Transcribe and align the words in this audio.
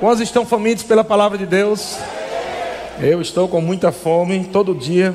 Quantos 0.00 0.22
estão 0.22 0.46
famintos 0.46 0.82
pela 0.82 1.04
palavra 1.04 1.36
de 1.36 1.44
Deus? 1.44 1.98
Eu 2.98 3.20
estou 3.20 3.46
com 3.46 3.60
muita 3.60 3.92
fome, 3.92 4.48
todo 4.50 4.74
dia 4.74 5.14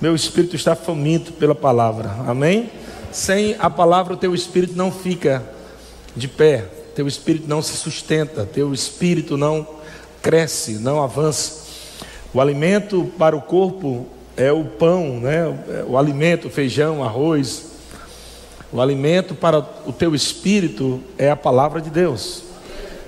meu 0.00 0.14
espírito 0.14 0.56
está 0.56 0.74
faminto 0.74 1.32
pela 1.32 1.54
palavra, 1.54 2.16
amém? 2.26 2.70
Sem 3.12 3.56
a 3.58 3.68
palavra, 3.68 4.14
o 4.14 4.16
teu 4.16 4.34
espírito 4.34 4.74
não 4.74 4.90
fica 4.90 5.44
de 6.16 6.28
pé, 6.28 6.64
teu 6.94 7.06
espírito 7.06 7.46
não 7.46 7.60
se 7.60 7.76
sustenta, 7.76 8.46
teu 8.46 8.72
espírito 8.72 9.36
não 9.36 9.66
cresce, 10.22 10.78
não 10.78 11.02
avança. 11.02 11.66
O 12.32 12.40
alimento 12.40 13.12
para 13.18 13.36
o 13.36 13.42
corpo 13.42 14.06
é 14.34 14.50
o 14.50 14.64
pão, 14.64 15.20
né? 15.20 15.42
O 15.86 15.98
alimento, 15.98 16.48
feijão, 16.48 17.04
arroz. 17.04 17.66
O 18.72 18.80
alimento 18.80 19.34
para 19.34 19.58
o 19.84 19.92
teu 19.92 20.14
espírito 20.14 21.02
é 21.18 21.30
a 21.30 21.36
palavra 21.36 21.82
de 21.82 21.90
Deus. 21.90 22.45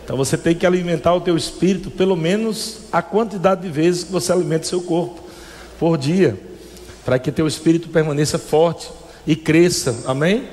Então 0.09 0.17
você 0.17 0.39
tem 0.39 0.55
que 0.55 0.65
alimentar 0.65 1.13
o 1.13 1.21
teu 1.21 1.37
espírito 1.37 1.91
pelo 1.91 2.17
menos 2.17 2.79
a 2.91 3.03
quantidade 3.03 3.61
de 3.61 3.69
vezes 3.69 4.05
que 4.05 4.11
você 4.11 4.33
alimenta 4.33 4.65
seu 4.65 4.81
corpo 4.81 5.23
por 5.79 5.99
dia, 5.99 6.35
para 7.05 7.19
que 7.19 7.31
teu 7.31 7.47
espírito 7.47 7.91
permaneça 7.91 8.39
forte 8.39 8.89
e 9.27 9.37
cresça. 9.37 10.05
Amém? 10.07 10.49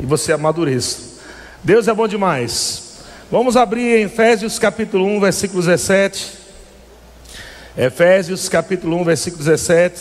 E 0.00 0.06
você 0.06 0.32
amadureça. 0.32 1.18
Deus 1.64 1.88
é 1.88 1.92
bom 1.92 2.06
demais. 2.06 3.00
Vamos 3.28 3.56
abrir 3.56 3.98
em 3.98 4.02
Efésios 4.04 4.56
capítulo 4.56 5.04
1, 5.04 5.18
versículo 5.18 5.60
17. 5.60 6.38
Efésios 7.76 8.48
capítulo 8.48 8.98
1, 8.98 9.04
versículo 9.04 9.42
17. 9.42 10.00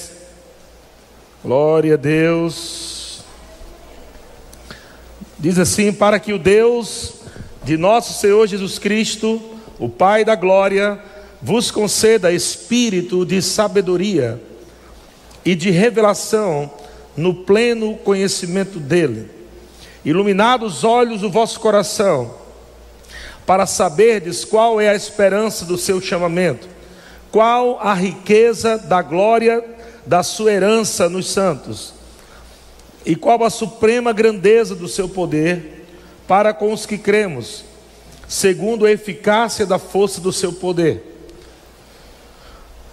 Glória 1.44 1.96
a 1.96 1.98
Deus. 1.98 3.24
Diz 5.40 5.58
assim: 5.58 5.92
Para 5.92 6.20
que 6.20 6.34
o 6.34 6.38
Deus 6.38 7.21
de 7.64 7.78
nosso 7.78 8.20
Senhor 8.20 8.48
Jesus 8.48 8.80
Cristo, 8.80 9.42
o 9.78 9.88
Pai 9.88 10.26
da 10.26 10.36
glória, 10.36 11.00
vos 11.42 11.70
conceda 11.70 12.32
espírito 12.32 13.26
de 13.26 13.42
sabedoria 13.42 14.42
e 15.46 15.56
de 15.56 15.70
revelação 15.70 16.72
no 17.16 17.34
pleno 17.34 17.96
conhecimento 17.98 18.80
dele, 18.80 19.30
iluminados 20.04 20.78
os 20.78 20.84
olhos 20.84 21.22
do 21.22 21.30
vosso 21.30 21.60
coração, 21.60 22.36
para 23.46 23.66
saberdes 23.66 24.46
qual 24.46 24.80
é 24.80 24.90
a 24.90 24.96
esperança 24.96 25.66
do 25.66 25.78
seu 25.78 26.00
chamamento, 26.00 26.68
qual 27.32 27.80
a 27.80 27.94
riqueza 27.94 28.78
da 28.78 29.02
glória 29.02 29.64
da 30.06 30.24
sua 30.24 30.52
herança 30.52 31.10
nos 31.10 31.30
santos, 31.30 31.94
e 33.06 33.16
qual 33.16 33.44
a 33.44 33.50
suprema 33.50 34.14
grandeza 34.14 34.76
do 34.76 34.88
seu 34.88 35.10
poder 35.10 35.81
para 36.32 36.54
com 36.54 36.72
os 36.72 36.86
que 36.86 36.98
cremos, 36.98 37.66
segundo 38.26 38.86
a 38.86 38.92
eficácia 38.92 39.66
da 39.66 39.78
força 39.78 40.22
do 40.22 40.32
seu 40.32 40.54
poder, 40.54 41.28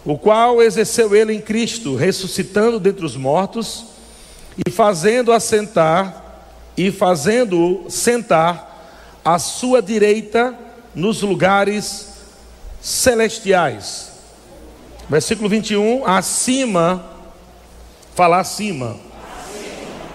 o 0.04 0.18
qual 0.18 0.60
exerceu 0.60 1.14
ele 1.14 1.32
em 1.32 1.40
Cristo, 1.40 1.94
ressuscitando 1.94 2.80
dentre 2.80 3.06
os 3.06 3.14
mortos 3.14 3.84
e 4.66 4.68
fazendo 4.72 5.30
assentar 5.30 6.50
e 6.76 6.90
fazendo-o 6.90 7.88
sentar 7.88 9.20
à 9.24 9.38
sua 9.38 9.80
direita 9.80 10.52
nos 10.92 11.22
lugares 11.22 12.08
celestiais. 12.82 14.10
Versículo 15.08 15.48
21, 15.48 16.04
acima, 16.04 17.08
falar 18.16 18.40
acima 18.40 19.07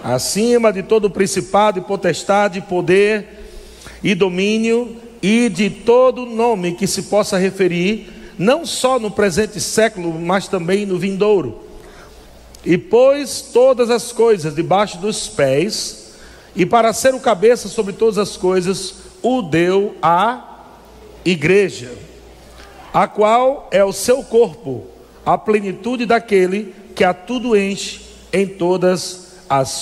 acima 0.04 0.70
de 0.70 0.82
todo 0.82 1.08
principado 1.08 1.78
e 1.78 1.82
potestade, 1.82 2.60
poder 2.60 3.26
e 4.02 4.14
domínio 4.14 4.98
e 5.22 5.48
de 5.48 5.70
todo 5.70 6.26
nome 6.26 6.74
que 6.74 6.86
se 6.86 7.04
possa 7.04 7.38
referir, 7.38 8.12
não 8.38 8.66
só 8.66 8.98
no 8.98 9.10
presente 9.10 9.58
século, 9.58 10.12
mas 10.20 10.46
também 10.46 10.84
no 10.84 10.98
vindouro. 10.98 11.64
E 12.62 12.76
pôs 12.76 13.40
todas 13.40 13.88
as 13.88 14.12
coisas 14.12 14.54
debaixo 14.54 14.98
dos 14.98 15.26
pés, 15.26 16.12
e 16.54 16.66
para 16.66 16.92
ser 16.92 17.14
o 17.14 17.20
cabeça 17.20 17.68
sobre 17.68 17.94
todas 17.94 18.18
as 18.18 18.36
coisas, 18.36 18.96
o 19.22 19.40
deu 19.40 19.96
à 20.02 20.66
igreja, 21.24 21.92
a 22.92 23.08
qual 23.08 23.68
é 23.70 23.82
o 23.82 23.92
seu 23.92 24.22
corpo, 24.22 24.84
a 25.24 25.38
plenitude 25.38 26.04
daquele 26.04 26.74
que 26.94 27.02
a 27.02 27.14
tudo 27.14 27.56
enche 27.56 28.02
em 28.30 28.46
todas 28.46 29.23
as 29.23 29.23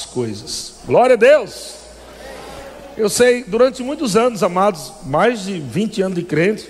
coisas. 0.06 0.74
Glória 0.86 1.14
a 1.14 1.16
Deus! 1.16 1.74
Eu 2.96 3.08
sei, 3.08 3.42
durante 3.44 3.82
muitos 3.82 4.16
anos, 4.16 4.42
amados, 4.42 4.92
mais 5.04 5.44
de 5.44 5.58
20 5.58 6.02
anos 6.02 6.18
de 6.18 6.24
crente, 6.24 6.68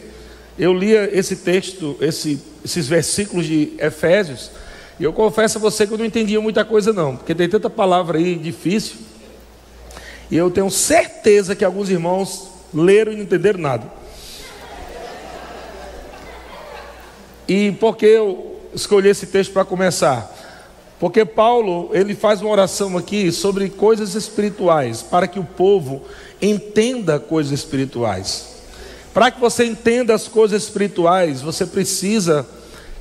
eu 0.57 0.73
lia 0.73 1.11
esse 1.13 1.37
texto, 1.37 1.97
esse, 2.01 2.41
esses 2.65 2.87
versículos 2.87 3.45
de 3.45 3.73
Efésios, 3.79 4.51
e 5.01 5.05
eu 5.05 5.13
confesso 5.13 5.59
a 5.59 5.61
você 5.61 5.85
que 5.85 5.93
eu 5.93 5.99
não 5.99 6.05
entendia 6.05 6.41
muita 6.41 6.65
coisa, 6.65 6.93
não, 6.93 7.17
porque 7.17 7.35
tem 7.35 7.49
tanta 7.49 7.69
palavra 7.69 8.19
aí 8.19 8.37
difícil, 8.37 8.97
e 10.31 10.37
eu 10.37 10.49
tenho 10.51 10.71
certeza 10.71 11.57
que 11.57 11.65
alguns 11.65 11.91
irmãos 11.91 12.49
leram 12.73 13.13
e 13.13 13.17
não 13.17 13.23
entenderam 13.25 13.59
nada. 13.59 13.85
E 17.49 17.73
por 17.73 17.97
que 17.97 18.07
eu 18.07 18.61
escolhi 18.73 19.09
esse 19.09 19.27
texto 19.27 19.53
para 19.53 19.65
começar? 19.65 20.32
Porque 21.03 21.25
Paulo, 21.25 21.91
ele 21.93 22.15
faz 22.15 22.41
uma 22.41 22.53
oração 22.53 22.97
aqui 22.97 23.33
sobre 23.33 23.69
coisas 23.69 24.15
espirituais, 24.15 25.03
para 25.03 25.27
que 25.27 25.37
o 25.37 25.43
povo 25.43 26.03
entenda 26.41 27.19
coisas 27.19 27.53
espirituais. 27.53 28.63
Para 29.13 29.29
que 29.33 29.41
você 29.41 29.65
entenda 29.65 30.15
as 30.15 30.29
coisas 30.29 30.63
espirituais, 30.63 31.43
você 31.43 31.67
precisa 31.67 32.47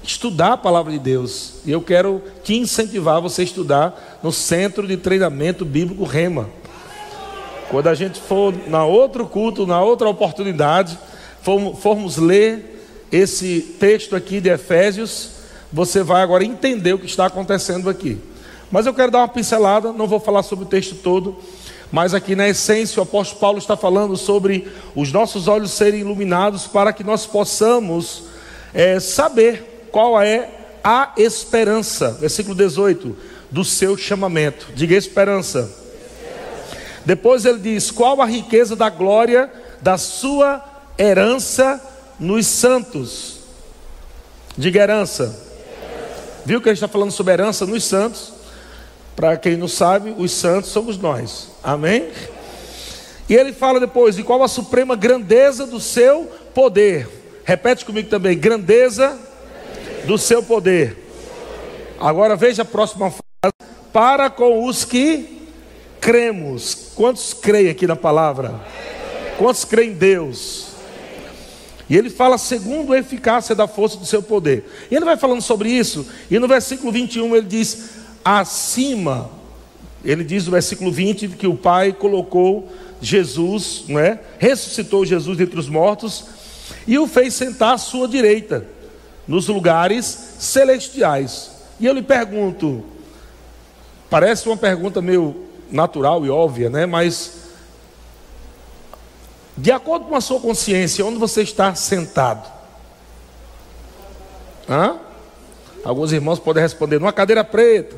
estudar 0.01 0.53
a 0.53 0.57
palavra 0.57 0.91
de 0.91 0.97
Deus. 0.97 1.57
E 1.63 1.69
eu 1.69 1.79
quero 1.79 2.23
te 2.43 2.55
incentivar 2.55 3.21
você 3.21 3.43
a 3.43 3.45
estudar 3.45 4.19
no 4.23 4.31
Centro 4.31 4.87
de 4.87 4.97
Treinamento 4.97 5.63
Bíblico 5.63 6.03
Rema. 6.03 6.49
Quando 7.69 7.85
a 7.85 7.93
gente 7.93 8.19
for 8.19 8.51
na 8.65 8.83
outro 8.83 9.27
culto, 9.27 9.67
na 9.67 9.79
outra 9.79 10.09
oportunidade, 10.09 10.97
formos, 11.43 12.17
ler 12.17 12.83
esse 13.11 13.61
texto 13.79 14.15
aqui 14.15 14.41
de 14.41 14.49
Efésios, 14.49 15.40
você 15.71 16.03
vai 16.03 16.21
agora 16.21 16.43
entender 16.43 16.93
o 16.93 16.99
que 16.99 17.05
está 17.05 17.25
acontecendo 17.25 17.89
aqui. 17.89 18.19
Mas 18.71 18.85
eu 18.85 18.93
quero 18.93 19.11
dar 19.11 19.19
uma 19.19 19.27
pincelada, 19.27 19.91
não 19.91 20.07
vou 20.07 20.19
falar 20.19 20.43
sobre 20.43 20.65
o 20.65 20.67
texto 20.67 20.95
todo, 20.95 21.37
mas 21.91 22.13
aqui 22.13 22.35
na 22.35 22.47
essência 22.47 22.99
o 22.99 23.03
apóstolo 23.03 23.39
Paulo 23.39 23.57
está 23.57 23.75
falando 23.75 24.15
sobre 24.15 24.67
os 24.95 25.11
nossos 25.11 25.47
olhos 25.47 25.71
serem 25.71 26.01
iluminados 26.01 26.67
para 26.67 26.93
que 26.93 27.03
nós 27.03 27.25
possamos 27.25 28.23
é, 28.73 28.99
saber 28.99 29.87
qual 29.91 30.21
é 30.21 30.49
a 30.83 31.11
esperança, 31.17 32.11
versículo 32.11 32.55
18, 32.55 33.15
do 33.51 33.65
seu 33.65 33.97
chamamento. 33.97 34.67
Diga 34.73 34.95
esperança. 34.95 35.69
Depois 37.05 37.45
ele 37.45 37.59
diz: 37.59 37.91
qual 37.91 38.21
a 38.21 38.25
riqueza 38.25 38.75
da 38.75 38.89
glória 38.89 39.51
da 39.81 39.97
sua 39.97 40.63
herança 40.97 41.81
nos 42.19 42.45
santos. 42.45 43.39
Diga 44.55 44.81
herança. 44.81 45.50
Viu 46.45 46.61
que 46.61 46.69
a 46.69 46.73
gente 46.73 46.83
está 46.83 46.87
falando 46.87 47.11
sobre 47.11 47.33
herança 47.33 47.65
nos 47.65 47.83
santos? 47.83 48.33
Para 49.15 49.37
quem 49.37 49.55
não 49.55 49.67
sabe, 49.67 50.15
os 50.17 50.31
santos 50.31 50.71
somos 50.71 50.97
nós. 50.97 51.49
Amém? 51.63 52.09
E 53.29 53.35
ele 53.35 53.53
fala 53.53 53.79
depois 53.79 54.15
de 54.15 54.23
qual 54.23 54.41
a 54.43 54.47
suprema 54.47 54.95
grandeza 54.95 55.65
do 55.65 55.79
seu 55.79 56.29
poder. 56.53 57.07
Repete 57.43 57.85
comigo 57.85 58.09
também: 58.09 58.37
grandeza 58.37 59.17
do 60.05 60.17
seu 60.17 60.41
poder. 60.41 60.97
Agora 61.99 62.35
veja 62.35 62.63
a 62.63 62.65
próxima 62.65 63.11
frase: 63.11 63.71
para 63.93 64.29
com 64.29 64.65
os 64.65 64.83
que 64.83 65.47
cremos. 65.99 66.91
Quantos 66.95 67.33
creem 67.33 67.69
aqui 67.69 67.85
na 67.85 67.95
palavra? 67.95 68.59
Quantos 69.37 69.63
creem 69.63 69.91
em 69.91 69.93
Deus? 69.93 70.70
E 71.91 71.97
ele 71.97 72.09
fala 72.09 72.37
segundo 72.37 72.93
a 72.93 72.99
eficácia 72.99 73.53
da 73.53 73.67
força 73.67 73.97
do 73.97 74.05
seu 74.05 74.23
poder. 74.23 74.63
E 74.89 74.95
ele 74.95 75.03
vai 75.03 75.17
falando 75.17 75.41
sobre 75.41 75.69
isso, 75.69 76.07
e 76.29 76.39
no 76.39 76.47
versículo 76.47 76.89
21 76.89 77.35
ele 77.35 77.45
diz: 77.45 77.89
acima, 78.23 79.29
ele 80.01 80.23
diz 80.23 80.45
no 80.45 80.53
versículo 80.53 80.89
20 80.89 81.27
que 81.27 81.45
o 81.45 81.57
Pai 81.57 81.91
colocou 81.91 82.71
Jesus, 83.01 83.83
não 83.89 83.99
é? 83.99 84.21
Ressuscitou 84.39 85.05
Jesus 85.05 85.37
dentre 85.37 85.59
os 85.59 85.67
mortos 85.67 86.23
e 86.87 86.97
o 86.97 87.05
fez 87.07 87.33
sentar 87.33 87.73
à 87.73 87.77
sua 87.77 88.07
direita, 88.07 88.65
nos 89.27 89.49
lugares 89.49 90.05
celestiais. 90.39 91.51
E 91.77 91.85
eu 91.85 91.93
lhe 91.93 92.01
pergunto, 92.01 92.85
parece 94.09 94.47
uma 94.47 94.55
pergunta 94.55 95.01
meio 95.01 95.35
natural 95.69 96.25
e 96.25 96.29
óbvia, 96.29 96.69
né? 96.69 96.85
Mas 96.85 97.40
de 99.55 99.71
acordo 99.71 100.05
com 100.05 100.15
a 100.15 100.21
sua 100.21 100.39
consciência, 100.39 101.05
onde 101.05 101.17
você 101.17 101.41
está 101.41 101.75
sentado? 101.75 102.49
Hã? 104.69 104.97
Alguns 105.83 106.11
irmãos 106.11 106.39
podem 106.39 106.63
responder, 106.63 106.99
numa 106.99 107.11
cadeira 107.11 107.43
preta. 107.43 107.95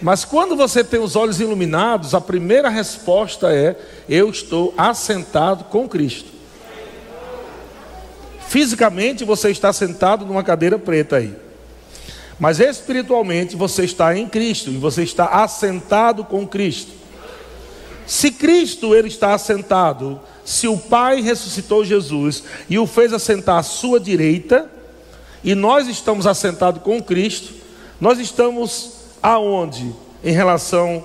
Mas 0.00 0.24
quando 0.24 0.56
você 0.56 0.82
tem 0.82 1.00
os 1.00 1.14
olhos 1.14 1.40
iluminados, 1.40 2.12
a 2.14 2.20
primeira 2.20 2.68
resposta 2.68 3.52
é: 3.52 3.76
Eu 4.08 4.28
estou 4.28 4.74
assentado 4.76 5.64
com 5.64 5.88
Cristo. 5.88 6.28
Fisicamente 8.48 9.24
você 9.24 9.50
está 9.50 9.72
sentado 9.72 10.26
numa 10.26 10.42
cadeira 10.42 10.78
preta 10.78 11.16
aí. 11.16 11.34
Mas 12.38 12.58
espiritualmente 12.58 13.54
você 13.54 13.84
está 13.84 14.16
em 14.16 14.28
Cristo 14.28 14.70
e 14.70 14.76
você 14.76 15.04
está 15.04 15.26
assentado 15.26 16.24
com 16.24 16.46
Cristo. 16.46 17.01
Se 18.06 18.30
Cristo 18.30 18.94
ele 18.94 19.08
está 19.08 19.34
assentado, 19.34 20.20
se 20.44 20.66
o 20.66 20.76
Pai 20.76 21.20
ressuscitou 21.20 21.84
Jesus 21.84 22.42
e 22.68 22.78
o 22.78 22.86
fez 22.86 23.12
assentar 23.12 23.58
à 23.58 23.62
sua 23.62 24.00
direita, 24.00 24.70
e 25.44 25.54
nós 25.54 25.88
estamos 25.88 26.26
assentados 26.26 26.82
com 26.82 27.02
Cristo, 27.02 27.52
nós 28.00 28.18
estamos 28.18 28.92
aonde 29.22 29.92
em 30.22 30.32
relação 30.32 31.04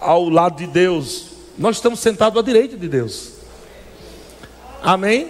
ao 0.00 0.28
lado 0.28 0.58
de 0.58 0.66
Deus? 0.66 1.26
Nós 1.58 1.76
estamos 1.76 2.00
sentados 2.00 2.38
à 2.38 2.42
direita 2.42 2.76
de 2.76 2.88
Deus. 2.88 3.32
Amém? 4.82 5.28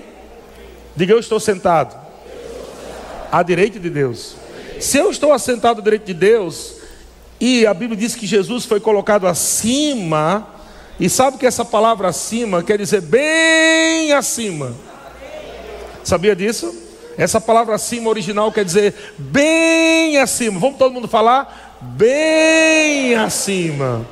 Diga 0.94 1.12
eu 1.12 1.18
estou 1.18 1.38
sentado 1.38 1.96
à 3.30 3.42
direita 3.42 3.78
de 3.78 3.90
Deus. 3.90 4.36
Se 4.80 4.98
eu 4.98 5.10
estou 5.10 5.32
assentado 5.32 5.80
à 5.80 5.84
direita 5.84 6.06
de 6.06 6.14
Deus, 6.14 6.74
e 7.40 7.66
a 7.66 7.74
Bíblia 7.74 7.98
diz 7.98 8.14
que 8.14 8.26
Jesus 8.26 8.64
foi 8.64 8.80
colocado 8.80 9.26
acima, 9.26 10.46
e 10.98 11.08
sabe 11.10 11.36
que 11.36 11.46
essa 11.46 11.64
palavra 11.64 12.08
acima 12.08 12.62
quer 12.62 12.78
dizer 12.78 13.02
bem 13.02 14.12
acima. 14.12 14.74
Sabia 16.02 16.34
disso? 16.34 16.74
Essa 17.18 17.40
palavra 17.40 17.74
acima 17.74 18.08
original 18.08 18.52
quer 18.52 18.64
dizer 18.64 18.94
bem 19.18 20.18
acima. 20.18 20.58
Vamos 20.60 20.78
todo 20.78 20.92
mundo 20.92 21.08
falar? 21.08 21.78
Bem 21.80 23.14
acima. 23.14 24.06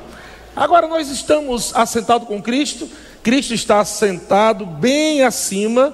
Agora 0.55 0.87
nós 0.87 1.09
estamos 1.09 1.75
assentados 1.75 2.27
com 2.27 2.41
Cristo, 2.41 2.87
Cristo 3.21 3.53
está 3.53 3.79
assentado 3.79 4.65
bem 4.65 5.21
acima, 5.23 5.93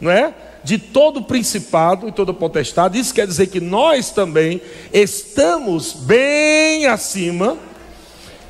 não 0.00 0.10
é? 0.10 0.34
De 0.62 0.78
todo 0.78 1.22
principado 1.22 2.08
e 2.08 2.12
toda 2.12 2.34
potestade. 2.34 2.98
Isso 2.98 3.14
quer 3.14 3.26
dizer 3.26 3.46
que 3.46 3.60
nós 3.60 4.10
também 4.10 4.60
estamos 4.92 5.92
bem 5.92 6.86
acima, 6.86 7.56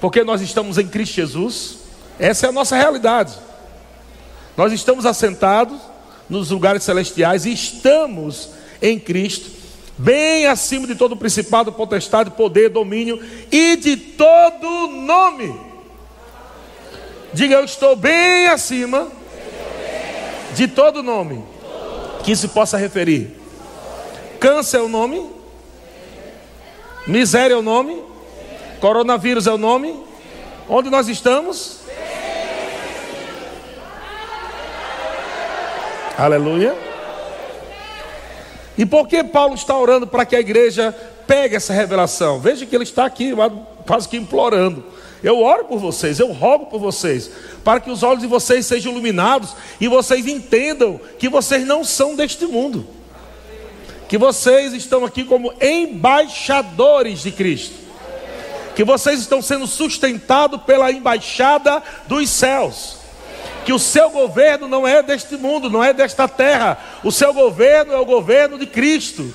porque 0.00 0.24
nós 0.24 0.40
estamos 0.40 0.78
em 0.78 0.86
Cristo 0.86 1.14
Jesus. 1.14 1.81
Essa 2.18 2.46
é 2.46 2.48
a 2.48 2.52
nossa 2.52 2.76
realidade. 2.76 3.34
Nós 4.56 4.72
estamos 4.72 5.06
assentados 5.06 5.80
nos 6.28 6.50
lugares 6.50 6.82
celestiais 6.82 7.46
e 7.46 7.52
estamos 7.52 8.50
em 8.80 8.98
Cristo, 8.98 9.50
bem 9.96 10.46
acima 10.46 10.86
de 10.86 10.94
todo 10.94 11.16
principado, 11.16 11.72
potestade, 11.72 12.30
poder, 12.30 12.68
domínio 12.68 13.20
e 13.50 13.76
de 13.76 13.96
todo 13.96 14.88
nome. 14.88 15.54
Diga, 17.32 17.56
eu 17.56 17.64
estou 17.64 17.96
bem 17.96 18.48
acima 18.48 19.08
de 20.54 20.68
todo 20.68 21.02
nome 21.02 21.44
que 22.24 22.36
se 22.36 22.48
possa 22.48 22.76
referir. 22.76 23.38
Câncer 24.38 24.78
é 24.78 24.82
o 24.82 24.88
nome, 24.88 25.30
miséria 27.06 27.54
é 27.54 27.56
o 27.56 27.62
nome, 27.62 28.02
coronavírus 28.80 29.46
é 29.46 29.52
o 29.52 29.58
nome. 29.58 29.94
Onde 30.68 30.90
nós 30.90 31.08
estamos? 31.08 31.81
Aleluia. 36.22 36.72
E 38.78 38.86
por 38.86 39.08
que 39.08 39.24
Paulo 39.24 39.56
está 39.56 39.76
orando 39.76 40.06
para 40.06 40.24
que 40.24 40.36
a 40.36 40.40
igreja 40.40 40.94
pegue 41.26 41.56
essa 41.56 41.72
revelação? 41.72 42.38
Veja 42.38 42.64
que 42.64 42.76
ele 42.76 42.84
está 42.84 43.04
aqui, 43.04 43.32
quase 43.84 44.08
que 44.08 44.16
implorando. 44.16 44.84
Eu 45.20 45.40
oro 45.42 45.64
por 45.64 45.80
vocês, 45.80 46.20
eu 46.20 46.30
rogo 46.30 46.66
por 46.66 46.78
vocês, 46.78 47.28
para 47.64 47.80
que 47.80 47.90
os 47.90 48.04
olhos 48.04 48.20
de 48.20 48.28
vocês 48.28 48.64
sejam 48.66 48.92
iluminados 48.92 49.56
e 49.80 49.88
vocês 49.88 50.24
entendam 50.28 51.00
que 51.18 51.28
vocês 51.28 51.66
não 51.66 51.82
são 51.82 52.14
deste 52.14 52.46
mundo, 52.46 52.86
que 54.08 54.16
vocês 54.16 54.72
estão 54.74 55.04
aqui 55.04 55.24
como 55.24 55.52
embaixadores 55.60 57.24
de 57.24 57.32
Cristo, 57.32 57.74
que 58.76 58.84
vocês 58.84 59.18
estão 59.18 59.42
sendo 59.42 59.66
sustentados 59.66 60.62
pela 60.62 60.92
embaixada 60.92 61.82
dos 62.06 62.30
céus 62.30 63.01
que 63.64 63.72
o 63.72 63.78
seu 63.78 64.10
governo 64.10 64.66
não 64.68 64.86
é 64.86 65.02
deste 65.02 65.36
mundo, 65.36 65.70
não 65.70 65.82
é 65.82 65.92
desta 65.92 66.26
terra. 66.26 66.78
O 67.04 67.12
seu 67.12 67.32
governo 67.32 67.92
é 67.92 67.98
o 67.98 68.04
governo 68.04 68.58
de 68.58 68.66
Cristo. 68.66 69.32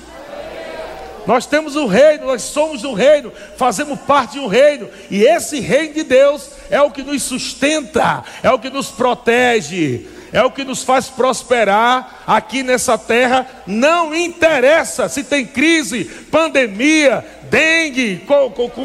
Nós 1.26 1.44
temos 1.44 1.76
o 1.76 1.86
reino, 1.86 2.24
nós 2.24 2.40
somos 2.40 2.80
do 2.80 2.94
reino, 2.94 3.30
fazemos 3.58 4.00
parte 4.00 4.32
de 4.32 4.38
um 4.40 4.46
reino, 4.46 4.88
e 5.10 5.24
esse 5.24 5.60
reino 5.60 5.92
de 5.92 6.02
Deus 6.02 6.48
é 6.70 6.80
o 6.80 6.90
que 6.90 7.02
nos 7.02 7.22
sustenta, 7.22 8.24
é 8.42 8.50
o 8.50 8.58
que 8.58 8.70
nos 8.70 8.88
protege, 8.88 10.08
é 10.32 10.42
o 10.42 10.50
que 10.50 10.64
nos 10.64 10.82
faz 10.82 11.08
prosperar 11.08 12.22
aqui 12.26 12.62
nessa 12.62 12.96
terra. 12.96 13.46
Não 13.66 14.14
interessa 14.14 15.06
se 15.06 15.22
tem 15.22 15.44
crise, 15.44 16.04
pandemia, 16.30 17.22
dengue, 17.50 18.24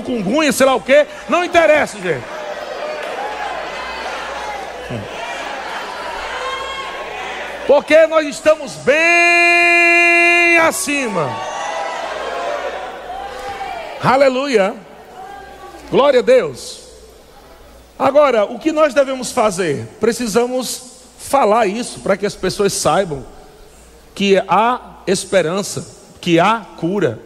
cungunha, 0.05 0.51
sei 0.51 0.65
lá 0.65 0.75
o 0.75 0.81
que, 0.81 1.05
não 1.29 1.45
interessa, 1.45 1.97
gente. 1.99 2.23
Porque 7.67 8.05
nós 8.07 8.27
estamos 8.27 8.73
bem 8.75 10.57
acima. 10.57 11.29
Aleluia. 14.03 14.75
Glória 15.89 16.19
a 16.19 16.23
Deus. 16.23 16.81
Agora, 17.97 18.43
o 18.43 18.59
que 18.59 18.71
nós 18.71 18.93
devemos 18.93 19.31
fazer? 19.31 19.87
Precisamos 19.99 20.93
falar 21.17 21.67
isso 21.67 22.01
para 22.01 22.17
que 22.17 22.25
as 22.25 22.35
pessoas 22.35 22.73
saibam 22.73 23.25
que 24.13 24.37
há 24.47 24.97
esperança, 25.07 25.87
que 26.19 26.39
há 26.39 26.65
cura. 26.77 27.19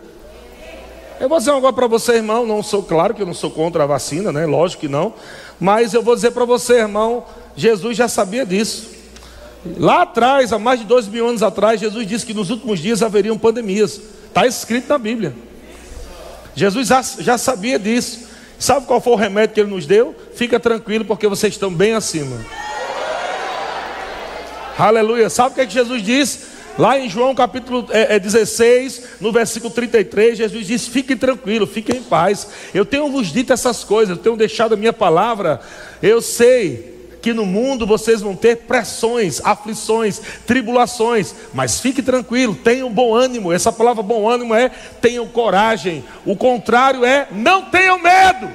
Eu 1.19 1.28
vou 1.28 1.39
dizer 1.39 1.51
coisa 1.51 1.74
para 1.74 1.88
você, 1.88 2.18
irmão. 2.18 2.45
Não 2.45 2.62
sou, 2.62 2.84
claro 2.84 3.16
que 3.16 3.24
eu 3.24 3.25
não 3.25 3.34
sou 3.34 3.50
contra 3.50 3.84
a 3.84 3.88
vacina, 3.88 4.31
né? 4.31 4.45
Lógico 4.45 4.81
que 4.81 4.88
não. 4.88 5.16
Mas 5.60 5.95
eu 5.95 6.04
vou 6.04 6.13
dizer 6.13 6.30
para 6.30 6.45
você, 6.45 6.75
irmão. 6.75 7.25
Jesus 7.56 7.98
já 7.98 8.07
sabia 8.07 8.45
disso. 8.45 8.96
Lá 9.77 10.03
atrás, 10.03 10.53
há 10.53 10.59
mais 10.59 10.79
de 10.79 10.85
dois 10.85 11.07
mil 11.07 11.27
anos 11.27 11.43
atrás, 11.43 11.79
Jesus 11.79 12.07
disse 12.07 12.25
que 12.25 12.33
nos 12.33 12.49
últimos 12.49 12.79
dias 12.79 13.01
haveriam 13.01 13.37
pandemias. 13.37 13.99
Está 14.27 14.45
escrito 14.45 14.89
na 14.89 14.97
Bíblia. 14.97 15.33
Jesus 16.55 16.87
já 17.19 17.37
sabia 17.37 17.77
disso. 17.77 18.27
Sabe 18.59 18.87
qual 18.87 18.99
foi 18.99 19.13
o 19.13 19.15
remédio 19.15 19.53
que 19.53 19.59
ele 19.59 19.69
nos 19.69 19.85
deu? 19.85 20.15
Fica 20.33 20.59
tranquilo, 20.59 21.05
porque 21.05 21.27
vocês 21.27 21.53
estão 21.53 21.71
bem 21.71 21.93
acima. 21.93 22.37
Aleluia. 24.77 25.29
Sabe 25.29 25.51
o 25.51 25.55
que, 25.55 25.61
é 25.61 25.65
que 25.65 25.73
Jesus 25.73 26.01
disse? 26.01 26.57
Lá 26.77 26.99
em 26.99 27.09
João 27.09 27.33
capítulo 27.33 27.88
é, 27.89 28.15
é 28.15 28.19
16, 28.19 29.03
no 29.19 29.31
versículo 29.31 29.74
33, 29.74 30.38
Jesus 30.38 30.67
disse: 30.67 30.89
Fiquem 30.89 31.17
tranquilos, 31.17 31.71
fiquem 31.71 31.97
em 31.97 32.03
paz. 32.03 32.47
Eu 32.74 32.86
tenho 32.86 33.12
vos 33.12 33.31
dito 33.31 33.51
essas 33.51 33.83
coisas, 33.83 34.15
eu 34.15 34.24
tenho 34.24 34.38
deixado 34.38 34.74
a 34.74 34.77
minha 34.77 34.93
palavra. 34.93 35.59
Eu 36.01 36.21
sei 36.21 36.97
que 37.21 37.33
no 37.33 37.45
mundo 37.45 37.86
vocês 37.86 38.21
vão 38.21 38.36
ter 38.36 38.57
pressões, 38.57 39.41
aflições, 39.43 40.21
tribulações, 40.45 41.33
mas 41.53 41.79
fique 41.79 42.01
tranquilo, 42.01 42.55
tenham 42.55 42.91
bom 42.91 43.13
ânimo. 43.13 43.51
Essa 43.51 43.71
palavra 43.71 44.03
bom 44.03 44.29
ânimo 44.29 44.53
é 44.53 44.69
tenham 45.01 45.27
coragem. 45.27 46.03
O 46.25 46.36
contrário 46.36 47.03
é 47.05 47.27
não 47.31 47.63
tenham 47.63 48.00
medo. 48.00 48.50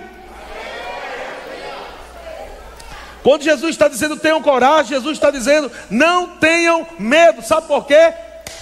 Quando 3.22 3.42
Jesus 3.42 3.70
está 3.70 3.86
dizendo 3.86 4.16
tenham 4.16 4.42
coragem, 4.42 4.96
Jesus 4.96 5.16
está 5.16 5.30
dizendo 5.30 5.70
não 5.90 6.26
tenham 6.38 6.86
medo. 6.98 7.42
Sabe 7.42 7.66
por 7.66 7.86
quê? 7.86 8.12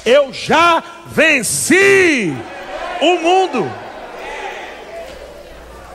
Eu 0.05 0.33
já 0.33 0.83
venci 1.07 2.35
o 3.01 3.19
mundo. 3.19 3.71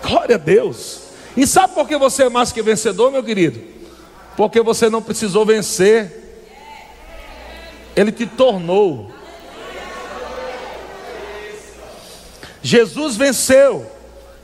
Glória 0.01 0.35
a 0.35 0.39
Deus. 0.39 1.01
E 1.35 1.45
sabe 1.45 1.73
por 1.73 1.87
que 1.87 1.97
você 1.97 2.23
é 2.23 2.29
mais 2.29 2.51
que 2.51 2.61
vencedor, 2.61 3.11
meu 3.11 3.23
querido? 3.23 3.74
Porque 4.35 4.61
você 4.61 4.89
não 4.89 5.01
precisou 5.01 5.45
vencer, 5.45 6.11
Ele 7.95 8.11
te 8.11 8.25
tornou. 8.25 9.11
Jesus 12.61 13.15
venceu. 13.15 13.85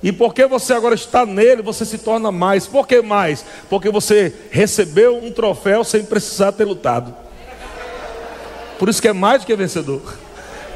E 0.04 0.12
porque 0.12 0.48
você 0.48 0.74
agora 0.74 0.96
está 0.96 1.26
nele, 1.26 1.62
você 1.62 1.86
se 1.86 1.98
torna 1.98 2.32
mais. 2.32 2.66
Por 2.66 2.88
que 2.88 3.02
mais? 3.02 3.46
Porque 3.70 3.90
você 3.90 4.34
recebeu 4.50 5.18
um 5.18 5.32
troféu 5.32 5.84
sem 5.84 6.04
precisar 6.04 6.52
ter 6.52 6.66
lutado. 6.66 7.16
Por 8.80 8.90
isso 8.90 9.02
que 9.02 9.08
é 9.08 9.14
mais 9.14 9.42
do 9.42 9.46
que 9.46 9.56
vencedor. 9.56 10.02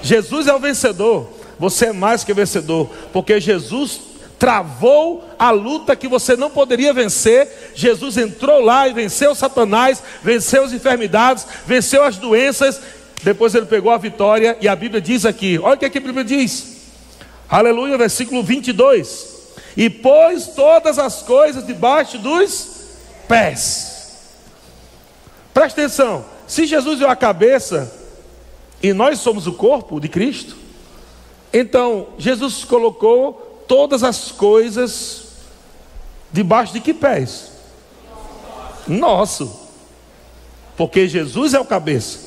Jesus 0.02 0.48
é 0.48 0.54
o 0.54 0.60
vencedor. 0.60 1.28
Você 1.58 1.88
é 1.88 1.94
mais 1.94 2.24
que 2.24 2.34
vencedor. 2.34 2.90
Porque 3.12 3.40
Jesus 3.40 4.00
travou 4.38 5.24
a 5.40 5.52
luta 5.52 5.96
que 5.96 6.08
você 6.08 6.36
não 6.36 6.50
poderia 6.50 6.94
vencer. 6.94 7.72
Jesus 7.74 8.18
entrou 8.18 8.62
lá 8.62 8.88
e 8.88 8.94
venceu 8.94 9.34
Satanás, 9.34 10.02
venceu 10.24 10.64
as 10.64 10.74
enfermidades, 10.74 11.46
venceu 11.66 12.04
as 12.04 12.18
doenças. 12.18 12.80
Depois 13.24 13.56
ele 13.56 13.66
pegou 13.66 13.92
a 13.92 13.98
vitória 13.98 14.58
e 14.62 14.68
a 14.68 14.76
Bíblia 14.76 15.02
diz 15.02 15.26
aqui: 15.26 15.60
olha 15.60 15.76
o 15.76 15.78
que, 15.78 15.86
a 15.86 16.02
Bíblia 16.02 16.24
diz. 16.24 16.76
Aleluia, 17.50 17.98
versículo 17.98 18.44
22. 18.44 19.36
E 19.78 19.90
pôs 19.90 20.48
todas 20.48 21.00
as 21.00 21.22
coisas 21.22 21.66
debaixo 21.66 22.18
dos 22.18 22.68
pés. 23.28 23.96
Presta 25.54 25.82
atenção: 25.82 26.26
se 26.48 26.66
Jesus 26.66 27.00
viu 27.00 27.10
a 27.10 27.16
cabeça, 27.16 27.92
e 28.82 28.94
nós 28.94 29.20
somos 29.20 29.48
o 29.48 29.54
corpo 29.54 30.00
de 30.00 30.08
Cristo, 30.08 30.56
então 31.52 32.10
Jesus 32.18 32.64
colocou 32.64 33.45
todas 33.68 34.04
as 34.04 34.32
coisas 34.32 35.24
debaixo 36.32 36.74
de 36.74 36.80
que 36.80 36.94
pés? 36.94 37.52
Nosso. 38.88 39.66
Porque 40.76 41.08
Jesus 41.08 41.54
é 41.54 41.60
o 41.60 41.66
cabeça. 41.66 42.20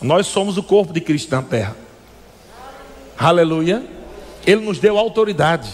Nós 0.00 0.26
somos 0.26 0.56
o 0.56 0.62
corpo 0.62 0.92
de 0.92 1.00
Cristo 1.00 1.30
na 1.34 1.42
terra. 1.42 1.76
Aleluia. 3.18 3.84
Ele 4.46 4.62
nos 4.62 4.78
deu 4.78 4.96
autoridade. 4.96 5.68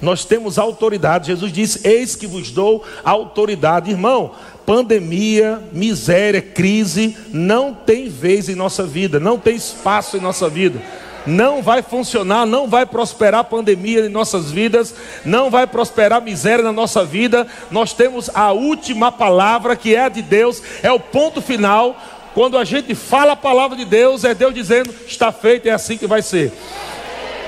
Nós 0.00 0.24
temos 0.24 0.58
autoridade. 0.58 1.28
Jesus 1.28 1.52
disse: 1.52 1.86
Eis 1.86 2.14
que 2.14 2.26
vos 2.26 2.50
dou 2.50 2.84
autoridade. 3.02 3.90
Irmão, 3.90 4.32
pandemia, 4.64 5.62
miséria, 5.72 6.40
crise 6.40 7.16
não 7.32 7.74
tem 7.74 8.08
vez 8.08 8.48
em 8.48 8.54
nossa 8.54 8.84
vida, 8.84 9.18
não 9.18 9.38
tem 9.38 9.56
espaço 9.56 10.16
em 10.16 10.20
nossa 10.20 10.48
vida. 10.48 10.80
Não 11.28 11.62
vai 11.62 11.82
funcionar, 11.82 12.46
não 12.46 12.66
vai 12.66 12.86
prosperar 12.86 13.44
pandemia 13.44 14.06
em 14.06 14.08
nossas 14.08 14.50
vidas, 14.50 14.94
não 15.26 15.50
vai 15.50 15.66
prosperar 15.66 16.22
miséria 16.22 16.64
na 16.64 16.72
nossa 16.72 17.04
vida. 17.04 17.46
Nós 17.70 17.92
temos 17.92 18.30
a 18.34 18.50
última 18.50 19.12
palavra 19.12 19.76
que 19.76 19.94
é 19.94 20.04
a 20.04 20.08
de 20.08 20.22
Deus, 20.22 20.62
é 20.82 20.90
o 20.90 20.98
ponto 20.98 21.42
final. 21.42 21.94
Quando 22.32 22.56
a 22.56 22.64
gente 22.64 22.94
fala 22.94 23.32
a 23.32 23.36
palavra 23.36 23.76
de 23.76 23.84
Deus, 23.84 24.24
é 24.24 24.34
Deus 24.34 24.54
dizendo: 24.54 24.94
está 25.06 25.30
feito, 25.30 25.66
é 25.68 25.70
assim 25.70 25.98
que 25.98 26.06
vai 26.06 26.22
ser. 26.22 26.50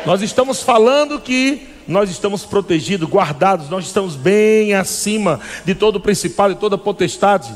Nós 0.04 0.20
estamos 0.20 0.62
falando 0.62 1.18
que 1.18 1.66
nós 1.88 2.10
estamos 2.10 2.44
protegidos, 2.44 3.08
guardados, 3.08 3.70
nós 3.70 3.86
estamos 3.86 4.14
bem 4.14 4.74
acima 4.74 5.40
de 5.64 5.74
todo 5.74 5.96
o 5.96 6.00
principado 6.00 6.52
e 6.52 6.56
toda 6.56 6.76
potestade. 6.76 7.50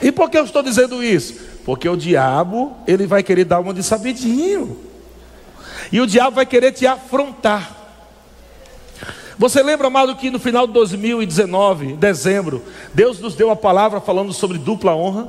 E 0.00 0.10
por 0.10 0.30
que 0.30 0.38
eu 0.38 0.44
estou 0.44 0.62
dizendo 0.62 1.04
isso? 1.04 1.53
Porque 1.64 1.88
o 1.88 1.96
diabo, 1.96 2.76
ele 2.86 3.06
vai 3.06 3.22
querer 3.22 3.44
dar 3.44 3.60
uma 3.60 3.72
de 3.72 3.82
sabidinho. 3.82 4.78
E 5.90 6.00
o 6.00 6.06
diabo 6.06 6.36
vai 6.36 6.46
querer 6.46 6.72
te 6.72 6.86
afrontar. 6.86 7.84
Você 9.38 9.62
lembra, 9.62 9.88
amado, 9.88 10.14
que 10.16 10.30
no 10.30 10.38
final 10.38 10.66
de 10.66 10.72
2019, 10.72 11.94
dezembro, 11.94 12.62
Deus 12.92 13.18
nos 13.18 13.34
deu 13.34 13.50
a 13.50 13.56
palavra 13.56 14.00
falando 14.00 14.32
sobre 14.32 14.58
dupla 14.58 14.94
honra? 14.94 15.28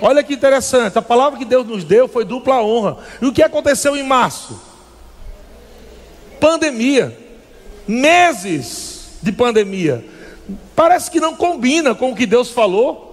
Olha 0.00 0.22
que 0.22 0.34
interessante, 0.34 0.98
a 0.98 1.02
palavra 1.02 1.38
que 1.38 1.44
Deus 1.44 1.66
nos 1.66 1.84
deu 1.84 2.08
foi 2.08 2.24
dupla 2.24 2.62
honra. 2.62 2.98
E 3.20 3.26
o 3.26 3.32
que 3.32 3.42
aconteceu 3.42 3.96
em 3.96 4.02
março? 4.02 4.58
Pandemia. 6.40 7.16
Meses 7.86 9.18
de 9.22 9.32
pandemia. 9.32 10.04
Parece 10.74 11.10
que 11.10 11.20
não 11.20 11.34
combina 11.34 11.94
com 11.94 12.12
o 12.12 12.16
que 12.16 12.26
Deus 12.26 12.50
falou. 12.50 13.05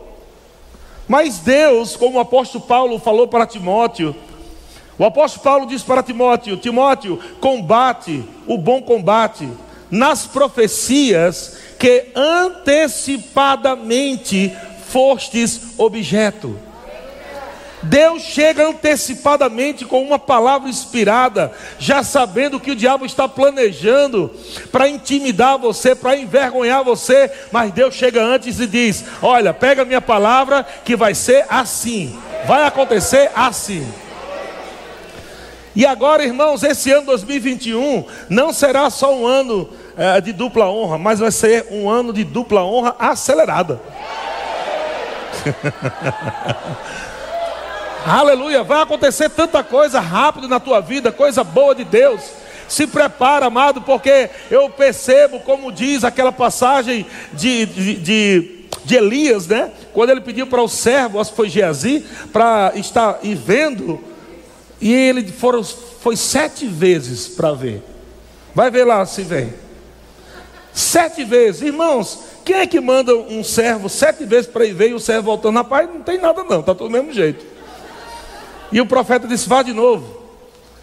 Mas 1.07 1.39
Deus, 1.39 1.95
como 1.95 2.17
o 2.17 2.21
apóstolo 2.21 2.63
Paulo 2.63 2.99
falou 2.99 3.27
para 3.27 3.45
Timóteo, 3.45 4.15
o 4.97 5.05
apóstolo 5.05 5.43
Paulo 5.43 5.65
diz 5.65 5.83
para 5.83 6.03
Timóteo: 6.03 6.57
Timóteo, 6.57 7.19
combate 7.39 8.23
o 8.47 8.57
bom 8.57 8.81
combate 8.81 9.49
nas 9.89 10.25
profecias 10.25 11.57
que 11.77 12.11
antecipadamente 12.15 14.55
fostes 14.87 15.73
objeto. 15.77 16.57
Deus 17.83 18.21
chega 18.21 18.67
antecipadamente 18.67 19.83
com 19.85 20.01
uma 20.01 20.17
palavra 20.17 20.69
inspirada, 20.69 21.51
já 21.77 22.01
sabendo 22.01 22.59
que 22.59 22.71
o 22.71 22.75
diabo 22.75 23.05
está 23.05 23.27
planejando 23.27 24.31
para 24.71 24.87
intimidar 24.87 25.57
você, 25.57 25.93
para 25.93 26.15
envergonhar 26.15 26.83
você, 26.83 27.29
mas 27.51 27.73
Deus 27.73 27.93
chega 27.93 28.23
antes 28.23 28.59
e 28.59 28.67
diz: 28.67 29.03
Olha, 29.21 29.53
pega 29.53 29.83
minha 29.85 30.01
palavra 30.01 30.65
que 30.85 30.95
vai 30.95 31.13
ser 31.13 31.45
assim, 31.49 32.17
vai 32.47 32.63
acontecer 32.65 33.29
assim. 33.35 33.85
E 35.75 35.85
agora, 35.85 36.23
irmãos, 36.23 36.63
esse 36.63 36.91
ano 36.91 37.07
2021 37.07 38.05
não 38.29 38.53
será 38.53 38.89
só 38.91 39.13
um 39.13 39.25
ano 39.25 39.67
é, 39.97 40.21
de 40.21 40.31
dupla 40.31 40.69
honra, 40.69 40.97
mas 40.97 41.19
vai 41.19 41.31
ser 41.31 41.67
um 41.71 41.89
ano 41.89 42.13
de 42.13 42.23
dupla 42.23 42.63
honra 42.63 42.95
acelerada. 42.99 43.81
Aleluia, 48.05 48.63
vai 48.63 48.81
acontecer 48.81 49.29
tanta 49.29 49.63
coisa 49.63 50.01
rápido 50.01 50.47
na 50.47 50.59
tua 50.59 50.81
vida, 50.81 51.09
coisa 51.09 51.41
boa 51.41 51.73
de 51.73 51.85
Deus. 51.85 52.21
Se 52.67 52.85
prepara, 52.85 53.45
amado, 53.45 53.81
porque 53.81 54.29
eu 54.51 54.69
percebo, 54.69 55.39
como 55.39 55.71
diz 55.71 56.03
aquela 56.03 56.31
passagem 56.31 57.05
de, 57.31 57.65
de, 57.65 57.95
de, 58.83 58.95
Elias, 58.95 59.47
né? 59.47 59.71
Quando 59.93 60.09
ele 60.09 60.19
pediu 60.19 60.47
para 60.47 60.61
o 60.61 60.67
servo, 60.67 61.19
acho 61.19 61.29
que 61.29 61.35
foi 61.37 61.49
Geazi, 61.49 62.05
para 62.31 62.73
estar 62.75 63.19
e 63.23 63.33
vendo, 63.33 64.03
e 64.81 64.91
ele 64.91 65.25
foram, 65.31 65.63
foi 65.63 66.17
sete 66.17 66.65
vezes 66.65 67.29
para 67.29 67.53
ver. 67.53 67.81
Vai 68.53 68.69
ver 68.69 68.83
lá 68.83 69.05
se 69.05 69.21
vem. 69.21 69.53
Sete 70.73 71.23
vezes, 71.23 71.61
irmãos. 71.61 72.19
Quem 72.43 72.57
é 72.57 72.67
que 72.67 72.81
manda 72.81 73.15
um 73.15 73.41
servo 73.43 73.87
sete 73.87 74.25
vezes 74.25 74.47
para 74.47 74.65
ir 74.65 74.73
ver 74.73 74.89
e 74.89 74.93
o 74.93 74.99
servo 74.99 75.27
voltando? 75.27 75.55
Rapaz, 75.55 75.87
não 75.87 76.01
tem 76.01 76.17
nada 76.17 76.43
não, 76.43 76.59
está 76.59 76.73
do 76.73 76.89
mesmo 76.89 77.13
jeito. 77.13 77.52
E 78.73 78.81
o 78.81 78.85
profeta 78.85 79.27
disse: 79.27 79.47
Vá 79.47 79.61
de 79.61 79.71
novo. 79.71 80.21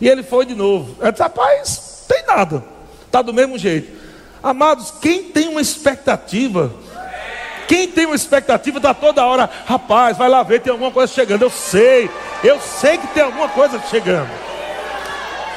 E 0.00 0.08
ele 0.08 0.22
foi 0.22 0.46
de 0.46 0.54
novo. 0.54 0.96
Ele 1.02 1.10
disse: 1.10 1.22
Rapaz, 1.22 2.04
tem 2.08 2.24
nada. 2.24 2.64
Está 3.04 3.20
do 3.20 3.34
mesmo 3.34 3.58
jeito. 3.58 3.98
Amados, 4.42 4.94
quem 5.02 5.24
tem 5.24 5.48
uma 5.48 5.60
expectativa, 5.60 6.72
quem 7.68 7.88
tem 7.88 8.06
uma 8.06 8.14
expectativa 8.14 8.78
está 8.78 8.94
toda 8.94 9.26
hora, 9.26 9.50
rapaz, 9.66 10.16
vai 10.16 10.28
lá 10.28 10.42
ver, 10.42 10.60
tem 10.60 10.70
alguma 10.70 10.90
coisa 10.90 11.12
chegando. 11.12 11.42
Eu 11.42 11.50
sei, 11.50 12.08
eu 12.42 12.58
sei 12.60 12.96
que 12.96 13.08
tem 13.08 13.22
alguma 13.22 13.48
coisa 13.48 13.78
chegando. 13.90 14.30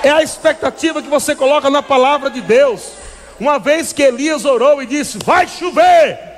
É 0.03 0.09
a 0.09 0.21
expectativa 0.21 1.01
que 1.01 1.07
você 1.07 1.33
coloca 1.33 1.69
na 1.69 1.81
palavra 1.81 2.29
de 2.29 2.41
Deus. 2.41 2.91
Uma 3.39 3.57
vez 3.57 3.93
que 3.93 4.01
Elias 4.01 4.43
orou 4.43 4.81
e 4.81 4.87
disse: 4.87 5.19
Vai 5.23 5.47
chover. 5.47 6.32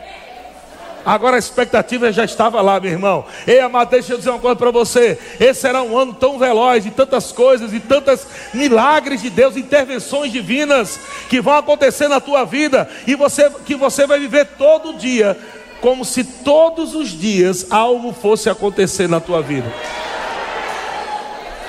Agora 1.06 1.36
a 1.36 1.40
expectativa 1.40 2.12
já 2.12 2.26
estava 2.26 2.62
lá, 2.62 2.80
meu 2.80 2.92
irmão. 2.92 3.26
Ei, 3.46 3.60
amado, 3.60 3.92
deixa 3.92 4.14
eu 4.14 4.18
dizer 4.18 4.32
uma 4.32 4.40
coisa 4.40 4.56
para 4.56 4.72
você. 4.72 5.20
Esse 5.40 5.62
será 5.62 5.84
um 5.84 5.96
ano 5.96 6.14
tão 6.14 6.40
veloz, 6.40 6.84
de 6.84 6.90
tantas 6.90 7.32
coisas, 7.32 7.72
e 7.74 7.80
tantos 7.80 8.26
milagres 8.54 9.22
de 9.22 9.30
Deus, 9.30 9.56
intervenções 9.56 10.32
divinas 10.32 11.00
que 11.30 11.40
vão 11.40 11.56
acontecer 11.56 12.08
na 12.08 12.20
tua 12.20 12.44
vida, 12.44 12.90
e 13.06 13.14
você 13.16 13.52
que 13.66 13.76
você 13.76 14.08
vai 14.08 14.20
viver 14.20 14.46
todo 14.58 14.98
dia 14.98 15.38
como 15.82 16.04
se 16.04 16.24
todos 16.24 16.96
os 16.96 17.10
dias 17.10 17.68
algo 17.70 18.12
fosse 18.12 18.50
acontecer 18.50 19.08
na 19.08 19.20
tua 19.20 19.42
vida. 19.44 19.72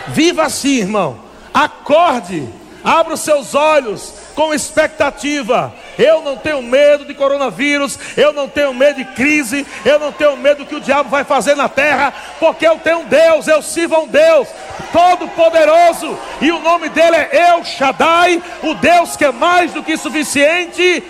Viva 0.09 0.45
assim, 0.45 0.79
irmão. 0.79 1.19
Acorde, 1.53 2.49
abra 2.83 3.15
os 3.15 3.21
seus 3.21 3.55
olhos 3.55 4.15
com 4.37 4.53
expectativa. 4.53 5.73
Eu 5.99 6.21
não 6.21 6.37
tenho 6.37 6.63
medo 6.63 7.07
de 7.07 7.15
coronavírus, 7.15 7.99
eu 8.17 8.35
não 8.35 8.47
tenho 8.47 8.73
medo 8.75 8.97
de 8.97 9.05
crise, 9.07 9.67
eu 9.85 9.99
não 9.99 10.13
tenho 10.13 10.37
medo 10.37 10.59
do 10.59 10.67
que 10.67 10.75
o 10.75 10.81
diabo 10.81 11.09
vai 11.09 11.25
fazer 11.25 11.57
na 11.57 11.71
terra, 11.71 12.13
porque 12.39 12.67
eu 12.67 12.79
tenho 12.79 12.99
um 12.99 13.05
Deus, 13.07 13.49
eu 13.49 13.63
sirvo 13.63 13.97
a 13.97 14.01
um 14.01 14.07
Deus 14.07 14.47
todo-poderoso, 14.93 16.17
e 16.41 16.53
o 16.53 16.61
nome 16.61 16.91
dele 16.91 17.17
é 17.17 17.49
El 17.49 17.65
Shaddai, 17.65 18.43
o 18.63 18.75
Deus 18.75 19.17
que 19.17 19.25
é 19.25 19.33
mais 19.33 19.73
do 19.73 19.83
que 19.83 19.97
suficiente. 19.97 21.03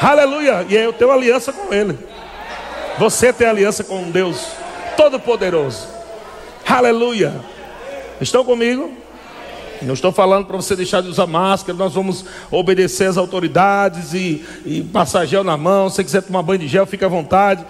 Aleluia! 0.00 0.64
E 0.68 0.76
eu 0.76 0.92
tenho 0.92 1.10
aliança 1.10 1.52
com 1.52 1.74
ele. 1.74 1.98
Você 2.96 3.32
tem 3.32 3.48
aliança 3.48 3.82
com 3.82 3.96
um 3.96 4.10
Deus 4.10 4.46
todo-poderoso. 4.96 5.88
Aleluia! 6.64 7.34
Estão 8.20 8.44
comigo? 8.44 9.03
Não 9.84 9.94
estou 9.94 10.10
falando 10.12 10.46
para 10.46 10.56
você 10.56 10.74
deixar 10.74 11.02
de 11.02 11.08
usar 11.08 11.26
máscara, 11.26 11.76
nós 11.76 11.94
vamos 11.94 12.24
obedecer 12.50 13.08
às 13.08 13.16
autoridades 13.16 14.14
e, 14.14 14.44
e 14.64 14.82
passar 14.82 15.26
gel 15.26 15.44
na 15.44 15.56
mão. 15.56 15.90
Se 15.90 16.02
quiser 16.02 16.22
tomar 16.22 16.42
banho 16.42 16.60
de 16.60 16.68
gel, 16.68 16.86
fique 16.86 17.04
à 17.04 17.08
vontade. 17.08 17.64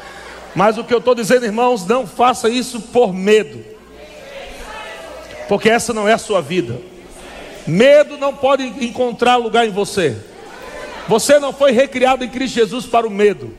Mas 0.55 0.79
o 0.79 0.85
que 0.85 0.95
eu 0.95 0.99
estou 0.99 1.15
dizendo, 1.15 1.45
irmãos, 1.45 1.85
não 1.87 2.07
faça 2.07 2.49
isso 2.49 2.81
por 2.81 3.13
medo, 3.13 3.65
porque 5.49 5.69
essa 5.69 5.93
não 5.93 6.09
é 6.09 6.13
a 6.13 6.19
sua 6.19 6.41
vida. 6.41 6.81
Medo 7.67 8.17
não 8.17 8.35
pode 8.35 8.63
encontrar 8.85 9.37
lugar 9.37 9.67
em 9.67 9.71
você. 9.71 10.17
Você 11.09 11.39
não 11.39 11.53
foi 11.53 11.73
recriado 11.73 12.25
em 12.25 12.29
Cristo 12.29 12.55
Jesus 12.55 12.87
para 12.87 13.07
o 13.07 13.11
medo. 13.11 13.53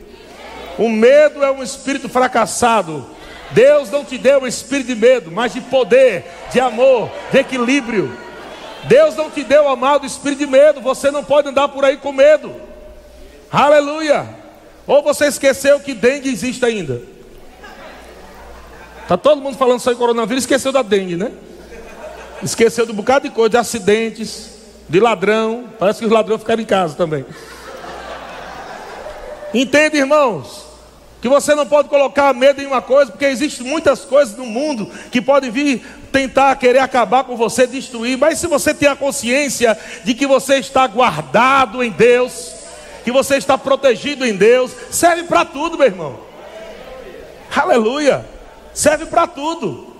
O 0.78 0.88
medo 0.88 1.44
é 1.44 1.50
um 1.50 1.62
espírito 1.62 2.08
fracassado. 2.08 3.06
Deus 3.50 3.90
não 3.90 4.04
te 4.04 4.18
deu 4.18 4.42
um 4.42 4.46
espírito 4.46 4.88
de 4.88 4.96
medo, 4.96 5.30
mas 5.30 5.52
de 5.52 5.60
poder, 5.60 6.24
de 6.52 6.60
amor, 6.60 7.10
de 7.30 7.38
equilíbrio. 7.38 8.25
Deus 8.88 9.16
não 9.16 9.30
te 9.30 9.42
deu, 9.42 9.68
amado, 9.68 10.06
espírito 10.06 10.40
de 10.40 10.46
medo. 10.46 10.80
Você 10.80 11.10
não 11.10 11.24
pode 11.24 11.48
andar 11.48 11.68
por 11.68 11.84
aí 11.84 11.96
com 11.96 12.12
medo. 12.12 12.54
Aleluia. 13.50 14.28
Ou 14.86 15.02
você 15.02 15.26
esqueceu 15.26 15.80
que 15.80 15.94
dengue 15.94 16.28
existe 16.28 16.64
ainda? 16.64 17.02
Está 19.02 19.16
todo 19.16 19.40
mundo 19.40 19.56
falando 19.56 19.80
em 19.88 19.94
coronavírus, 19.94 20.44
esqueceu 20.44 20.72
da 20.72 20.82
dengue, 20.82 21.16
né? 21.16 21.32
Esqueceu 22.42 22.84
de 22.84 22.92
um 22.92 22.94
bocado 22.94 23.28
de 23.28 23.34
coisa, 23.34 23.50
de 23.50 23.56
acidentes, 23.56 24.50
de 24.88 25.00
ladrão. 25.00 25.64
Parece 25.78 26.00
que 26.00 26.06
os 26.06 26.12
ladrões 26.12 26.40
ficaram 26.40 26.62
em 26.62 26.66
casa 26.66 26.94
também. 26.94 27.24
Entende, 29.54 29.96
irmãos? 29.96 30.66
Que 31.22 31.28
você 31.28 31.54
não 31.54 31.66
pode 31.66 31.88
colocar 31.88 32.34
medo 32.34 32.60
em 32.60 32.66
uma 32.66 32.82
coisa, 32.82 33.10
porque 33.10 33.24
existem 33.24 33.66
muitas 33.66 34.04
coisas 34.04 34.36
no 34.36 34.44
mundo 34.44 34.90
que 35.10 35.22
podem 35.22 35.50
vir 35.50 35.84
tentar 36.16 36.56
querer 36.56 36.78
acabar 36.78 37.24
com 37.24 37.36
você, 37.36 37.66
destruir. 37.66 38.16
Mas 38.16 38.38
se 38.38 38.46
você 38.46 38.72
tem 38.72 38.88
a 38.88 38.96
consciência 38.96 39.78
de 40.02 40.14
que 40.14 40.26
você 40.26 40.56
está 40.56 40.86
guardado 40.86 41.84
em 41.84 41.90
Deus, 41.90 42.54
que 43.04 43.12
você 43.12 43.36
está 43.36 43.58
protegido 43.58 44.24
em 44.24 44.34
Deus, 44.34 44.72
serve 44.90 45.24
para 45.24 45.44
tudo, 45.44 45.76
meu 45.76 45.86
irmão. 45.86 46.18
Aleluia. 47.54 48.24
Serve 48.72 49.04
para 49.04 49.26
tudo. 49.26 49.94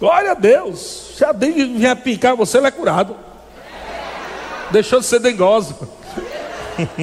Glória 0.00 0.32
a 0.32 0.34
Deus. 0.34 1.12
Se 1.16 1.24
a 1.24 1.30
dengue 1.30 1.64
vier 1.64 1.94
picar 1.94 2.34
você, 2.34 2.58
ele 2.58 2.66
é 2.66 2.72
curado. 2.72 3.14
Deixou 4.72 4.98
de 4.98 5.06
ser 5.06 5.20
dengoso. 5.20 5.78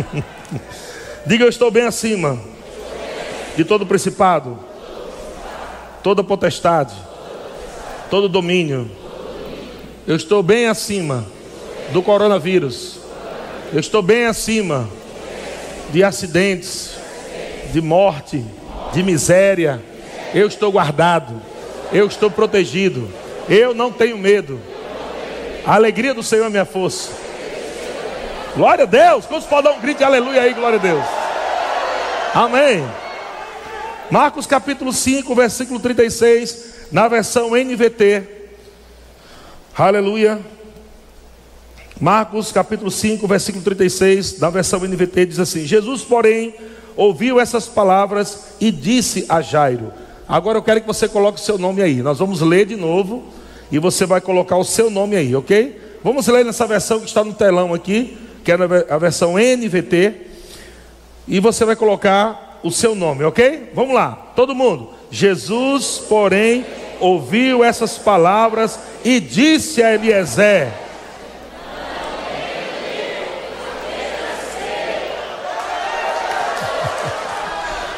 Diga 1.25 1.45
eu 1.45 1.49
estou 1.49 1.71
bem 1.71 1.85
acima 1.85 2.37
de 3.55 3.63
todo 3.63 3.85
principado, 3.85 4.59
toda 6.03 6.23
potestade, 6.23 6.93
todo 8.09 8.29
domínio. 8.29 8.89
Eu 10.07 10.15
estou 10.15 10.41
bem 10.41 10.67
acima 10.67 11.25
do 11.91 12.01
coronavírus. 12.01 12.99
Eu 13.73 13.79
estou 13.79 14.01
bem 14.01 14.25
acima 14.25 14.87
de 15.91 16.03
acidentes, 16.03 16.91
de 17.73 17.81
morte, 17.81 18.43
de 18.93 19.03
miséria. 19.03 19.81
Eu 20.33 20.47
estou 20.47 20.71
guardado. 20.71 21.41
Eu 21.91 22.07
estou 22.07 22.31
protegido. 22.31 23.09
Eu 23.49 23.73
não 23.73 23.91
tenho 23.91 24.17
medo. 24.17 24.59
A 25.65 25.75
alegria 25.75 26.13
do 26.13 26.23
Senhor 26.23 26.45
é 26.45 26.49
minha 26.49 26.65
força. 26.65 27.11
Glória 28.55 28.83
a 28.83 28.87
Deus. 28.87 29.25
Quantos 29.25 29.47
podem 29.47 29.71
dar 29.71 29.77
um 29.77 29.81
grito 29.81 29.97
de 29.97 30.03
aleluia 30.03 30.41
aí, 30.41 30.53
glória 30.53 30.79
a 30.79 30.81
Deus. 30.81 31.05
Amém. 32.33 32.87
Marcos 34.09 34.47
capítulo 34.47 34.93
5, 34.93 35.35
versículo 35.35 35.79
36, 35.79 36.66
na 36.91 37.07
versão 37.07 37.51
NVT. 37.51 38.23
Aleluia. 39.77 40.39
Marcos 41.99 42.51
capítulo 42.51 42.91
5, 42.91 43.27
versículo 43.27 43.63
36, 43.63 44.39
na 44.39 44.49
versão 44.49 44.79
NVT 44.79 45.25
diz 45.25 45.39
assim: 45.39 45.65
Jesus, 45.65 46.03
porém, 46.03 46.53
ouviu 46.95 47.39
essas 47.39 47.67
palavras 47.67 48.55
e 48.59 48.71
disse 48.71 49.25
a 49.27 49.41
Jairo: 49.41 49.91
Agora 50.27 50.57
eu 50.57 50.63
quero 50.63 50.81
que 50.81 50.87
você 50.87 51.07
coloque 51.07 51.39
o 51.39 51.43
seu 51.43 51.57
nome 51.57 51.81
aí. 51.81 52.01
Nós 52.01 52.19
vamos 52.19 52.41
ler 52.41 52.65
de 52.65 52.75
novo 52.75 53.23
e 53.71 53.79
você 53.79 54.05
vai 54.05 54.21
colocar 54.21 54.57
o 54.57 54.63
seu 54.63 54.89
nome 54.89 55.15
aí, 55.15 55.35
ok? 55.35 55.81
Vamos 56.03 56.27
ler 56.27 56.45
nessa 56.45 56.67
versão 56.67 56.99
que 56.99 57.07
está 57.07 57.23
no 57.23 57.33
telão 57.33 57.73
aqui, 57.73 58.17
que 58.43 58.51
é 58.51 58.55
a 58.89 58.97
versão 58.97 59.33
NVT, 59.33 60.13
e 61.27 61.39
você 61.39 61.65
vai 61.65 61.75
colocar 61.75 62.59
o 62.63 62.71
seu 62.71 62.95
nome, 62.95 63.23
ok? 63.23 63.71
Vamos 63.73 63.93
lá, 63.93 64.31
todo 64.35 64.55
mundo. 64.55 64.96
Jesus, 65.09 66.03
porém, 66.09 66.65
ouviu 66.99 67.63
essas 67.63 67.97
palavras 67.97 68.77
e 69.03 69.19
disse 69.19 69.81
a 69.81 69.93
Eliezer: 69.93 70.67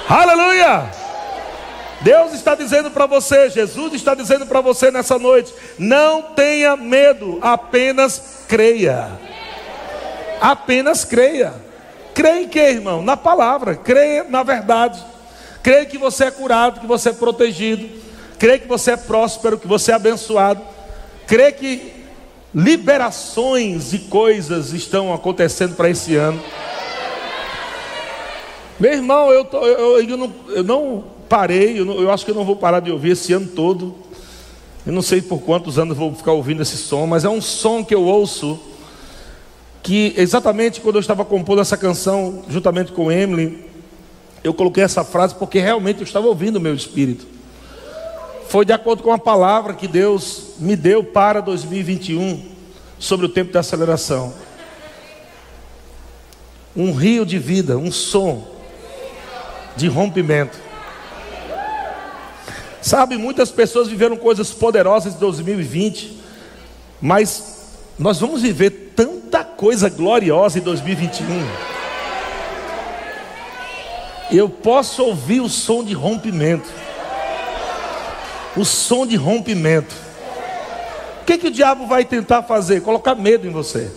Aleluia! 0.08 1.00
Deus 2.02 2.34
está 2.34 2.56
dizendo 2.56 2.90
para 2.90 3.06
você, 3.06 3.50
Jesus 3.50 3.94
está 3.94 4.16
dizendo 4.16 4.46
para 4.46 4.62
você 4.62 4.90
nessa 4.92 5.20
noite: 5.20 5.54
não 5.78 6.22
tenha 6.22 6.78
medo, 6.78 7.40
apenas 7.42 8.46
creia. 8.48 9.10
Apenas 10.40 11.04
creia. 11.04 11.54
Creia 12.14 12.44
em 12.44 12.48
que, 12.48 12.60
irmão? 12.60 13.02
Na 13.02 13.18
palavra, 13.18 13.76
creia 13.76 14.24
na 14.24 14.44
verdade. 14.44 15.04
Creia 15.62 15.86
que 15.86 15.98
você 15.98 16.26
é 16.26 16.32
curado, 16.32 16.80
que 16.80 16.88
você 16.88 17.10
é 17.10 17.14
protegido. 17.14 17.88
Creia 18.38 18.60
que 18.60 18.68
você 18.68 18.92
é 18.92 18.98
próspero, 18.98 19.58
que 19.58 19.68
você 19.68 19.92
é 19.92 19.96
abençoado. 19.96 20.62
Creia 21.28 21.52
que 21.52 21.92
liberações 22.54 23.92
de 23.92 24.00
coisas 24.00 24.74
estão 24.74 25.14
acontecendo 25.14 25.76
para 25.76 25.90
esse 25.90 26.16
ano. 26.16 26.42
Meu 28.80 28.94
irmão, 28.94 29.30
eu, 29.32 29.44
tô, 29.44 29.66
eu, 29.66 30.02
eu, 30.02 30.18
não, 30.18 30.34
eu 30.50 30.64
não 30.64 31.04
parei, 31.28 31.80
eu, 31.80 31.86
não, 31.86 32.00
eu, 32.00 32.10
acho 32.10 32.24
que 32.24 32.32
eu 32.32 32.36
não 32.36 32.46
vou 32.46 32.56
parar 32.56 32.80
de 32.80 32.92
ouvir 32.92 33.12
esse 33.12 33.34
ano 33.34 33.48
todo. 33.48 33.94
Eu 34.86 34.94
não 34.94 35.02
sei 35.02 35.22
por 35.22 35.42
quantos 35.42 35.78
anos 35.78 35.98
vou 35.98 36.16
ficar 36.16 36.32
ouvindo 36.32 36.62
esse 36.62 36.78
som, 36.78 37.06
mas 37.06 37.26
é 37.26 37.30
um 37.30 37.42
som 37.42 37.84
que 37.84 37.94
eu 37.94 38.04
ouço. 38.04 38.60
Que 39.84 40.14
exatamente 40.18 40.80
quando 40.80 40.96
eu 40.96 41.02
estava 41.02 41.26
compondo 41.26 41.62
essa 41.62 41.76
canção, 41.76 42.44
juntamente 42.50 42.92
com 42.92 43.12
Emily, 43.12 43.69
eu 44.44 44.54
coloquei 44.54 44.84
essa 44.84 45.04
frase 45.04 45.36
porque 45.36 45.60
realmente 45.60 46.00
eu 46.00 46.04
estava 46.04 46.28
ouvindo 46.28 46.58
o 46.58 46.62
meu 46.62 46.74
espírito. 46.74 47.26
Foi 48.48 48.66
de 48.66 48.74
acordo 48.74 49.04
com 49.04 49.12
a 49.12 49.20
palavra 49.20 49.74
que 49.74 49.88
Deus 49.88 50.54
me 50.58 50.76
deu 50.76 51.04
para 51.04 51.40
2021 51.40 52.44
sobre 52.98 53.26
o 53.26 53.30
tempo 53.30 53.52
da 53.52 53.60
aceleração. 53.60 54.34
Um 56.76 56.92
rio 56.94 57.26
de 57.26 57.38
vida, 57.38 57.78
um 57.78 57.92
som 57.92 58.48
de 59.76 59.88
rompimento. 59.88 60.58
Sabe, 62.82 63.18
muitas 63.18 63.52
pessoas 63.52 63.88
viveram 63.88 64.16
coisas 64.16 64.52
poderosas 64.52 65.14
em 65.14 65.20
2020, 65.20 66.18
mas 67.02 67.78
nós 67.98 68.20
vamos 68.20 68.42
viver 68.42 68.94
tanta 68.96 69.44
coisa 69.44 69.90
gloriosa 69.90 70.60
em 70.60 70.62
2021. 70.62 71.79
Eu 74.32 74.50
posso 74.50 75.04
ouvir 75.04 75.42
o 75.42 75.50
som 75.50 75.84
de 75.84 75.94
rompimento. 75.94 76.70
O 78.56 78.64
som 78.64 79.06
de 79.06 79.16
rompimento. 79.16 79.96
O 81.22 81.26
que, 81.26 81.38
que 81.38 81.48
o 81.48 81.52
diabo 81.52 81.88
vai 81.88 82.06
tentar 82.06 82.44
fazer? 82.44 82.82
Colocar 82.82 83.16
medo 83.16 83.48
em 83.48 83.52
você. 83.52 83.92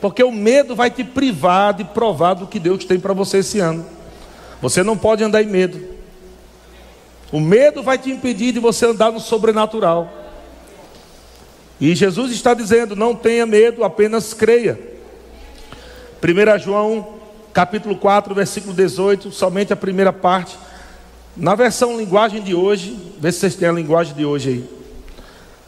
Porque 0.00 0.22
o 0.22 0.30
medo 0.30 0.76
vai 0.76 0.90
te 0.90 1.02
privar 1.02 1.74
de 1.74 1.84
provar 1.84 2.34
do 2.34 2.46
que 2.46 2.58
Deus 2.58 2.84
tem 2.84 3.00
para 3.00 3.12
você 3.12 3.38
esse 3.38 3.58
ano. 3.58 3.84
Você 4.60 4.82
não 4.82 4.96
pode 4.96 5.24
andar 5.24 5.42
em 5.42 5.46
medo. 5.46 5.96
O 7.30 7.40
medo 7.40 7.82
vai 7.82 7.98
te 7.98 8.10
impedir 8.10 8.52
de 8.52 8.60
você 8.60 8.86
andar 8.86 9.12
no 9.12 9.20
sobrenatural. 9.20 10.10
E 11.80 11.94
Jesus 11.94 12.32
está 12.32 12.54
dizendo: 12.54 12.96
não 12.96 13.14
tenha 13.14 13.44
medo, 13.44 13.84
apenas 13.84 14.32
creia. 14.32 14.78
1 16.22 16.58
João, 16.58 17.17
capítulo 17.58 17.96
4, 17.96 18.32
versículo 18.36 18.72
18, 18.72 19.32
somente 19.32 19.72
a 19.72 19.76
primeira 19.76 20.12
parte. 20.12 20.56
Na 21.36 21.56
versão 21.56 21.98
linguagem 21.98 22.40
de 22.40 22.54
hoje, 22.54 22.96
vê 23.18 23.32
se 23.32 23.40
vocês 23.40 23.56
têm 23.56 23.68
a 23.68 23.72
linguagem 23.72 24.14
de 24.14 24.24
hoje 24.24 24.48
aí. 24.48 24.70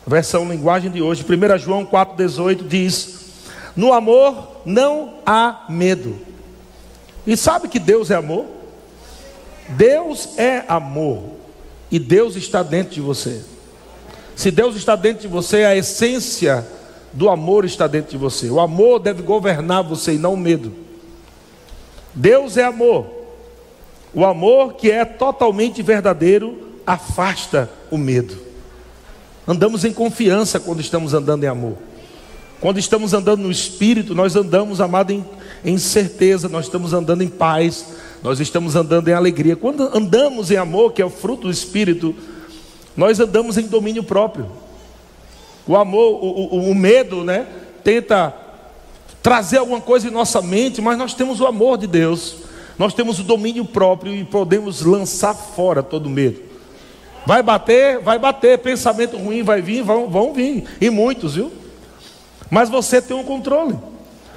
Versão 0.06 0.48
linguagem 0.48 0.88
de 0.88 1.02
hoje, 1.02 1.26
1 1.28 1.58
João 1.58 1.84
4,18 1.84 2.68
diz: 2.68 3.32
No 3.74 3.92
amor 3.92 4.60
não 4.64 5.14
há 5.26 5.64
medo. 5.68 6.16
E 7.26 7.36
sabe 7.36 7.66
que 7.66 7.80
Deus 7.80 8.08
é 8.12 8.14
amor? 8.14 8.46
Deus 9.70 10.38
é 10.38 10.64
amor 10.68 11.24
e 11.90 11.98
Deus 11.98 12.36
está 12.36 12.62
dentro 12.62 12.94
de 12.94 13.00
você. 13.00 13.42
Se 14.36 14.52
Deus 14.52 14.76
está 14.76 14.94
dentro 14.94 15.22
de 15.22 15.28
você, 15.28 15.64
a 15.64 15.74
essência 15.74 16.64
do 17.12 17.28
amor 17.28 17.64
está 17.64 17.88
dentro 17.88 18.12
de 18.12 18.16
você. 18.16 18.48
O 18.48 18.60
amor 18.60 19.00
deve 19.00 19.24
governar 19.24 19.82
você 19.82 20.14
e 20.14 20.18
não 20.18 20.34
o 20.34 20.36
medo. 20.36 20.88
Deus 22.14 22.56
é 22.56 22.64
amor. 22.64 23.06
O 24.12 24.24
amor 24.24 24.74
que 24.74 24.90
é 24.90 25.04
totalmente 25.04 25.82
verdadeiro 25.82 26.70
afasta 26.86 27.70
o 27.90 27.96
medo. 27.96 28.36
Andamos 29.46 29.84
em 29.84 29.92
confiança 29.92 30.58
quando 30.58 30.80
estamos 30.80 31.14
andando 31.14 31.44
em 31.44 31.46
amor. 31.48 31.76
Quando 32.60 32.78
estamos 32.78 33.14
andando 33.14 33.42
no 33.42 33.50
Espírito, 33.50 34.14
nós 34.14 34.36
andamos, 34.36 34.80
amado, 34.80 35.12
em, 35.12 35.24
em 35.64 35.78
certeza, 35.78 36.48
nós 36.48 36.66
estamos 36.66 36.92
andando 36.92 37.22
em 37.22 37.28
paz, 37.28 37.86
nós 38.22 38.38
estamos 38.38 38.76
andando 38.76 39.08
em 39.08 39.14
alegria. 39.14 39.56
Quando 39.56 39.96
andamos 39.96 40.50
em 40.50 40.56
amor, 40.56 40.92
que 40.92 41.00
é 41.00 41.04
o 41.04 41.10
fruto 41.10 41.44
do 41.44 41.50
Espírito, 41.50 42.14
nós 42.96 43.18
andamos 43.18 43.56
em 43.56 43.66
domínio 43.66 44.02
próprio. 44.02 44.46
O 45.66 45.76
amor, 45.76 46.22
o, 46.22 46.56
o, 46.56 46.70
o 46.70 46.74
medo, 46.74 47.24
né? 47.24 47.46
Tenta 47.82 48.34
trazer 49.22 49.58
alguma 49.58 49.80
coisa 49.80 50.08
em 50.08 50.10
nossa 50.10 50.40
mente, 50.40 50.80
mas 50.80 50.96
nós 50.96 51.14
temos 51.14 51.40
o 51.40 51.46
amor 51.46 51.78
de 51.78 51.86
Deus, 51.86 52.36
nós 52.78 52.94
temos 52.94 53.18
o 53.18 53.22
domínio 53.22 53.64
próprio 53.64 54.14
e 54.14 54.24
podemos 54.24 54.82
lançar 54.82 55.34
fora 55.34 55.82
todo 55.82 56.08
medo. 56.08 56.40
Vai 57.26 57.42
bater, 57.42 58.00
vai 58.00 58.18
bater, 58.18 58.58
pensamento 58.58 59.16
ruim 59.16 59.42
vai 59.42 59.60
vir, 59.60 59.82
vão, 59.82 60.08
vão 60.08 60.32
vir, 60.32 60.64
e 60.80 60.88
muitos, 60.88 61.34
viu? 61.34 61.52
Mas 62.50 62.68
você 62.68 63.00
tem 63.00 63.16
um 63.16 63.22
controle, 63.22 63.78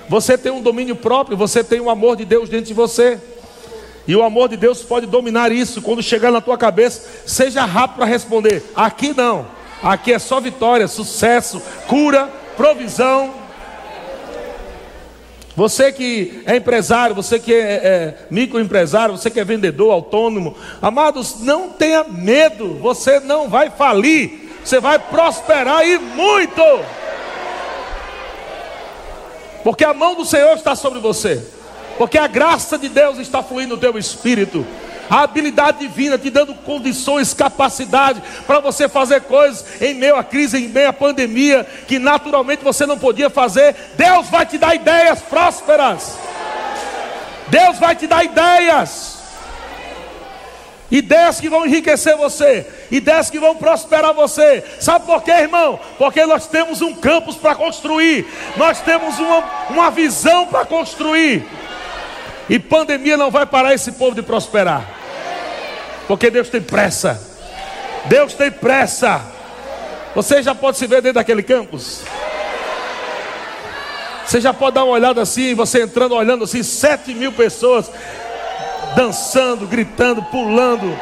você 0.09 0.37
tem 0.37 0.51
um 0.51 0.61
domínio 0.61 0.95
próprio, 0.95 1.37
você 1.37 1.63
tem 1.63 1.79
o 1.79 1.89
amor 1.89 2.15
de 2.15 2.25
Deus 2.25 2.49
dentro 2.49 2.67
de 2.67 2.73
você. 2.73 3.19
E 4.05 4.15
o 4.15 4.21
amor 4.21 4.49
de 4.49 4.57
Deus 4.57 4.81
pode 4.83 5.07
dominar 5.07 5.51
isso. 5.51 5.81
Quando 5.81 6.03
chegar 6.03 6.29
na 6.29 6.41
tua 6.41 6.57
cabeça, 6.57 7.09
seja 7.25 7.63
rápido 7.63 7.97
para 7.97 8.05
responder. 8.05 8.61
Aqui 8.75 9.13
não. 9.15 9.45
Aqui 9.81 10.11
é 10.11 10.19
só 10.19 10.41
vitória, 10.41 10.87
sucesso, 10.87 11.61
cura, 11.87 12.29
provisão. 12.57 13.42
Você 15.55 15.91
que 15.91 16.41
é 16.45 16.55
empresário, 16.55 17.15
você 17.15 17.39
que 17.39 17.53
é, 17.53 17.57
é 17.57 18.17
microempresário, 18.31 19.15
você 19.15 19.29
que 19.29 19.39
é 19.39 19.45
vendedor, 19.45 19.91
autônomo, 19.91 20.55
amados, 20.81 21.41
não 21.41 21.69
tenha 21.69 22.03
medo, 22.03 22.75
você 22.75 23.19
não 23.19 23.47
vai 23.47 23.69
falir, 23.69 24.51
você 24.63 24.79
vai 24.79 24.97
prosperar 24.97 25.87
e 25.87 25.99
muito, 25.99 26.63
porque 29.63 29.85
a 29.85 29.93
mão 29.93 30.15
do 30.15 30.25
Senhor 30.25 30.55
está 30.55 30.75
sobre 30.75 30.99
você, 30.99 31.45
porque 31.99 32.17
a 32.17 32.25
graça 32.25 32.75
de 32.75 32.89
Deus 32.89 33.19
está 33.19 33.43
fluindo 33.43 33.75
no 33.75 33.81
teu 33.81 33.95
espírito 33.95 34.65
a 35.09 35.21
habilidade 35.21 35.79
divina 35.79 36.17
te 36.17 36.29
dando 36.29 36.53
condições, 36.53 37.33
capacidade 37.33 38.21
para 38.47 38.59
você 38.59 38.87
fazer 38.87 39.21
coisas 39.21 39.81
em 39.81 39.93
meio 39.93 40.15
à 40.15 40.23
crise, 40.23 40.57
em 40.57 40.69
meio 40.69 40.89
à 40.89 40.93
pandemia, 40.93 41.65
que 41.87 41.99
naturalmente 41.99 42.63
você 42.63 42.85
não 42.85 42.97
podia 42.97 43.29
fazer. 43.29 43.75
Deus 43.95 44.27
vai 44.29 44.45
te 44.45 44.57
dar 44.57 44.75
ideias 44.75 45.21
prósperas. 45.21 46.17
Deus 47.49 47.77
vai 47.77 47.95
te 47.95 48.07
dar 48.07 48.23
ideias. 48.23 49.23
Ideias 50.93 51.39
que 51.39 51.49
vão 51.49 51.65
enriquecer 51.65 52.15
você, 52.15 52.67
ideias 52.91 53.27
que 53.27 53.39
vão 53.39 53.55
prosperar 53.55 54.13
você. 54.13 54.63
Sabe 54.79 55.07
por 55.07 55.23
quê, 55.23 55.31
irmão? 55.31 55.79
Porque 55.97 56.23
nós 56.27 56.45
temos 56.45 56.83
um 56.83 56.93
campus 56.93 57.35
para 57.35 57.55
construir, 57.55 58.27
nós 58.57 58.79
temos 58.81 59.17
uma, 59.17 59.43
uma 59.71 59.89
visão 59.89 60.45
para 60.45 60.65
construir. 60.65 61.47
E 62.49 62.59
pandemia 62.59 63.17
não 63.17 63.31
vai 63.31 63.45
parar 63.45 63.73
esse 63.73 63.93
povo 63.93 64.15
de 64.15 64.21
prosperar. 64.21 64.85
Porque 66.07 66.29
Deus 66.29 66.49
tem 66.49 66.61
pressa. 66.61 67.21
Deus 68.05 68.33
tem 68.33 68.51
pressa. 68.51 69.21
Você 70.13 70.43
já 70.43 70.53
pode 70.53 70.77
se 70.77 70.85
ver 70.85 71.01
dentro 71.01 71.15
daquele 71.15 71.41
campus? 71.41 72.01
Você 74.25 74.39
já 74.39 74.53
pode 74.53 74.75
dar 74.75 74.83
uma 74.83 74.93
olhada 74.93 75.21
assim, 75.21 75.53
você 75.53 75.83
entrando, 75.83 76.15
olhando 76.15 76.43
assim, 76.43 76.63
sete 76.63 77.13
mil 77.13 77.31
pessoas 77.31 77.89
dançando, 78.95 79.67
gritando, 79.67 80.23
pulando. 80.23 80.97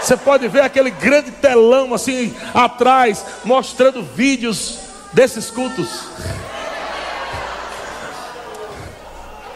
Você 0.00 0.16
pode 0.16 0.46
ver 0.48 0.60
aquele 0.60 0.90
grande 0.90 1.30
telão 1.30 1.94
assim 1.94 2.34
atrás, 2.52 3.24
mostrando 3.44 4.02
vídeos 4.02 4.78
desses 5.12 5.50
cultos. 5.50 5.88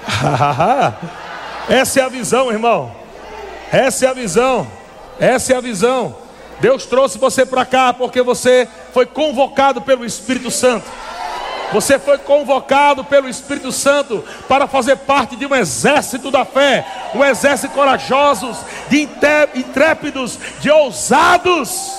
Essa 1.68 2.00
é 2.00 2.02
a 2.02 2.08
visão, 2.08 2.50
irmão. 2.50 2.94
Essa 3.70 4.06
é 4.06 4.08
a 4.08 4.14
visão. 4.14 4.66
Essa 5.20 5.52
é 5.52 5.56
a 5.56 5.60
visão. 5.60 6.16
Deus 6.60 6.86
trouxe 6.86 7.18
você 7.18 7.46
para 7.46 7.64
cá 7.64 7.92
porque 7.92 8.22
você 8.22 8.66
foi 8.92 9.06
convocado 9.06 9.80
pelo 9.82 10.04
Espírito 10.04 10.50
Santo. 10.50 10.86
Você 11.72 11.98
foi 11.98 12.16
convocado 12.16 13.04
pelo 13.04 13.28
Espírito 13.28 13.70
Santo 13.70 14.24
para 14.48 14.66
fazer 14.66 14.96
parte 14.96 15.36
de 15.36 15.44
um 15.44 15.54
exército 15.54 16.30
da 16.30 16.44
fé, 16.44 16.86
um 17.14 17.22
exército 17.22 17.74
corajosos, 17.74 18.56
de 18.88 19.02
intrépidos, 19.54 20.38
de 20.60 20.70
ousados. 20.70 21.92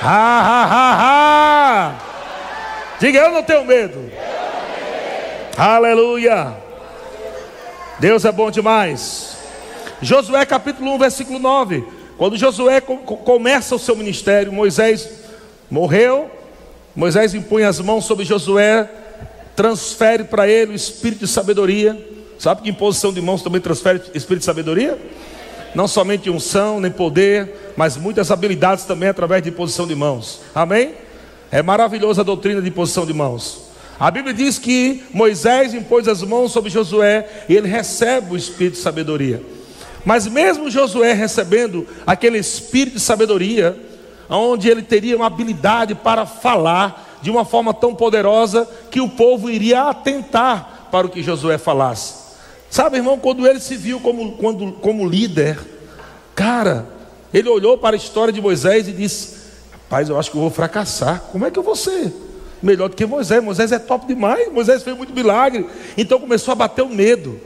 Ha, 0.00 0.08
ha, 0.08 0.64
ha, 0.64 0.96
ha. 1.00 1.94
Diga, 3.00 3.18
eu 3.18 3.32
não 3.32 3.42
tenho 3.42 3.64
medo. 3.64 4.12
Aleluia. 5.56 6.67
Deus 7.98 8.24
é 8.24 8.30
bom 8.30 8.48
demais. 8.48 9.36
Josué 10.00 10.46
capítulo 10.46 10.94
1, 10.94 10.98
versículo 10.98 11.38
9. 11.40 11.84
Quando 12.16 12.36
Josué 12.36 12.80
começa 12.80 13.74
o 13.74 13.78
seu 13.78 13.96
ministério, 13.96 14.52
Moisés 14.52 15.08
morreu, 15.68 16.30
Moisés 16.94 17.34
impunha 17.34 17.68
as 17.68 17.80
mãos 17.80 18.04
sobre 18.04 18.24
Josué, 18.24 18.88
transfere 19.56 20.22
para 20.22 20.46
ele 20.48 20.72
o 20.72 20.74
espírito 20.76 21.20
de 21.20 21.28
sabedoria. 21.28 21.98
Sabe 22.38 22.62
que 22.62 22.70
imposição 22.70 23.12
de 23.12 23.20
mãos 23.20 23.42
também 23.42 23.60
transfere 23.60 24.00
espírito 24.14 24.40
de 24.40 24.44
sabedoria? 24.44 24.96
Não 25.74 25.88
somente 25.88 26.30
unção, 26.30 26.80
nem 26.80 26.92
poder, 26.92 27.72
mas 27.76 27.96
muitas 27.96 28.30
habilidades 28.30 28.84
também 28.84 29.08
através 29.08 29.42
de 29.42 29.48
imposição 29.48 29.88
de 29.88 29.96
mãos. 29.96 30.40
Amém? 30.54 30.94
É 31.50 31.62
maravilhosa 31.62 32.20
a 32.20 32.24
doutrina 32.24 32.62
de 32.62 32.68
imposição 32.68 33.04
de 33.04 33.12
mãos. 33.12 33.67
A 33.98 34.10
Bíblia 34.12 34.32
diz 34.32 34.58
que 34.58 35.02
Moisés 35.12 35.74
impôs 35.74 36.06
as 36.06 36.22
mãos 36.22 36.52
sobre 36.52 36.70
Josué 36.70 37.44
e 37.48 37.56
ele 37.56 37.66
recebe 37.66 38.34
o 38.34 38.36
espírito 38.36 38.74
de 38.74 38.80
sabedoria. 38.80 39.42
Mas 40.04 40.26
mesmo 40.28 40.70
Josué 40.70 41.12
recebendo 41.12 41.86
aquele 42.06 42.38
espírito 42.38 42.94
de 42.94 43.00
sabedoria, 43.00 43.76
onde 44.30 44.68
ele 44.68 44.82
teria 44.82 45.16
uma 45.16 45.26
habilidade 45.26 45.96
para 45.96 46.24
falar 46.26 47.18
de 47.20 47.30
uma 47.30 47.44
forma 47.44 47.74
tão 47.74 47.92
poderosa 47.92 48.68
que 48.90 49.00
o 49.00 49.08
povo 49.08 49.50
iria 49.50 49.88
atentar 49.88 50.88
para 50.92 51.06
o 51.06 51.10
que 51.10 51.22
Josué 51.22 51.58
falasse. 51.58 52.14
Sabe, 52.70 52.98
irmão, 52.98 53.18
quando 53.18 53.46
ele 53.46 53.58
se 53.58 53.76
viu 53.76 53.98
como, 53.98 54.32
quando, 54.32 54.72
como 54.74 55.08
líder, 55.08 55.58
cara, 56.34 56.86
ele 57.34 57.48
olhou 57.48 57.76
para 57.76 57.96
a 57.96 57.98
história 57.98 58.32
de 58.32 58.40
Moisés 58.40 58.86
e 58.86 58.92
disse: 58.92 59.36
Rapaz, 59.72 60.08
eu 60.08 60.18
acho 60.18 60.30
que 60.30 60.36
eu 60.36 60.42
vou 60.42 60.50
fracassar. 60.50 61.24
Como 61.32 61.44
é 61.44 61.50
que 61.50 61.58
eu 61.58 61.62
vou 61.62 61.74
ser? 61.74 62.27
Melhor 62.62 62.88
do 62.88 62.96
que 62.96 63.06
Moisés. 63.06 63.42
Moisés 63.42 63.72
é 63.72 63.78
top 63.78 64.06
demais, 64.06 64.52
Moisés 64.52 64.82
fez 64.82 64.96
muito 64.96 65.12
milagre. 65.12 65.66
Então 65.96 66.20
começou 66.20 66.52
a 66.52 66.54
bater 66.54 66.82
o 66.82 66.88
medo. 66.88 67.40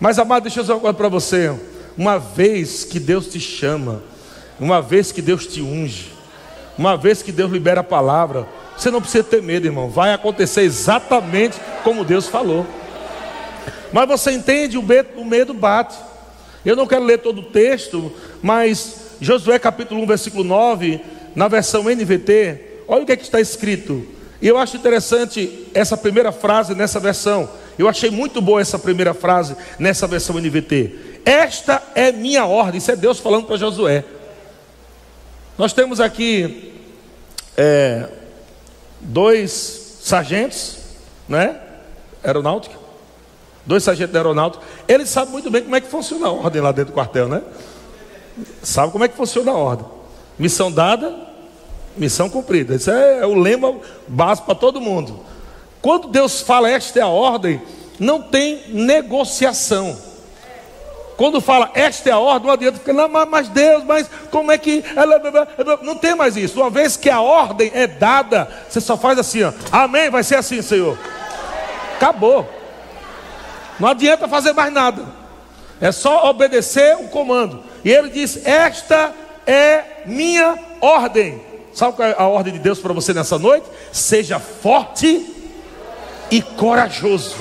Mas 0.00 0.18
amado, 0.18 0.44
deixa 0.44 0.60
eu 0.60 0.62
dizer 0.62 0.72
uma 0.74 0.80
coisa 0.80 0.94
para 0.94 1.08
você. 1.08 1.54
Uma 1.96 2.18
vez 2.18 2.84
que 2.84 3.00
Deus 3.00 3.26
te 3.26 3.40
chama, 3.40 4.02
uma 4.60 4.80
vez 4.80 5.10
que 5.10 5.20
Deus 5.20 5.46
te 5.46 5.60
unge, 5.60 6.12
uma 6.76 6.96
vez 6.96 7.22
que 7.22 7.32
Deus 7.32 7.50
libera 7.50 7.80
a 7.80 7.84
palavra, 7.84 8.46
você 8.76 8.90
não 8.90 9.00
precisa 9.00 9.24
ter 9.24 9.42
medo, 9.42 9.66
irmão. 9.66 9.90
Vai 9.90 10.12
acontecer 10.12 10.62
exatamente 10.62 11.58
como 11.82 12.04
Deus 12.04 12.28
falou. 12.28 12.64
Mas 13.92 14.06
você 14.06 14.30
entende, 14.30 14.78
o 14.78 14.82
medo, 14.82 15.08
o 15.16 15.24
medo 15.24 15.52
bate. 15.52 15.96
Eu 16.64 16.76
não 16.76 16.86
quero 16.86 17.04
ler 17.04 17.18
todo 17.18 17.40
o 17.40 17.44
texto, 17.44 18.12
mas 18.40 19.16
Josué 19.20 19.58
capítulo 19.58 20.02
1, 20.02 20.06
versículo 20.06 20.44
9, 20.44 21.00
na 21.34 21.48
versão 21.48 21.84
NVT, 21.84 22.60
Olha 22.88 23.02
o 23.02 23.06
que, 23.06 23.12
é 23.12 23.16
que 23.16 23.22
está 23.22 23.38
escrito. 23.38 24.04
E 24.40 24.48
eu 24.48 24.56
acho 24.56 24.76
interessante 24.76 25.68
essa 25.74 25.96
primeira 25.96 26.32
frase 26.32 26.74
nessa 26.74 26.98
versão. 26.98 27.50
Eu 27.78 27.86
achei 27.86 28.10
muito 28.10 28.40
boa 28.40 28.60
essa 28.60 28.78
primeira 28.78 29.12
frase 29.12 29.54
nessa 29.78 30.06
versão 30.06 30.36
NVT. 30.36 31.20
Esta 31.24 31.82
é 31.94 32.10
minha 32.10 32.46
ordem. 32.46 32.78
Isso 32.78 32.90
é 32.90 32.96
Deus 32.96 33.18
falando 33.18 33.46
para 33.46 33.56
Josué. 33.56 34.04
Nós 35.58 35.72
temos 35.72 36.00
aqui 36.00 36.72
é, 37.56 38.08
dois 39.00 39.98
sargentos, 40.00 40.78
né? 41.28 41.60
Aeronáutica. 42.24 42.76
Dois 43.66 43.82
sargentos 43.82 44.12
da 44.12 44.20
aeronáutica. 44.20 44.64
Eles 44.86 45.10
sabem 45.10 45.32
muito 45.32 45.50
bem 45.50 45.62
como 45.62 45.76
é 45.76 45.80
que 45.80 45.88
funciona 45.88 46.28
a 46.28 46.32
ordem 46.32 46.62
lá 46.62 46.72
dentro 46.72 46.92
do 46.92 46.94
quartel, 46.94 47.28
né? 47.28 47.42
Sabe 48.62 48.92
como 48.92 49.04
é 49.04 49.08
que 49.08 49.16
funciona 49.16 49.50
a 49.50 49.56
ordem. 49.56 49.86
Missão 50.38 50.70
dada, 50.70 51.27
Missão 51.98 52.30
cumprida. 52.30 52.74
Isso 52.74 52.90
é, 52.90 53.18
é 53.18 53.26
o 53.26 53.34
lema 53.34 53.74
básico 54.06 54.46
para 54.46 54.54
todo 54.54 54.80
mundo. 54.80 55.20
Quando 55.82 56.08
Deus 56.08 56.40
fala 56.40 56.70
esta 56.70 56.98
é 56.98 57.02
a 57.02 57.08
ordem, 57.08 57.60
não 57.98 58.22
tem 58.22 58.62
negociação. 58.68 59.96
Quando 61.16 61.40
fala 61.40 61.70
esta 61.74 62.08
é 62.08 62.12
a 62.12 62.18
ordem, 62.18 62.46
não 62.46 62.54
adianta 62.54 62.78
ficar, 62.78 62.92
não, 62.92 63.08
mas 63.08 63.48
Deus, 63.48 63.82
mas 63.84 64.08
como 64.30 64.52
é 64.52 64.58
que. 64.58 64.84
Não 65.82 65.96
tem 65.96 66.14
mais 66.14 66.36
isso. 66.36 66.60
Uma 66.60 66.70
vez 66.70 66.96
que 66.96 67.10
a 67.10 67.20
ordem 67.20 67.72
é 67.74 67.86
dada, 67.86 68.48
você 68.68 68.80
só 68.80 68.96
faz 68.96 69.18
assim, 69.18 69.42
ó. 69.42 69.52
Amém, 69.72 70.10
vai 70.10 70.22
ser 70.22 70.36
assim, 70.36 70.62
Senhor. 70.62 70.96
Acabou. 71.96 72.48
Não 73.80 73.88
adianta 73.88 74.28
fazer 74.28 74.52
mais 74.52 74.72
nada. 74.72 75.04
É 75.80 75.90
só 75.90 76.28
obedecer 76.30 76.96
o 76.96 77.08
comando. 77.08 77.64
E 77.84 77.90
ele 77.90 78.10
diz: 78.10 78.44
Esta 78.46 79.12
é 79.46 80.02
minha 80.06 80.58
ordem. 80.80 81.47
Sabe 81.78 81.92
qual 81.94 82.08
é 82.08 82.14
a 82.18 82.26
ordem 82.26 82.54
de 82.54 82.58
Deus 82.58 82.80
para 82.80 82.92
você 82.92 83.14
nessa 83.14 83.38
noite? 83.38 83.68
Seja 83.92 84.40
forte 84.40 85.24
e 86.28 86.42
corajoso. 86.42 87.36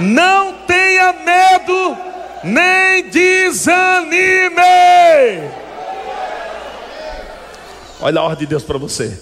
Não 0.00 0.54
tenha 0.66 1.12
medo, 1.12 1.98
nem 2.42 3.10
desanime. 3.10 4.56
Olha 8.00 8.20
a 8.20 8.22
ordem 8.22 8.38
de 8.38 8.46
Deus 8.46 8.62
para 8.62 8.78
você. 8.78 9.20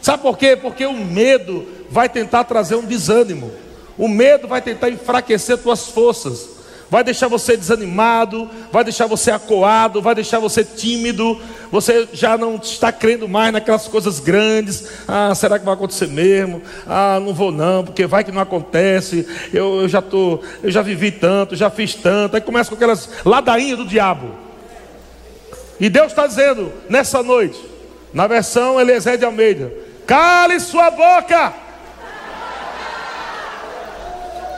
Sabe 0.00 0.20
por 0.20 0.36
quê? 0.36 0.56
Porque 0.56 0.84
o 0.84 0.92
medo 0.92 1.64
vai 1.88 2.08
tentar 2.08 2.42
trazer 2.42 2.74
um 2.74 2.84
desânimo. 2.84 3.52
O 3.96 4.08
medo 4.08 4.48
vai 4.48 4.60
tentar 4.60 4.90
enfraquecer 4.90 5.58
tuas 5.58 5.86
forças 5.86 6.61
vai 6.92 7.02
deixar 7.02 7.26
você 7.26 7.56
desanimado, 7.56 8.50
vai 8.70 8.84
deixar 8.84 9.06
você 9.06 9.30
acuado, 9.30 10.02
vai 10.02 10.14
deixar 10.14 10.38
você 10.38 10.62
tímido, 10.62 11.40
você 11.70 12.06
já 12.12 12.36
não 12.36 12.56
está 12.56 12.92
crendo 12.92 13.26
mais 13.26 13.50
naquelas 13.50 13.88
coisas 13.88 14.20
grandes. 14.20 14.86
Ah, 15.08 15.34
será 15.34 15.58
que 15.58 15.64
vai 15.64 15.72
acontecer 15.72 16.06
mesmo? 16.06 16.60
Ah, 16.86 17.18
não 17.18 17.32
vou 17.32 17.50
não, 17.50 17.82
porque 17.82 18.06
vai 18.06 18.22
que 18.22 18.30
não 18.30 18.42
acontece. 18.42 19.26
Eu, 19.54 19.80
eu 19.80 19.88
já 19.88 20.02
tô, 20.02 20.40
eu 20.62 20.70
já 20.70 20.82
vivi 20.82 21.10
tanto, 21.10 21.56
já 21.56 21.70
fiz 21.70 21.94
tanto. 21.94 22.34
Aí 22.34 22.42
começa 22.42 22.68
com 22.68 22.76
aquelas 22.76 23.08
ladainhas 23.24 23.78
do 23.78 23.86
diabo. 23.86 24.28
E 25.80 25.88
Deus 25.88 26.08
está 26.08 26.26
dizendo 26.26 26.70
nessa 26.90 27.22
noite, 27.22 27.58
na 28.12 28.26
versão 28.26 28.78
Eliezer 28.78 29.16
de 29.16 29.24
Almeida: 29.24 29.72
cale 30.06 30.60
sua 30.60 30.90
boca. 30.90 31.61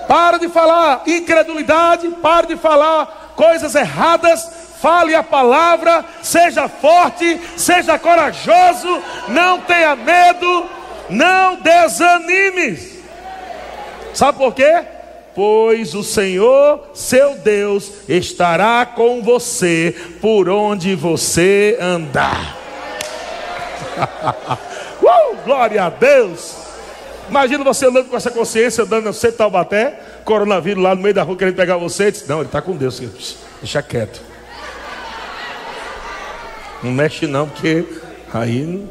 Para 0.06 0.38
de 0.38 0.48
falar 0.48 1.02
incredulidade, 1.06 2.08
para 2.22 2.46
de 2.46 2.56
falar 2.56 3.32
coisas 3.36 3.74
erradas, 3.74 4.48
fale 4.80 5.14
a 5.14 5.22
palavra, 5.22 6.04
seja 6.22 6.68
forte, 6.68 7.40
seja 7.56 7.98
corajoso, 7.98 9.02
não 9.28 9.60
tenha 9.60 9.96
medo, 9.96 10.66
não 11.08 11.56
desanime. 11.56 13.02
Sabe 14.12 14.38
por 14.38 14.54
quê? 14.54 14.84
Pois 15.34 15.94
o 15.94 16.04
Senhor, 16.04 16.90
seu 16.94 17.34
Deus, 17.34 17.90
estará 18.08 18.86
com 18.86 19.20
você 19.20 19.94
por 20.20 20.48
onde 20.48 20.94
você 20.94 21.76
andar. 21.80 22.56
uh, 25.02 25.36
glória 25.44 25.84
a 25.84 25.90
Deus! 25.90 26.63
Imagina 27.34 27.64
você 27.64 27.86
andando 27.86 28.08
com 28.08 28.16
essa 28.16 28.30
consciência, 28.30 28.84
andando 28.84 29.12
centro 29.12 29.38
Taubaté, 29.38 30.00
coronavírus 30.24 30.80
lá 30.80 30.94
no 30.94 31.02
meio 31.02 31.12
da 31.12 31.24
rua 31.24 31.36
querendo 31.36 31.56
pegar 31.56 31.76
você. 31.76 32.12
Diz, 32.12 32.24
não, 32.28 32.36
ele 32.36 32.46
está 32.46 32.62
com 32.62 32.76
Deus. 32.76 33.02
Deixa 33.60 33.82
quieto. 33.82 34.22
Não 36.80 36.92
mexe 36.92 37.26
não, 37.26 37.48
porque 37.48 37.84
aí. 38.32 38.88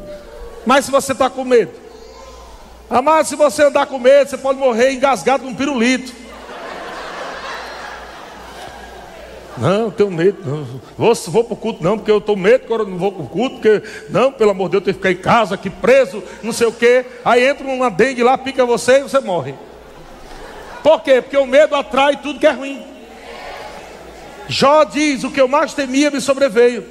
Mas 0.66 0.84
se 0.84 0.90
você 0.90 1.12
está 1.12 1.30
com 1.30 1.42
medo, 1.42 1.72
amado, 2.90 3.26
se 3.26 3.34
você 3.34 3.62
andar 3.62 3.86
com 3.86 3.98
medo, 3.98 4.28
você 4.28 4.36
pode 4.36 4.58
morrer 4.58 4.92
engasgado 4.92 5.42
com 5.42 5.48
um 5.48 5.54
pirulito. 5.54 6.12
Não, 9.56 9.90
tenho 9.90 10.10
medo. 10.10 10.38
Não. 10.44 10.80
Vou, 10.96 11.14
vou 11.14 11.44
para 11.44 11.54
o 11.54 11.56
culto, 11.56 11.82
não, 11.82 11.96
porque 11.96 12.10
eu 12.10 12.18
estou 12.18 12.36
medo 12.36 12.66
que 12.66 12.72
eu 12.72 12.86
não 12.86 12.98
vou 12.98 13.12
para 13.12 13.22
o 13.22 13.28
culto, 13.28 13.56
porque, 13.56 13.82
não, 14.10 14.32
pelo 14.32 14.50
amor 14.50 14.68
de 14.68 14.72
Deus, 14.72 14.80
eu 14.80 14.84
tenho 14.84 14.96
que 14.96 15.08
ficar 15.08 15.20
em 15.20 15.22
casa, 15.22 15.54
aqui 15.54 15.70
preso, 15.70 16.22
não 16.42 16.52
sei 16.52 16.66
o 16.66 16.72
quê. 16.72 17.04
Aí 17.24 17.46
entra 17.46 17.66
uma 17.66 17.90
dengue 17.90 18.22
lá, 18.22 18.36
pica 18.36 18.64
você 18.64 19.00
e 19.00 19.02
você 19.02 19.20
morre. 19.20 19.54
Por 20.82 21.02
quê? 21.02 21.22
Porque 21.22 21.36
o 21.36 21.46
medo 21.46 21.74
atrai 21.74 22.16
tudo 22.16 22.38
que 22.38 22.46
é 22.46 22.50
ruim. 22.50 22.82
Jó 24.48 24.84
diz: 24.84 25.24
o 25.24 25.30
que 25.30 25.40
eu 25.40 25.48
mais 25.48 25.72
temia 25.72 26.10
me 26.10 26.20
sobreveio. 26.20 26.84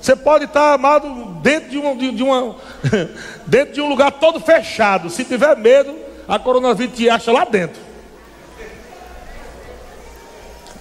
Você 0.00 0.14
pode 0.14 0.44
estar 0.44 0.74
amado 0.74 1.08
dentro 1.42 1.70
de, 1.70 1.78
uma, 1.78 1.94
de, 1.96 2.10
de 2.12 2.22
uma, 2.22 2.56
dentro 3.46 3.74
de 3.74 3.80
um 3.80 3.88
lugar 3.88 4.12
todo 4.12 4.40
fechado. 4.40 5.10
Se 5.10 5.24
tiver 5.24 5.56
medo, 5.56 5.96
a 6.28 6.38
coronavírus 6.38 6.96
te 6.96 7.08
acha 7.08 7.32
lá 7.32 7.44
dentro. 7.44 7.85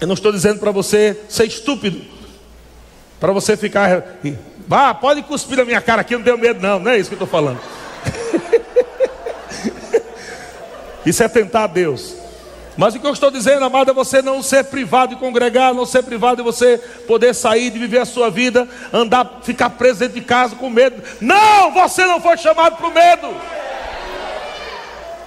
Eu 0.06 0.08
não 0.08 0.14
estou 0.14 0.32
dizendo 0.32 0.60
para 0.60 0.70
você 0.70 1.20
ser 1.28 1.46
estúpido, 1.46 2.00
para 3.20 3.34
você 3.34 3.58
ficar, 3.58 4.20
vá, 4.68 4.94
pode 4.94 5.24
cuspir 5.24 5.58
na 5.58 5.66
minha 5.66 5.82
cara 5.82 6.02
aqui, 6.02 6.16
não 6.16 6.22
tenho 6.22 6.38
medo, 6.38 6.62
não, 6.62 6.78
não 6.78 6.92
é 6.92 7.00
isso 7.00 7.10
que 7.10 7.16
eu 7.16 7.26
estou 7.26 7.28
falando. 7.28 7.60
isso 11.04 11.24
é 11.24 11.28
tentar 11.28 11.64
a 11.64 11.68
Deus. 11.68 12.14
Mas 12.78 12.94
o 12.94 13.00
que 13.00 13.08
eu 13.08 13.14
estou 13.14 13.32
dizendo, 13.32 13.66
amado, 13.66 13.90
é 13.90 13.94
você 13.96 14.22
não 14.22 14.44
ser 14.44 14.66
privado 14.66 15.16
de 15.16 15.20
congregar, 15.20 15.74
não 15.74 15.88
ser 15.88 16.04
privado 16.04 16.36
de 16.36 16.44
você 16.44 16.78
poder 17.08 17.34
sair, 17.34 17.72
de 17.72 17.80
viver 17.80 17.98
a 17.98 18.06
sua 18.06 18.30
vida, 18.30 18.68
andar, 18.94 19.40
ficar 19.42 19.72
preso 19.72 20.02
dentro 20.02 20.20
de 20.20 20.22
casa 20.22 20.56
com 20.56 20.70
medo. 20.70 21.02
Não, 21.20 21.72
você 21.72 22.06
não 22.06 22.22
foi 22.22 22.38
chamado 22.38 22.76
para 22.76 22.88
o 22.88 22.94
medo. 22.94 23.28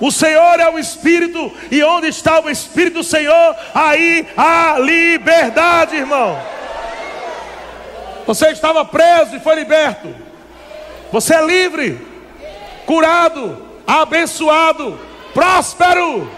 O 0.00 0.12
Senhor 0.12 0.60
é 0.60 0.68
o 0.68 0.78
Espírito, 0.78 1.52
e 1.70 1.82
onde 1.82 2.08
está 2.08 2.40
o 2.40 2.48
Espírito 2.48 2.94
do 2.94 3.04
Senhor, 3.04 3.56
aí 3.74 4.26
há 4.36 4.76
liberdade, 4.78 5.96
irmão. 5.96 6.40
Você 8.26 8.50
estava 8.50 8.84
preso 8.84 9.36
e 9.36 9.40
foi 9.40 9.56
liberto. 9.56 10.14
Você 11.10 11.34
é 11.34 11.44
livre, 11.44 12.06
curado, 12.86 13.66
abençoado, 13.86 15.00
próspero. 15.34 16.30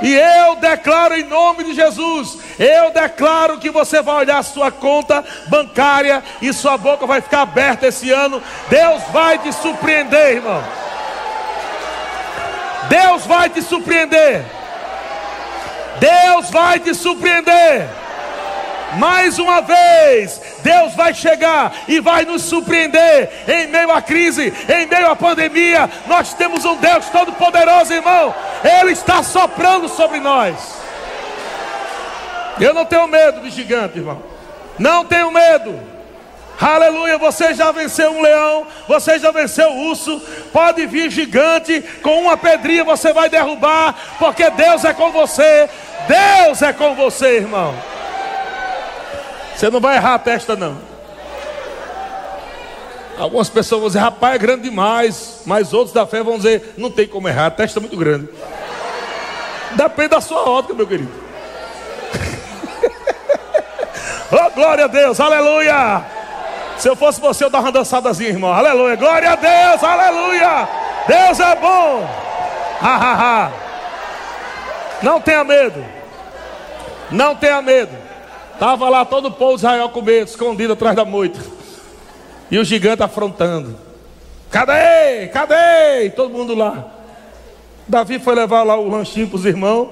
E 0.00 0.14
eu 0.14 0.56
declaro 0.56 1.14
em 1.14 1.24
nome 1.24 1.64
de 1.64 1.74
Jesus, 1.74 2.38
eu 2.58 2.90
declaro 2.90 3.58
que 3.58 3.70
você 3.70 4.00
vai 4.02 4.16
olhar 4.16 4.42
sua 4.42 4.70
conta 4.70 5.24
bancária 5.48 6.22
e 6.40 6.52
sua 6.52 6.76
boca 6.76 7.06
vai 7.06 7.20
ficar 7.20 7.42
aberta 7.42 7.86
esse 7.86 8.10
ano. 8.10 8.42
Deus 8.68 9.02
vai 9.12 9.38
te 9.38 9.52
surpreender, 9.52 10.36
irmão. 10.36 10.62
Deus 12.88 13.26
vai 13.26 13.48
te 13.48 13.62
surpreender. 13.62 14.44
Deus 15.98 16.50
vai 16.50 16.80
te 16.80 16.94
surpreender. 16.94 17.88
Mais 18.98 19.38
uma 19.38 19.60
vez, 19.60 20.40
Deus 20.62 20.94
vai 20.94 21.12
chegar 21.12 21.72
e 21.88 22.00
vai 22.00 22.24
nos 22.24 22.42
surpreender 22.42 23.28
em 23.48 23.66
meio 23.66 23.90
à 23.90 24.00
crise, 24.00 24.52
em 24.68 24.86
meio 24.86 25.10
à 25.10 25.16
pandemia. 25.16 25.90
Nós 26.06 26.34
temos 26.34 26.64
um 26.64 26.76
Deus 26.76 27.06
todo-poderoso, 27.06 27.92
irmão. 27.92 28.34
Ele 28.62 28.92
está 28.92 29.22
soprando 29.22 29.88
sobre 29.88 30.20
nós. 30.20 30.54
Eu 32.60 32.72
não 32.72 32.84
tenho 32.84 33.08
medo 33.08 33.40
de 33.40 33.50
gigante, 33.50 33.98
irmão. 33.98 34.22
Não 34.78 35.04
tenho 35.04 35.30
medo. 35.30 35.93
Aleluia, 36.60 37.18
você 37.18 37.52
já 37.52 37.72
venceu 37.72 38.12
um 38.12 38.22
leão, 38.22 38.66
você 38.86 39.18
já 39.18 39.30
venceu 39.30 39.70
o 39.70 39.88
urso. 39.88 40.20
Pode 40.52 40.86
vir 40.86 41.10
gigante, 41.10 41.82
com 42.02 42.22
uma 42.22 42.36
pedrinha 42.36 42.84
você 42.84 43.12
vai 43.12 43.28
derrubar, 43.28 43.94
porque 44.18 44.48
Deus 44.50 44.84
é 44.84 44.94
com 44.94 45.10
você. 45.10 45.68
Deus 46.06 46.62
é 46.62 46.72
com 46.72 46.94
você, 46.94 47.38
irmão. 47.38 47.74
Você 49.54 49.70
não 49.70 49.80
vai 49.80 49.96
errar 49.96 50.14
a 50.14 50.18
testa, 50.18 50.54
não. 50.54 50.78
Algumas 53.18 53.48
pessoas 53.48 53.80
vão 53.80 53.88
dizer, 53.88 54.00
rapaz, 54.00 54.34
é 54.34 54.38
grande 54.38 54.62
demais. 54.62 55.42
Mas 55.46 55.72
outros 55.72 55.92
da 55.92 56.06
fé 56.06 56.22
vão 56.22 56.36
dizer, 56.36 56.74
não 56.76 56.90
tem 56.90 57.06
como 57.06 57.28
errar, 57.28 57.46
a 57.46 57.50
testa 57.50 57.78
é 57.78 57.80
muito 57.80 57.96
grande. 57.96 58.28
Depende 59.72 60.08
da 60.08 60.20
sua 60.20 60.48
ótica, 60.48 60.74
meu 60.74 60.86
querido. 60.86 61.10
oh, 64.30 64.50
glória 64.50 64.84
a 64.84 64.88
Deus, 64.88 65.18
aleluia. 65.18 66.04
Se 66.78 66.88
eu 66.88 66.96
fosse 66.96 67.20
você, 67.20 67.44
eu 67.44 67.50
dava 67.50 67.66
uma 67.66 67.72
dançadazinha, 67.72 68.30
irmão. 68.30 68.52
Aleluia. 68.52 68.96
Glória 68.96 69.30
a 69.30 69.36
Deus. 69.36 69.82
Aleluia. 69.82 70.68
Deus 71.06 71.40
é 71.40 71.56
bom. 71.56 72.08
Ha, 72.80 72.96
ha, 72.96 73.14
ha. 73.14 73.52
Não 75.02 75.20
tenha 75.20 75.44
medo. 75.44 75.84
Não 77.10 77.36
tenha 77.36 77.62
medo. 77.62 77.96
Estava 78.54 78.88
lá 78.88 79.04
todo 79.04 79.28
o 79.28 79.32
povo 79.32 79.54
de 79.54 79.58
Israel 79.58 79.88
com 79.88 80.00
medo, 80.00 80.28
escondido 80.28 80.72
atrás 80.72 80.94
da 80.96 81.04
moita. 81.04 81.40
E 82.50 82.58
o 82.58 82.64
gigante 82.64 83.02
afrontando. 83.02 83.76
Cadê? 84.50 85.28
Cadê? 85.32 86.10
Todo 86.10 86.30
mundo 86.32 86.54
lá. 86.54 86.84
Davi 87.86 88.18
foi 88.18 88.34
levar 88.34 88.62
lá 88.62 88.76
o 88.76 88.88
lanchinho 88.88 89.28
para 89.28 89.36
os 89.36 89.44
irmãos. 89.44 89.90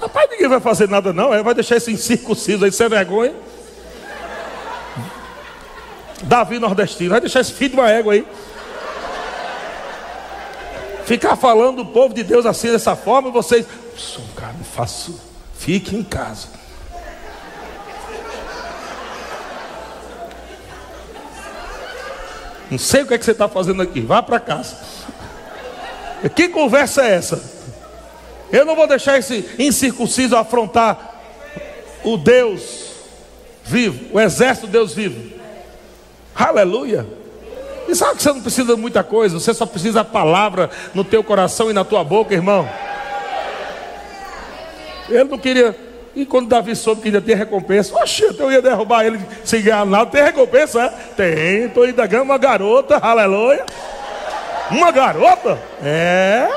Rapaz, 0.00 0.28
ninguém 0.30 0.48
vai 0.48 0.60
fazer 0.60 0.88
nada, 0.88 1.12
não. 1.12 1.32
É, 1.32 1.42
vai 1.42 1.54
deixar 1.54 1.76
esse 1.76 1.92
incircunciso 1.92 2.64
aí 2.64 2.72
sem 2.72 2.88
vergonha. 2.88 3.32
Davi 6.22 6.58
nordestino, 6.58 7.10
vai 7.10 7.20
deixar 7.20 7.40
esse 7.40 7.52
filho 7.52 7.70
de 7.70 7.76
uma 7.76 7.90
égua 7.90 8.14
aí. 8.14 8.26
Ficar 11.04 11.36
falando 11.36 11.78
do 11.78 11.86
povo 11.86 12.14
de 12.14 12.22
Deus 12.22 12.46
assim 12.46 12.70
dessa 12.70 12.94
forma, 12.94 13.30
vocês, 13.30 13.66
sou 13.96 14.22
um 14.22 14.34
cara, 14.34 14.52
não 14.52 14.64
faço, 14.64 15.20
fique 15.58 15.96
em 15.96 16.02
casa. 16.02 16.48
Não 22.70 22.78
sei 22.78 23.02
o 23.02 23.06
que, 23.06 23.12
é 23.12 23.18
que 23.18 23.24
você 23.24 23.32
está 23.32 23.48
fazendo 23.48 23.82
aqui, 23.82 24.00
vá 24.00 24.22
para 24.22 24.40
casa. 24.40 24.76
Que 26.34 26.48
conversa 26.48 27.02
é 27.02 27.16
essa? 27.16 27.42
Eu 28.50 28.64
não 28.64 28.76
vou 28.76 28.86
deixar 28.86 29.18
esse 29.18 29.46
incircunciso 29.58 30.36
afrontar 30.36 31.20
o 32.04 32.16
Deus 32.16 32.92
vivo, 33.64 34.16
o 34.16 34.20
exército 34.20 34.66
de 34.66 34.72
Deus 34.72 34.94
vivo. 34.94 35.41
Aleluia. 36.34 37.06
E 37.88 37.94
sabe 37.94 38.16
que 38.16 38.22
você 38.22 38.32
não 38.32 38.40
precisa 38.40 38.74
de 38.74 38.80
muita 38.80 39.02
coisa, 39.02 39.38
você 39.38 39.52
só 39.52 39.66
precisa 39.66 39.94
da 39.94 40.04
palavra 40.04 40.70
no 40.94 41.04
teu 41.04 41.22
coração 41.22 41.70
e 41.70 41.72
na 41.72 41.84
tua 41.84 42.02
boca, 42.02 42.32
irmão. 42.32 42.68
Ele 45.08 45.24
não 45.24 45.38
queria. 45.38 45.76
E 46.14 46.24
quando 46.26 46.48
Davi 46.48 46.76
soube 46.76 47.00
que 47.00 47.08
ainda 47.08 47.20
tem 47.20 47.34
recompensa, 47.34 47.94
oxe, 47.96 48.22
eu 48.38 48.52
ia 48.52 48.62
derrubar 48.62 49.04
ele 49.04 49.18
sem 49.44 49.62
ganhar. 49.62 50.06
Tem 50.06 50.22
recompensa? 50.22 50.82
É? 50.82 50.88
Tem, 51.16 51.64
estou 51.64 51.84
ainda 51.84 52.06
ganhando 52.06 52.26
uma 52.26 52.38
garota, 52.38 52.96
aleluia. 52.98 53.64
Uma 54.70 54.90
garota? 54.90 55.58
É. 55.82 56.48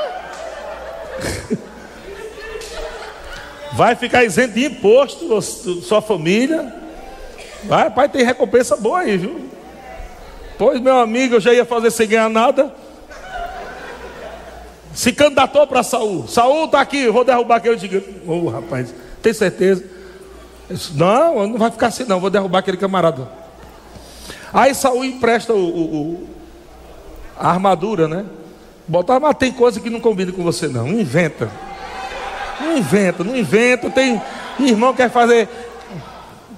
Vai 3.72 3.94
ficar 3.94 4.24
isento 4.24 4.54
de 4.54 4.64
imposto, 4.64 5.42
sua 5.82 6.00
família. 6.00 6.72
Vai, 7.64 7.90
pai, 7.90 8.08
tem 8.08 8.24
recompensa 8.24 8.76
boa 8.76 9.00
aí, 9.00 9.16
viu? 9.18 9.55
Pois, 10.58 10.80
meu 10.80 10.98
amigo, 10.98 11.34
eu 11.34 11.40
já 11.40 11.52
ia 11.52 11.64
fazer 11.64 11.90
sem 11.90 12.08
ganhar 12.08 12.30
nada. 12.30 12.72
Se 14.94 15.12
candidatou 15.12 15.66
para 15.66 15.82
Saul. 15.82 16.26
Saul 16.26 16.64
está 16.64 16.80
aqui, 16.80 17.08
vou 17.08 17.24
derrubar 17.24 17.56
aquele 17.56 17.76
gigante. 17.76 18.08
Ô 18.26 18.44
oh, 18.44 18.48
rapaz, 18.48 18.94
tem 19.20 19.32
certeza? 19.34 19.84
Disse, 20.70 20.96
não, 20.96 21.46
não 21.46 21.58
vai 21.58 21.70
ficar 21.70 21.88
assim, 21.88 22.04
não, 22.04 22.18
vou 22.18 22.30
derrubar 22.30 22.60
aquele 22.60 22.78
camarada. 22.78 23.28
Aí 24.52 24.74
Saul 24.74 25.04
empresta 25.04 25.52
o, 25.52 25.58
o, 25.58 25.82
o 25.82 26.28
a 27.38 27.50
armadura, 27.50 28.08
né? 28.08 28.24
Bota, 28.88 29.20
mas 29.20 29.36
tem 29.36 29.52
coisa 29.52 29.78
que 29.80 29.90
não 29.90 30.00
combina 30.00 30.32
com 30.32 30.42
você, 30.42 30.66
não. 30.66 30.88
Inventa. 30.88 31.50
Não 32.58 32.78
inventa, 32.78 33.22
não 33.22 33.36
inventa. 33.36 33.90
Tem 33.90 34.20
irmão 34.60 34.92
que 34.92 35.02
quer 35.02 35.10
fazer 35.10 35.48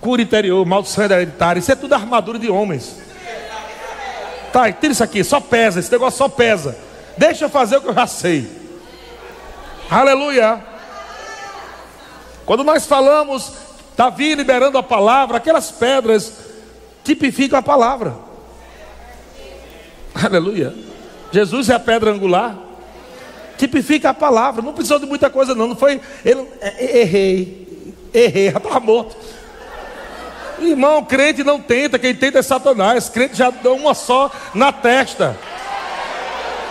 cura 0.00 0.22
interior, 0.22 0.64
maldição 0.64 1.04
hereditária. 1.04 1.58
Isso 1.58 1.72
é 1.72 1.74
tudo 1.74 1.94
armadura 1.94 2.38
de 2.38 2.48
homens. 2.48 3.07
Tá, 4.52 4.70
tira 4.72 4.92
isso 4.92 5.04
aqui, 5.04 5.22
só 5.22 5.40
pesa. 5.40 5.80
Esse 5.80 5.92
negócio 5.92 6.18
só 6.18 6.28
pesa. 6.28 6.76
Deixa 7.16 7.44
eu 7.44 7.48
fazer 7.48 7.76
o 7.76 7.80
que 7.80 7.88
eu 7.88 7.94
já 7.94 8.06
sei. 8.06 8.48
Aleluia. 9.90 10.62
Quando 12.46 12.64
nós 12.64 12.86
falamos, 12.86 13.52
Davi 13.96 14.34
liberando 14.34 14.78
a 14.78 14.82
palavra, 14.82 15.36
aquelas 15.36 15.70
pedras 15.70 16.32
tipificam 17.04 17.58
a 17.58 17.62
palavra. 17.62 18.14
Aleluia. 20.14 20.74
Jesus 21.32 21.68
é 21.68 21.74
a 21.74 21.80
pedra 21.80 22.10
angular. 22.10 22.56
Tipifica 23.56 24.10
a 24.10 24.14
palavra. 24.14 24.62
Não 24.62 24.72
precisou 24.72 24.98
de 24.98 25.06
muita 25.06 25.28
coisa, 25.28 25.54
não. 25.54 25.68
Não 25.68 25.76
foi. 25.76 26.00
Ele, 26.24 26.46
é, 26.60 27.00
errei. 27.00 27.94
Errei, 28.14 28.48
estava 28.48 28.80
morto. 28.80 29.16
Irmão, 30.60 31.04
crente 31.04 31.44
não 31.44 31.60
tenta, 31.60 31.98
quem 31.98 32.14
tenta 32.14 32.38
é 32.38 32.42
Satanás. 32.42 33.08
Crente 33.08 33.36
já 33.36 33.50
dá 33.50 33.70
uma 33.70 33.94
só 33.94 34.30
na 34.54 34.72
testa. 34.72 35.36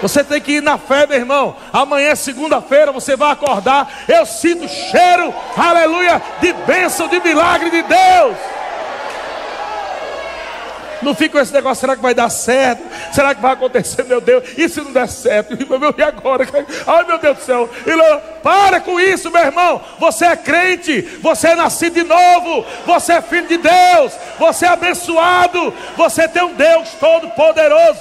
Você 0.02 0.23
tem 0.23 0.39
que 0.39 0.54
ir 0.54 0.62
na 0.62 0.78
fé, 0.78 1.08
meu 1.08 1.17
irmão. 1.17 1.56
Amanhã 1.73 2.10
é 2.10 2.15
segunda-feira, 2.15 2.91
você 2.91 3.15
vai 3.15 3.32
acordar. 3.32 4.06
Eu 4.08 4.26
sinto 4.26 4.67
cheiro, 4.67 5.34
aleluia, 5.56 6.21
de 6.39 6.54
bênção, 6.54 7.08
de 7.08 7.19
milagre 7.19 7.69
de 7.69 7.82
Deus. 7.82 8.38
Não 11.01 11.13
fica 11.13 11.33
com 11.33 11.39
esse 11.39 11.53
negócio, 11.53 11.81
será 11.81 11.95
que 11.95 12.01
vai 12.01 12.13
dar 12.13 12.29
certo? 12.29 12.81
Será 13.13 13.36
que 13.36 13.41
vai 13.41 13.53
acontecer, 13.53 14.03
meu 14.03 14.19
Deus? 14.19 14.43
E 14.57 14.67
se 14.67 14.81
não 14.81 14.91
der 14.91 15.07
certo? 15.07 15.53
E 15.53 16.03
agora? 16.03 16.47
Ai 16.88 17.03
meu 17.05 17.19
Deus 17.19 17.38
do 17.38 17.43
céu. 17.43 17.69
Para 18.41 18.79
com 18.79 18.99
isso, 18.99 19.31
meu 19.31 19.41
irmão. 19.41 19.81
Você 19.99 20.25
é 20.25 20.36
crente, 20.36 21.01
você 21.21 21.49
é 21.49 21.55
nascido 21.55 21.93
de 21.93 22.03
novo, 22.03 22.65
você 22.86 23.13
é 23.13 23.21
filho 23.21 23.47
de 23.47 23.57
Deus, 23.57 24.13
você 24.39 24.65
é 24.65 24.69
abençoado, 24.69 25.73
você 25.95 26.27
tem 26.27 26.43
um 26.43 26.53
Deus 26.53 26.89
todo 26.99 27.29
poderoso. 27.31 27.99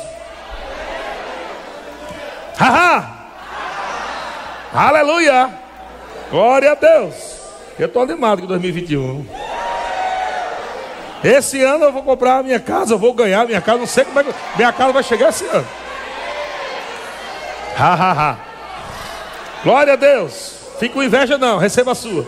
Haha. 2.59 3.17
Aleluia. 4.73 5.51
Glória 6.31 6.73
a 6.73 6.75
Deus. 6.75 7.15
Eu 7.79 7.87
estou 7.87 8.03
animado 8.03 8.43
com 8.43 8.47
2021. 8.47 9.27
Esse 11.27 11.61
ano 11.61 11.87
eu 11.87 11.93
vou 11.93 12.05
comprar 12.05 12.39
a 12.39 12.43
minha 12.45 12.61
casa, 12.61 12.95
eu 12.95 12.99
vou 12.99 13.13
ganhar 13.13 13.41
a 13.41 13.47
minha 13.47 13.61
casa, 13.61 13.79
não 13.79 13.87
sei 13.87 14.05
como 14.05 14.21
é 14.21 14.23
que 14.23 14.33
minha 14.57 14.73
casa 14.73 14.93
vai 14.93 15.03
chegar 15.03 15.31
esse 15.31 15.45
ano. 15.45 15.67
Ha, 17.77 17.95
ha, 17.95 18.13
ha. 18.13 18.39
Glória 19.65 19.95
a 19.95 19.97
Deus. 19.97 20.53
Fique 20.79 20.95
com 20.95 21.03
inveja 21.03 21.37
não, 21.37 21.59
receba 21.59 21.91
a 21.91 21.95
sua. 21.97 22.25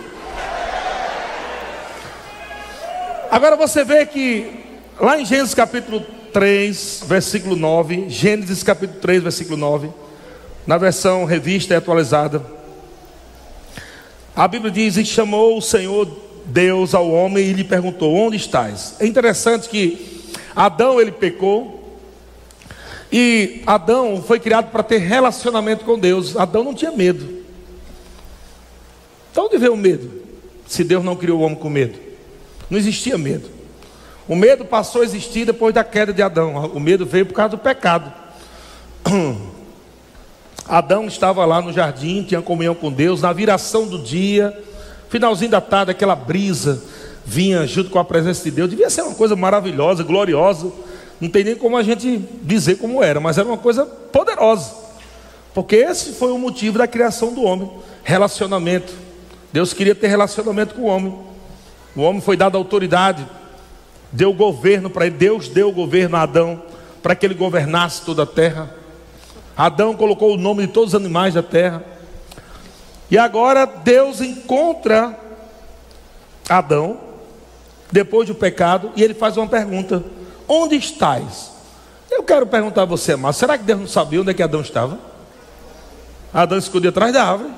Agora 3.30 3.54
você 3.54 3.84
vê 3.84 4.04
que 4.04 4.64
lá 4.98 5.16
em 5.16 5.24
Gênesis 5.24 5.54
capítulo 5.54 6.00
3, 6.32 7.04
versículo 7.06 7.54
9, 7.54 8.08
Gênesis 8.08 8.64
capítulo 8.64 8.98
3, 8.98 9.22
versículo 9.22 9.56
9, 9.56 9.90
na 10.66 10.76
versão 10.76 11.24
revista 11.24 11.72
e 11.72 11.76
atualizada, 11.76 12.42
a 14.34 14.48
Bíblia 14.48 14.72
diz: 14.72 14.96
E 14.96 15.04
chamou 15.04 15.56
o 15.56 15.62
Senhor 15.62 16.27
Deus 16.48 16.94
ao 16.94 17.10
homem 17.10 17.44
e 17.44 17.52
lhe 17.52 17.64
perguntou: 17.64 18.14
Onde 18.14 18.36
estás? 18.36 18.96
É 18.98 19.06
interessante 19.06 19.68
que 19.68 20.32
Adão 20.56 21.00
ele 21.00 21.12
pecou. 21.12 21.76
E 23.10 23.62
Adão 23.66 24.22
foi 24.22 24.38
criado 24.38 24.70
para 24.70 24.82
ter 24.82 24.98
relacionamento 24.98 25.84
com 25.84 25.98
Deus. 25.98 26.36
Adão 26.36 26.64
não 26.64 26.74
tinha 26.74 26.90
medo. 26.90 27.42
Então 29.30 29.46
onde 29.46 29.56
veio 29.56 29.72
o 29.72 29.76
medo? 29.76 30.10
Se 30.66 30.84
Deus 30.84 31.04
não 31.04 31.16
criou 31.16 31.40
o 31.40 31.42
homem 31.42 31.56
com 31.56 31.70
medo. 31.70 31.98
Não 32.68 32.78
existia 32.78 33.16
medo. 33.16 33.48
O 34.26 34.36
medo 34.36 34.64
passou 34.64 35.00
a 35.00 35.04
existir 35.04 35.46
depois 35.46 35.74
da 35.74 35.82
queda 35.82 36.12
de 36.12 36.20
Adão. 36.20 36.70
O 36.74 36.80
medo 36.80 37.06
veio 37.06 37.24
por 37.24 37.34
causa 37.34 37.50
do 37.50 37.58
pecado. 37.58 38.12
Adão 40.68 41.06
estava 41.06 41.46
lá 41.46 41.62
no 41.62 41.72
jardim, 41.72 42.22
tinha 42.22 42.42
comunhão 42.42 42.74
com 42.74 42.92
Deus, 42.92 43.22
na 43.22 43.32
viração 43.32 43.86
do 43.86 43.98
dia. 43.98 44.54
Finalzinho 45.08 45.50
da 45.50 45.60
tarde, 45.60 45.90
aquela 45.90 46.14
brisa 46.14 46.82
vinha 47.24 47.66
junto 47.66 47.90
com 47.90 47.98
a 47.98 48.04
presença 48.04 48.44
de 48.44 48.50
Deus. 48.50 48.70
Devia 48.70 48.88
ser 48.88 49.02
uma 49.02 49.14
coisa 49.14 49.36
maravilhosa, 49.36 50.02
gloriosa. 50.02 50.70
Não 51.20 51.28
tem 51.28 51.44
nem 51.44 51.56
como 51.56 51.76
a 51.76 51.82
gente 51.82 52.18
dizer 52.42 52.76
como 52.76 53.02
era, 53.02 53.20
mas 53.20 53.38
era 53.38 53.46
uma 53.46 53.58
coisa 53.58 53.84
poderosa. 53.84 54.72
Porque 55.52 55.76
esse 55.76 56.12
foi 56.12 56.30
o 56.30 56.38
motivo 56.38 56.78
da 56.78 56.86
criação 56.86 57.34
do 57.34 57.42
homem: 57.42 57.70
relacionamento. 58.04 58.92
Deus 59.52 59.72
queria 59.72 59.94
ter 59.94 60.08
relacionamento 60.08 60.74
com 60.74 60.82
o 60.82 60.86
homem. 60.86 61.14
O 61.96 62.02
homem 62.02 62.20
foi 62.20 62.36
dado 62.36 62.56
autoridade, 62.56 63.26
deu 64.12 64.32
governo 64.32 64.88
para 64.88 65.06
ele. 65.06 65.16
Deus 65.16 65.48
deu 65.48 65.68
o 65.68 65.72
governo 65.72 66.16
a 66.16 66.22
Adão 66.22 66.62
para 67.02 67.14
que 67.14 67.26
ele 67.26 67.34
governasse 67.34 68.02
toda 68.02 68.22
a 68.22 68.26
terra. 68.26 68.74
Adão 69.56 69.94
colocou 69.94 70.34
o 70.34 70.36
nome 70.36 70.66
de 70.66 70.72
todos 70.72 70.90
os 70.90 70.94
animais 70.94 71.34
da 71.34 71.42
terra. 71.42 71.82
E 73.10 73.16
agora 73.16 73.64
Deus 73.66 74.20
encontra 74.20 75.18
Adão, 76.48 76.98
depois 77.90 78.28
do 78.28 78.34
pecado, 78.34 78.92
e 78.96 79.02
ele 79.02 79.14
faz 79.14 79.36
uma 79.36 79.46
pergunta: 79.46 80.04
Onde 80.46 80.76
estás? 80.76 81.52
Eu 82.10 82.22
quero 82.22 82.46
perguntar 82.46 82.82
a 82.82 82.86
você, 82.86 83.16
mas 83.16 83.36
será 83.36 83.56
que 83.58 83.64
Deus 83.64 83.80
não 83.80 83.86
sabia 83.86 84.20
onde 84.20 84.30
é 84.30 84.34
que 84.34 84.42
Adão 84.42 84.60
estava? 84.60 84.98
Adão 86.32 86.58
escondia 86.58 86.90
atrás 86.90 87.12
da 87.12 87.24
árvore. 87.24 87.52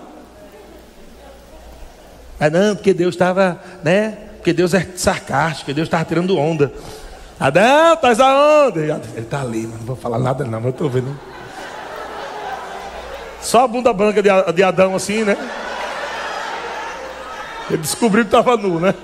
É 2.38 2.48
não, 2.48 2.74
porque 2.74 2.94
Deus 2.94 3.14
estava, 3.14 3.60
né? 3.84 4.18
Porque 4.36 4.52
Deus 4.52 4.72
é 4.72 4.86
sarcástico, 4.96 5.72
Deus 5.74 5.86
estava 5.86 6.04
tirando 6.04 6.36
onda. 6.36 6.72
Adão, 7.38 7.94
estás 7.94 8.18
aonde? 8.18 8.80
Ele 8.80 9.00
está 9.18 9.40
ali, 9.42 9.66
não 9.66 9.78
vou 9.78 9.96
falar 9.96 10.18
nada 10.18 10.44
não, 10.44 10.52
mas 10.52 10.64
eu 10.64 10.70
estou 10.70 10.90
vendo. 10.90 11.18
Só 13.42 13.64
a 13.64 13.68
bunda 13.68 13.92
branca 13.92 14.22
de 14.22 14.62
Adão 14.62 14.94
assim, 14.94 15.24
né? 15.24 15.36
Ele 17.68 17.78
descobriu 17.78 18.24
que 18.24 18.28
estava 18.28 18.56
nu, 18.56 18.80
né? 18.80 18.94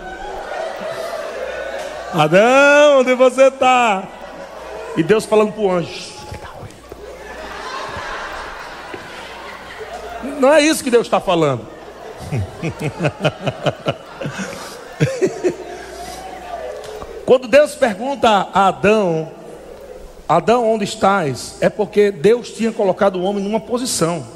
Adão, 2.12 3.00
onde 3.00 3.14
você 3.14 3.48
está? 3.48 4.04
E 4.96 5.02
Deus 5.02 5.24
falando 5.24 5.52
para 5.52 5.62
o 5.62 5.70
anjo. 5.70 6.16
Não 10.38 10.52
é 10.52 10.60
isso 10.62 10.82
que 10.82 10.90
Deus 10.90 11.06
está 11.06 11.20
falando. 11.20 11.66
Quando 17.24 17.48
Deus 17.48 17.74
pergunta 17.74 18.48
a 18.52 18.68
Adão 18.68 19.30
Adão, 20.28 20.68
onde 20.68 20.84
estás? 20.84 21.56
É 21.60 21.68
porque 21.68 22.10
Deus 22.10 22.50
tinha 22.50 22.72
colocado 22.72 23.16
o 23.16 23.22
homem 23.22 23.42
numa 23.42 23.60
posição. 23.60 24.26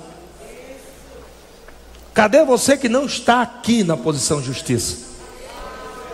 Cadê 2.15 2.45
você 2.45 2.77
que 2.77 2.89
não 2.89 3.07
está 3.07 3.43
aqui 3.43 3.83
na 3.83 3.97
posição 3.97 4.41
de 4.41 4.47
justiça? 4.47 5.11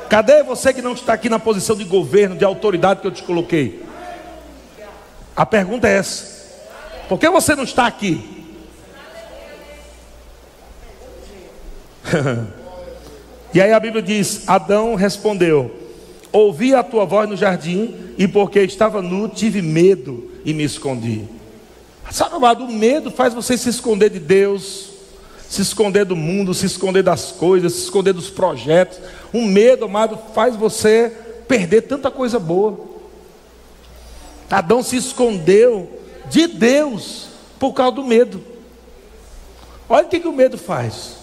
Cadê 0.09 0.43
você 0.43 0.73
que 0.73 0.81
não 0.81 0.93
está 0.93 1.13
aqui 1.13 1.29
na 1.29 1.39
posição 1.39 1.77
de 1.77 1.85
governo, 1.85 2.37
de 2.37 2.45
autoridade 2.45 3.01
que 3.01 3.07
eu 3.07 3.11
te 3.11 3.23
coloquei? 3.23 3.85
A 5.35 5.45
pergunta 5.45 5.89
é 5.89 5.99
essa: 5.99 6.25
por 7.09 7.19
que 7.19 7.29
você 7.29 7.55
não 7.55 7.65
está 7.65 7.87
aqui? 7.87 8.47
e 13.53 13.61
aí 13.61 13.73
a 13.73 13.81
Bíblia 13.81 14.03
diz: 14.03 14.49
Adão 14.49 14.95
respondeu: 14.95 15.86
Ouvi 16.33 16.75
a 16.75 16.83
tua 16.83 17.05
voz 17.05 17.29
no 17.29 17.37
jardim 17.37 17.95
e 18.19 18.27
porque 18.27 18.61
estava 18.61 19.01
nu, 19.01 19.29
tive 19.29 19.63
medo 19.63 20.31
e 20.45 20.53
me 20.53 20.65
escondi. 20.65 21.25
Sabe, 22.11 22.37
amado, 22.37 22.65
o 22.65 22.73
medo 22.73 23.11
faz 23.11 23.35
você 23.35 23.57
se 23.57 23.69
esconder 23.69 24.11
de 24.11 24.19
Deus, 24.19 24.91
se 25.49 25.63
esconder 25.63 26.05
do 26.05 26.17
mundo, 26.17 26.55
se 26.55 26.67
esconder 26.67 27.03
das 27.03 27.33
coisas, 27.33 27.73
se 27.73 27.83
esconder 27.85 28.13
dos 28.13 28.31
projetos. 28.31 28.99
O 29.33 29.43
medo, 29.43 29.87
amado, 29.87 30.19
faz 30.35 30.57
você 30.57 31.13
perder 31.49 31.83
tanta 31.83 32.11
coisa 32.11 32.39
boa. 32.39 32.79
Adão 34.51 34.83
se 34.83 34.97
escondeu 34.97 35.91
de 36.31 36.47
Deus 36.47 37.29
por 37.59 37.73
causa 37.73 37.97
do 37.97 38.05
medo. 38.05 38.41
Olha 39.89 40.07
o 40.07 40.09
que, 40.09 40.21
que 40.21 40.29
o 40.29 40.33
medo 40.33 40.59
faz. 40.59 41.17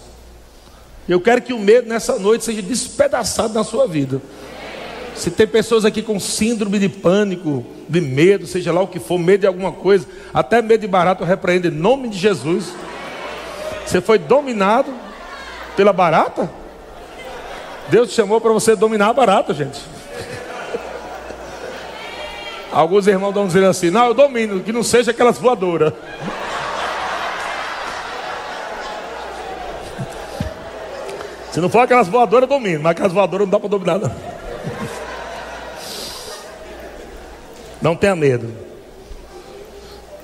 Eu 1.08 1.20
quero 1.20 1.42
que 1.42 1.52
o 1.52 1.58
medo 1.58 1.88
nessa 1.88 2.18
noite 2.18 2.44
seja 2.44 2.62
despedaçado 2.62 3.52
na 3.52 3.62
sua 3.62 3.86
vida. 3.86 4.22
Se 5.14 5.30
tem 5.30 5.46
pessoas 5.46 5.84
aqui 5.84 6.02
com 6.02 6.18
síndrome 6.18 6.78
de 6.78 6.88
pânico, 6.88 7.64
de 7.88 8.00
medo, 8.00 8.46
seja 8.46 8.72
lá 8.72 8.80
o 8.82 8.88
que 8.88 8.98
for, 8.98 9.18
medo 9.18 9.42
de 9.42 9.46
alguma 9.46 9.70
coisa, 9.70 10.06
até 10.32 10.60
medo 10.60 10.80
de 10.80 10.88
barato, 10.88 11.22
eu 11.22 11.26
repreendo 11.26 11.68
em 11.68 11.70
nome 11.70 12.08
de 12.08 12.18
Jesus. 12.18 12.72
Você 13.86 14.00
foi 14.00 14.18
dominado 14.18 14.92
pela 15.76 15.92
barata? 15.92 16.50
Deus 17.88 18.08
te 18.08 18.14
chamou 18.14 18.40
para 18.40 18.52
você 18.52 18.74
dominar 18.74 19.10
a 19.10 19.12
barata, 19.12 19.54
gente. 19.54 19.80
Alguns 22.72 23.06
irmãos 23.06 23.28
estão 23.28 23.46
dizendo 23.46 23.66
assim: 23.66 23.90
não, 23.90 24.06
eu 24.06 24.14
domino, 24.14 24.60
que 24.60 24.72
não 24.72 24.82
seja 24.82 25.12
aquelas 25.12 25.38
voadoras. 25.38 25.92
Se 31.52 31.60
não 31.60 31.68
for 31.68 31.80
aquelas 31.80 32.08
voadoras, 32.08 32.50
eu 32.50 32.58
domino, 32.58 32.82
mas 32.82 32.92
aquelas 32.92 33.12
voadoras 33.12 33.46
não 33.46 33.50
dá 33.52 33.60
para 33.60 33.68
dominar. 33.68 33.98
Não. 34.00 34.33
Não 37.84 37.94
tenha 37.94 38.16
medo. 38.16 38.50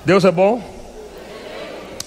Deus 0.03 0.25
é 0.25 0.31
bom? 0.33 0.65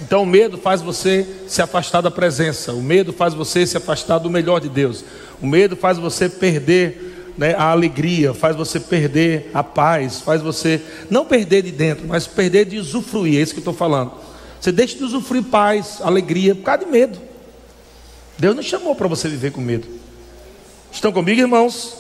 Então 0.02 0.24
o 0.24 0.26
medo 0.26 0.58
faz 0.58 0.82
você 0.82 1.28
se 1.48 1.62
afastar 1.62 2.02
da 2.02 2.10
presença, 2.10 2.74
o 2.74 2.82
medo 2.82 3.14
faz 3.14 3.36
você 3.36 3.64
se 3.68 3.78
afastar 3.78 4.18
do 4.18 4.32
melhor 4.32 4.60
de 4.60 4.68
Deus, 4.68 5.06
o 5.40 5.46
medo 5.46 5.76
faz 5.76 6.00
você 6.00 6.28
perder 6.28 7.34
né, 7.38 7.54
a 7.54 7.66
alegria, 7.66 8.34
faz 8.34 8.56
você 8.56 8.80
perder 8.80 9.52
a 9.54 9.64
paz, 9.64 10.22
faz 10.22 10.42
você 10.42 10.82
não 11.08 11.24
perder 11.24 11.62
de 11.62 11.72
dentro, 11.72 12.08
mas 12.08 12.26
perder 12.26 12.66
de 12.66 12.80
usufruir, 12.80 13.38
é 13.38 13.44
isso 13.44 13.54
que 13.54 13.60
eu 13.60 13.62
estou 13.62 13.76
falando. 13.76 14.12
Você 14.60 14.72
deixa 14.72 14.98
de 14.98 15.04
usufruir 15.04 15.44
paz, 15.44 16.00
alegria, 16.02 16.56
por 16.56 16.64
causa 16.64 16.84
de 16.84 16.90
medo. 16.90 17.20
Deus 18.40 18.56
não 18.56 18.64
chamou 18.64 18.96
para 18.96 19.08
você 19.08 19.30
viver 19.30 19.52
com 19.52 19.62
medo. 19.62 19.88
Estão 20.92 21.12
comigo, 21.12 21.40
irmãos? 21.40 21.96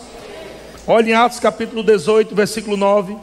Olhem 0.87 1.11
em 1.11 1.13
Atos 1.13 1.39
capítulo 1.39 1.83
18, 1.83 2.33
versículo 2.33 2.75
9. 2.75 3.15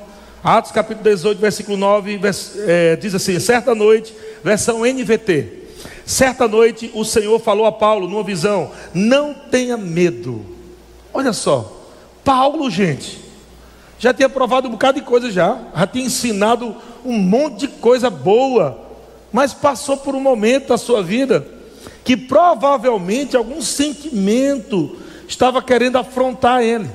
Atos 0.42 0.72
capítulo 0.72 1.04
18, 1.04 1.38
versículo 1.38 1.76
9, 1.76 2.16
vers, 2.16 2.54
é, 2.66 2.96
diz 2.96 3.14
assim: 3.14 3.38
certa 3.38 3.74
noite, 3.74 4.14
versão 4.42 4.86
NVT. 4.86 5.60
Certa 6.06 6.48
noite 6.48 6.90
o 6.94 7.04
Senhor 7.04 7.38
falou 7.38 7.66
a 7.66 7.72
Paulo 7.72 8.08
numa 8.08 8.22
visão: 8.22 8.70
não 8.94 9.34
tenha 9.34 9.76
medo. 9.76 10.44
Olha 11.12 11.34
só, 11.34 11.86
Paulo, 12.24 12.70
gente, 12.70 13.18
já 13.98 14.14
tinha 14.14 14.30
provado 14.30 14.66
um 14.66 14.72
bocado 14.72 14.98
de 14.98 15.04
coisa 15.04 15.30
já, 15.30 15.58
já 15.76 15.86
tinha 15.86 16.06
ensinado 16.06 16.74
um 17.04 17.18
monte 17.18 17.60
de 17.60 17.68
coisa 17.68 18.08
boa, 18.08 18.80
mas 19.30 19.52
passou 19.52 19.98
por 19.98 20.14
um 20.14 20.20
momento 20.20 20.68
da 20.68 20.78
sua 20.78 21.02
vida 21.02 21.46
que 22.02 22.16
provavelmente 22.16 23.36
algum 23.36 23.60
sentimento 23.60 24.96
estava 25.28 25.62
querendo 25.62 25.96
afrontar 25.96 26.62
ele. 26.62 26.88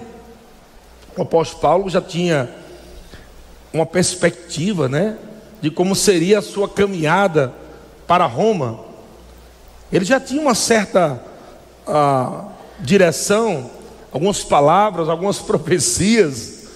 O 1.15 1.21
apóstolo 1.21 1.61
Paulo 1.61 1.89
já 1.89 2.01
tinha 2.01 2.49
uma 3.75 3.85
perspectiva, 3.85 4.87
né, 4.87 5.17
de 5.61 5.69
como 5.69 5.95
seria 5.95 6.39
a 6.39 6.41
sua 6.41 6.67
caminhada 6.67 7.53
para 8.07 8.25
Roma. 8.25 8.79
Ele 9.91 10.05
já 10.05 10.19
tinha 10.19 10.41
uma 10.41 10.55
certa 10.55 11.21
ah, 11.85 12.45
direção, 12.79 13.69
algumas 14.11 14.43
palavras, 14.43 15.09
algumas 15.09 15.39
profecias 15.43 16.67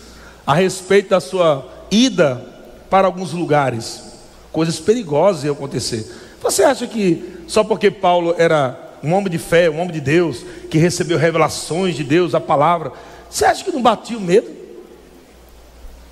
a 0.45 0.53
respeito 0.53 1.09
da 1.09 1.19
sua 1.19 1.67
ida 1.89 2.45
para 2.89 3.07
alguns 3.07 3.31
lugares. 3.31 4.03
Coisas 4.51 4.79
perigosas 4.79 5.43
iam 5.43 5.53
acontecer. 5.53 6.11
Você 6.41 6.63
acha 6.63 6.87
que 6.87 7.43
só 7.47 7.63
porque 7.63 7.91
Paulo 7.91 8.35
era 8.37 8.77
um 9.03 9.13
homem 9.13 9.29
de 9.29 9.37
fé, 9.37 9.69
um 9.69 9.79
homem 9.79 9.93
de 9.93 10.01
Deus, 10.01 10.43
que 10.69 10.77
recebeu 10.77 11.17
revelações 11.17 11.95
de 11.95 12.03
Deus, 12.03 12.35
a 12.35 12.39
palavra, 12.39 12.91
você 13.29 13.45
acha 13.45 13.63
que 13.63 13.71
não 13.71 13.81
batia 13.81 14.17
o 14.17 14.21
medo? 14.21 14.58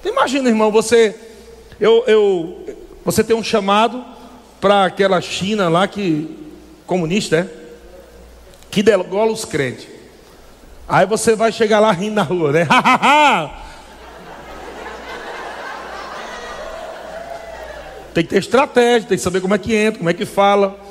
Imagina, 0.06 0.50
irmão, 0.50 0.72
você, 0.72 1.16
eu, 1.80 2.04
eu, 2.08 2.76
você 3.04 3.24
tem 3.24 3.36
um 3.36 3.44
chamado 3.44 4.04
para 4.60 4.86
aquela 4.86 5.22
China 5.22 5.70
lá 5.70 5.88
que 5.88 6.38
comunista, 6.86 7.38
é? 7.38 7.48
Que 8.70 8.84
degola 8.84 9.32
os 9.32 9.46
crentes. 9.46 9.88
Aí 10.88 11.06
você 11.06 11.36
vai 11.36 11.52
chegar 11.52 11.80
lá 11.80 11.92
rindo 11.92 12.16
na 12.16 12.24
rua, 12.24 12.52
né? 12.52 12.68
tem 18.14 18.24
que 18.24 18.30
ter 18.30 18.40
estratégia, 18.40 19.10
tem 19.10 19.18
que 19.18 19.24
saber 19.24 19.42
como 19.42 19.54
é 19.54 19.58
que 19.58 19.76
entra, 19.76 20.00
como 20.00 20.10
é 20.10 20.14
que 20.14 20.26
fala. 20.26 20.87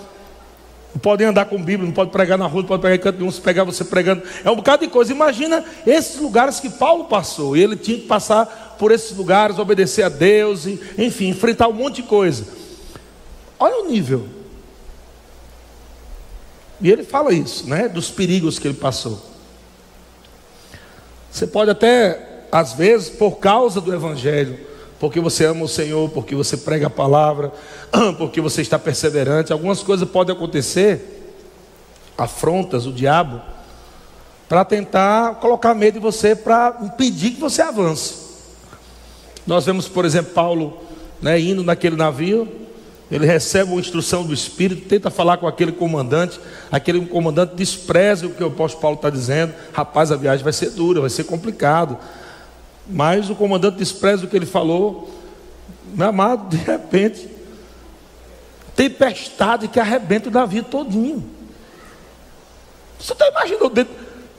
Não 0.97 1.01
pode 1.01 1.23
andar 1.23 1.45
com 1.45 1.63
Bíblia, 1.63 1.87
não 1.87 1.93
pode 1.93 2.11
pregar 2.11 2.39
na 2.39 2.47
rua, 2.47 2.63
não 2.63 2.69
pode 2.69 2.81
pregar 2.81 2.97
em 2.97 3.03
canto 3.03 3.19
nenhum, 3.19 3.31
se 3.31 3.39
pegar 3.39 3.65
você 3.65 3.85
pregando. 3.85 4.23
É 4.43 4.51
um 4.51 4.57
bocado 4.57 4.87
de 4.87 4.91
coisa. 4.91 5.13
Imagina 5.13 5.63
esses 5.87 6.19
lugares 6.19 6.59
que 6.59 6.71
Paulo 6.71 7.05
passou. 7.05 7.55
E 7.55 7.63
ele 7.63 7.77
tinha 7.77 7.99
que 7.99 8.07
passar 8.07 8.77
por 8.79 8.91
esses 8.91 9.15
lugares, 9.15 9.59
obedecer 9.59 10.05
a 10.05 10.09
Deus, 10.09 10.65
e, 10.65 10.81
enfim, 10.97 11.29
enfrentar 11.29 11.69
um 11.69 11.75
monte 11.75 11.97
de 11.97 12.05
coisa. 12.05 12.47
Olha 13.61 13.85
o 13.85 13.91
nível. 13.91 14.27
E 16.81 16.91
ele 16.91 17.05
fala 17.05 17.31
isso, 17.31 17.69
né? 17.69 17.91
Dos 17.91 18.11
perigos 18.11 18.59
que 18.59 18.67
ele 18.67 18.79
passou. 18.79 19.23
Você 21.31 21.47
pode 21.47 21.71
até, 21.71 22.47
às 22.51 22.73
vezes, 22.73 23.11
por 23.11 23.37
causa 23.37 23.83
do 23.83 23.93
Evangelho, 23.93 24.59
porque 24.99 25.21
você 25.21 25.45
ama 25.45 25.65
o 25.65 25.69
Senhor, 25.69 26.09
porque 26.11 26.35
você 26.35 26.57
prega 26.57 26.87
a 26.87 26.91
palavra, 26.91 27.53
porque 28.19 28.41
você 28.41 28.63
está 28.63 28.79
perseverante. 28.79 29.53
Algumas 29.53 29.83
coisas 29.83 30.09
podem 30.09 30.35
acontecer, 30.35 31.35
afrontas, 32.17 32.87
o 32.87 32.93
diabo, 32.93 33.41
para 34.49 34.65
tentar 34.65 35.35
colocar 35.37 35.75
medo 35.75 35.99
em 35.99 36.01
você, 36.01 36.35
para 36.35 36.79
impedir 36.83 37.33
que 37.33 37.41
você 37.41 37.63
avance. 37.63 38.27
Nós 39.47 39.67
vemos, 39.67 39.89
por 39.89 40.05
exemplo, 40.05 40.33
Paulo 40.33 40.79
né, 41.21 41.41
indo 41.41 41.63
naquele 41.63 41.97
navio, 41.97 42.49
ele 43.11 43.25
recebe 43.25 43.71
uma 43.71 43.81
instrução 43.81 44.25
do 44.25 44.35
Espírito, 44.35 44.89
tenta 44.89 45.11
falar 45.11 45.37
com 45.37 45.47
aquele 45.47 45.71
comandante, 45.71 46.41
aquele 46.73 47.07
comandante 47.07 47.55
despreza 47.55 48.27
o 48.27 48.31
que 48.31 48.43
o 48.43 48.49
apóstolo 48.49 48.83
Paulo 48.83 48.97
está 48.97 49.11
dizendo. 49.11 49.55
Rapaz, 49.73 50.11
a 50.11 50.17
viagem 50.17 50.43
vai 50.43 50.53
ser 50.53 50.71
dura, 50.71 51.01
vai 51.01 51.11
ser 51.11 51.25
complicado. 51.25 51.97
Mas 52.89 53.29
o 53.31 53.35
comandante 53.35 53.77
despreza 53.77 54.25
o 54.25 54.29
que 54.29 54.37
ele 54.37 54.47
falou. 54.47 55.11
Meu 55.95 56.09
amado, 56.09 56.49
de 56.49 56.57
repente, 56.57 57.29
tempestade 58.75 59.69
que 59.69 59.81
arrebenta 59.81 60.29
o 60.29 60.33
navio 60.33 60.63
todinho. 60.63 61.25
Você 62.99 63.13
está 63.13 63.29
imaginando? 63.29 63.89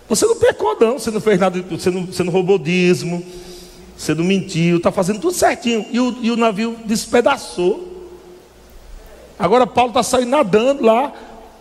Você 0.07 0.25
não 0.25 0.35
pecou, 0.35 0.77
não. 0.79 0.99
Você 0.99 1.11
não 1.11 1.19
fez 1.19 1.39
nada, 1.39 1.61
você 1.61 1.89
não, 1.89 2.05
você 2.05 2.23
não 2.23 2.31
roubou 2.31 2.57
dízimo, 2.57 3.23
você 3.97 4.13
não 4.13 4.23
mentiu, 4.23 4.77
está 4.77 4.91
fazendo 4.91 5.19
tudo 5.19 5.33
certinho. 5.33 5.85
E 5.91 5.99
o, 5.99 6.17
e 6.21 6.31
o 6.31 6.37
navio 6.37 6.77
despedaçou. 6.85 7.95
Agora 9.37 9.67
Paulo 9.67 9.91
está 9.91 10.01
saindo 10.01 10.29
nadando 10.29 10.83
lá, 10.83 11.13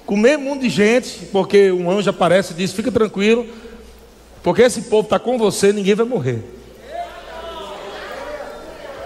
com 0.06 0.16
meio 0.16 0.38
mundo 0.38 0.60
de 0.60 0.68
gente, 0.68 1.26
porque 1.32 1.70
um 1.72 1.90
anjo 1.90 2.08
aparece 2.08 2.52
e 2.52 2.56
diz: 2.56 2.72
Fica 2.72 2.90
tranquilo, 2.90 3.46
porque 4.42 4.62
esse 4.62 4.82
povo 4.82 5.06
está 5.06 5.18
com 5.18 5.36
você, 5.36 5.72
ninguém 5.72 5.94
vai 5.94 6.06
morrer. 6.06 6.42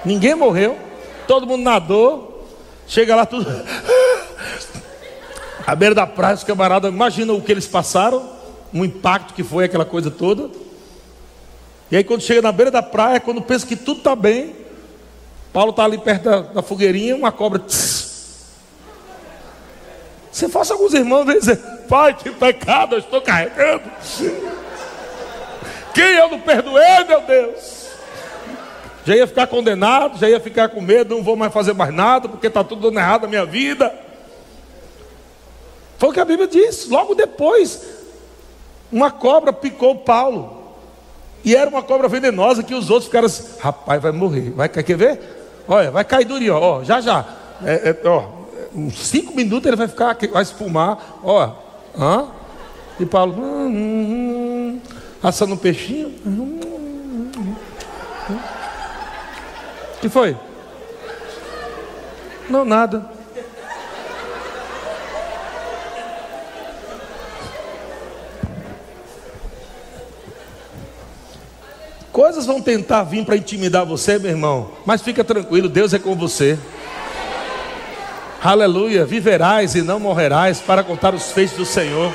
Ninguém 0.04 0.34
morreu, 0.34 0.78
todo 1.26 1.46
mundo 1.46 1.62
nadou, 1.62 2.46
chega 2.86 3.14
lá 3.14 3.26
tudo. 3.26 3.46
À 5.66 5.74
beira 5.76 5.94
da 5.94 6.06
praia, 6.06 6.34
os 6.34 6.42
camaradas, 6.42 6.92
imagina 6.92 7.32
o 7.32 7.40
que 7.40 7.52
eles 7.52 7.66
passaram, 7.66 8.28
o 8.72 8.84
impacto 8.84 9.34
que 9.34 9.44
foi 9.44 9.64
aquela 9.64 9.84
coisa 9.84 10.10
toda. 10.10 10.50
E 11.90 11.96
aí 11.96 12.02
quando 12.02 12.22
chega 12.22 12.42
na 12.42 12.50
beira 12.50 12.70
da 12.70 12.82
praia, 12.82 13.20
quando 13.20 13.40
pensa 13.42 13.66
que 13.66 13.76
tudo 13.76 13.98
está 13.98 14.16
bem, 14.16 14.56
Paulo 15.52 15.70
está 15.70 15.84
ali 15.84 15.98
perto 15.98 16.24
da, 16.24 16.40
da, 16.40 16.62
fogueirinha, 16.62 17.14
uma 17.14 17.30
cobra. 17.30 17.58
Tss. 17.58 18.10
Você 20.30 20.48
faça 20.48 20.74
alguns 20.74 20.94
irmãos 20.94 21.26
dizer, 21.26 21.56
pai, 21.88 22.14
que 22.14 22.30
pecado 22.30 22.94
eu 22.94 23.00
estou 23.00 23.20
carregando. 23.20 23.82
Quem 25.92 26.04
eu 26.04 26.30
não 26.30 26.40
perdoei, 26.40 27.04
meu 27.04 27.20
Deus? 27.22 27.89
Já 29.04 29.16
ia 29.16 29.26
ficar 29.26 29.46
condenado, 29.46 30.18
já 30.18 30.28
ia 30.28 30.40
ficar 30.40 30.68
com 30.68 30.80
medo, 30.80 31.14
não 31.14 31.22
vou 31.22 31.36
mais 31.36 31.52
fazer 31.52 31.72
mais 31.72 31.92
nada, 31.92 32.28
porque 32.28 32.46
está 32.46 32.62
tudo 32.62 32.82
dando 32.82 32.98
errado 32.98 33.22
na 33.22 33.28
minha 33.28 33.46
vida. 33.46 33.92
Foi 35.98 36.10
o 36.10 36.12
que 36.12 36.20
a 36.20 36.24
Bíblia 36.24 36.46
diz. 36.46 36.88
Logo 36.88 37.14
depois, 37.14 37.82
uma 38.92 39.10
cobra 39.10 39.52
picou 39.52 39.96
Paulo. 39.96 40.58
E 41.42 41.56
era 41.56 41.70
uma 41.70 41.82
cobra 41.82 42.08
venenosa 42.08 42.62
que 42.62 42.74
os 42.74 42.90
outros 42.90 43.06
ficaram 43.06 43.26
assim, 43.26 43.58
rapaz, 43.58 44.02
vai 44.02 44.12
morrer. 44.12 44.50
Vai, 44.50 44.68
quer 44.68 44.96
ver? 44.96 45.20
Olha, 45.66 45.90
vai 45.90 46.04
cair 46.04 46.26
durinho, 46.26 46.54
ó, 46.54 46.84
já 46.84 47.00
já. 47.00 47.24
É, 47.64 47.90
é, 47.90 48.08
ó, 48.08 48.24
uns 48.74 48.98
cinco 48.98 49.34
minutos 49.34 49.66
ele 49.66 49.76
vai 49.76 49.88
ficar, 49.88 50.16
vai 50.30 50.42
espumar, 50.42 51.20
ó. 51.24 51.52
Hã? 51.98 52.28
E 52.98 53.06
Paulo, 53.06 53.32
hum, 53.34 53.66
hum, 53.66 54.10
hum, 54.10 54.80
assando 55.22 55.54
um 55.54 55.56
peixinho. 55.56 56.08
Hum, 56.26 56.60
hum, 56.62 57.30
hum, 57.38 57.54
hum 58.30 58.60
que 60.00 60.08
foi? 60.08 60.36
Não, 62.48 62.64
nada. 62.64 63.08
Coisas 72.10 72.44
vão 72.44 72.60
tentar 72.60 73.04
vir 73.04 73.24
para 73.24 73.36
intimidar 73.36 73.86
você, 73.86 74.18
meu 74.18 74.30
irmão, 74.30 74.72
mas 74.84 75.00
fica 75.00 75.22
tranquilo, 75.22 75.68
Deus 75.68 75.94
é 75.94 75.98
com 75.98 76.14
você. 76.16 76.58
Aleluia, 78.42 79.04
viverás 79.04 79.74
e 79.74 79.82
não 79.82 80.00
morrerás 80.00 80.60
para 80.60 80.82
contar 80.82 81.14
os 81.14 81.30
feitos 81.30 81.56
do 81.56 81.64
Senhor. 81.64 82.12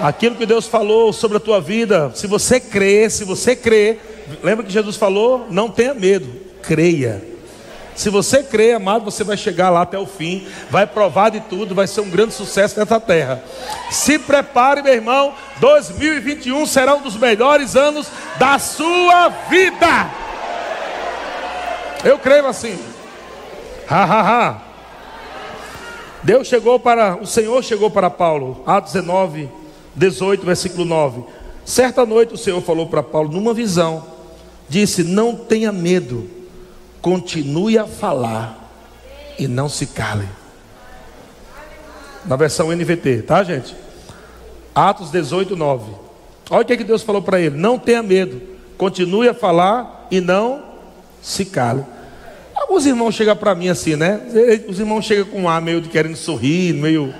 Aquilo 0.00 0.34
que 0.34 0.46
Deus 0.46 0.66
falou 0.66 1.12
sobre 1.12 1.36
a 1.36 1.40
tua 1.40 1.60
vida, 1.60 2.10
se 2.14 2.26
você 2.26 2.58
crê, 2.58 3.08
se 3.10 3.22
você 3.22 3.54
crê, 3.54 3.98
lembra 4.42 4.64
que 4.64 4.72
Jesus 4.72 4.96
falou? 4.96 5.46
Não 5.50 5.68
tenha 5.68 5.94
medo, 5.94 6.26
creia. 6.66 7.34
Se 7.94 8.10
você 8.10 8.42
crê, 8.42 8.72
amado, 8.72 9.04
você 9.04 9.22
vai 9.22 9.36
chegar 9.36 9.70
lá 9.70 9.82
até 9.82 9.96
o 9.96 10.06
fim, 10.06 10.46
vai 10.68 10.86
provar 10.86 11.30
de 11.30 11.40
tudo, 11.40 11.74
vai 11.74 11.86
ser 11.86 12.00
um 12.00 12.10
grande 12.10 12.34
sucesso 12.34 12.78
nessa 12.78 12.98
terra. 12.98 13.42
Se 13.90 14.18
prepare, 14.18 14.82
meu 14.82 14.92
irmão, 14.92 15.34
2021 15.60 16.66
será 16.66 16.94
um 16.96 17.02
dos 17.02 17.16
melhores 17.16 17.76
anos 17.76 18.08
da 18.36 18.58
sua 18.58 19.28
vida. 19.48 20.10
Eu 22.04 22.18
creio 22.18 22.46
assim. 22.46 22.76
Ha, 23.88 24.04
ha, 24.04 24.20
ha. 24.22 24.62
Deus 26.22 26.48
chegou 26.48 26.80
para, 26.80 27.16
o 27.16 27.26
Senhor 27.26 27.62
chegou 27.62 27.90
para 27.90 28.10
Paulo, 28.10 28.62
Atos 28.66 28.94
19, 28.94 29.48
18, 29.94 30.44
versículo 30.44 30.84
9. 30.84 31.22
Certa 31.64 32.04
noite 32.04 32.34
o 32.34 32.38
Senhor 32.38 32.60
falou 32.60 32.88
para 32.88 33.02
Paulo 33.02 33.30
numa 33.30 33.54
visão, 33.54 34.04
disse: 34.68 35.04
Não 35.04 35.36
tenha 35.36 35.70
medo 35.70 36.43
continue 37.04 37.76
a 37.76 37.86
falar 37.86 38.58
e 39.38 39.46
não 39.46 39.68
se 39.68 39.88
cale. 39.88 40.26
Na 42.24 42.34
versão 42.34 42.74
NVT, 42.74 43.24
tá, 43.26 43.44
gente? 43.44 43.76
Atos 44.74 45.10
18, 45.10 45.54
9. 45.54 45.92
Olha 46.48 46.62
o 46.62 46.64
que, 46.64 46.72
é 46.72 46.76
Deus 46.76 47.02
falou 47.02 47.20
para 47.20 47.38
ele: 47.38 47.58
não 47.58 47.78
tenha 47.78 48.02
medo, 48.02 48.40
continue 48.78 49.28
a 49.28 49.34
falar 49.34 50.08
e 50.10 50.18
não 50.18 50.62
se 51.20 51.44
cale. 51.44 51.84
Alguns 52.56 52.86
irmãos 52.86 53.14
chegam 53.14 53.36
para 53.36 53.54
mim 53.54 53.68
assim, 53.68 53.96
né? 53.96 54.22
Os 54.66 54.80
irmãos 54.80 55.04
chegam 55.04 55.26
com 55.26 55.42
um 55.42 55.48
ar 55.48 55.60
meio 55.60 55.82
de 55.82 55.90
querendo 55.90 56.16
sorrir, 56.16 56.72
meio 56.72 57.12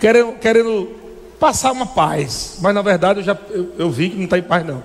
querendo, 0.00 0.32
querendo 0.40 0.90
passar 1.38 1.70
uma 1.70 1.86
paz, 1.86 2.58
mas 2.60 2.74
na 2.74 2.82
verdade 2.82 3.20
eu 3.20 3.24
já 3.24 3.38
eu, 3.50 3.74
eu 3.78 3.90
vi 3.90 4.10
que 4.10 4.16
não 4.16 4.24
está 4.24 4.38
em 4.38 4.42
paz 4.42 4.66
não. 4.66 4.82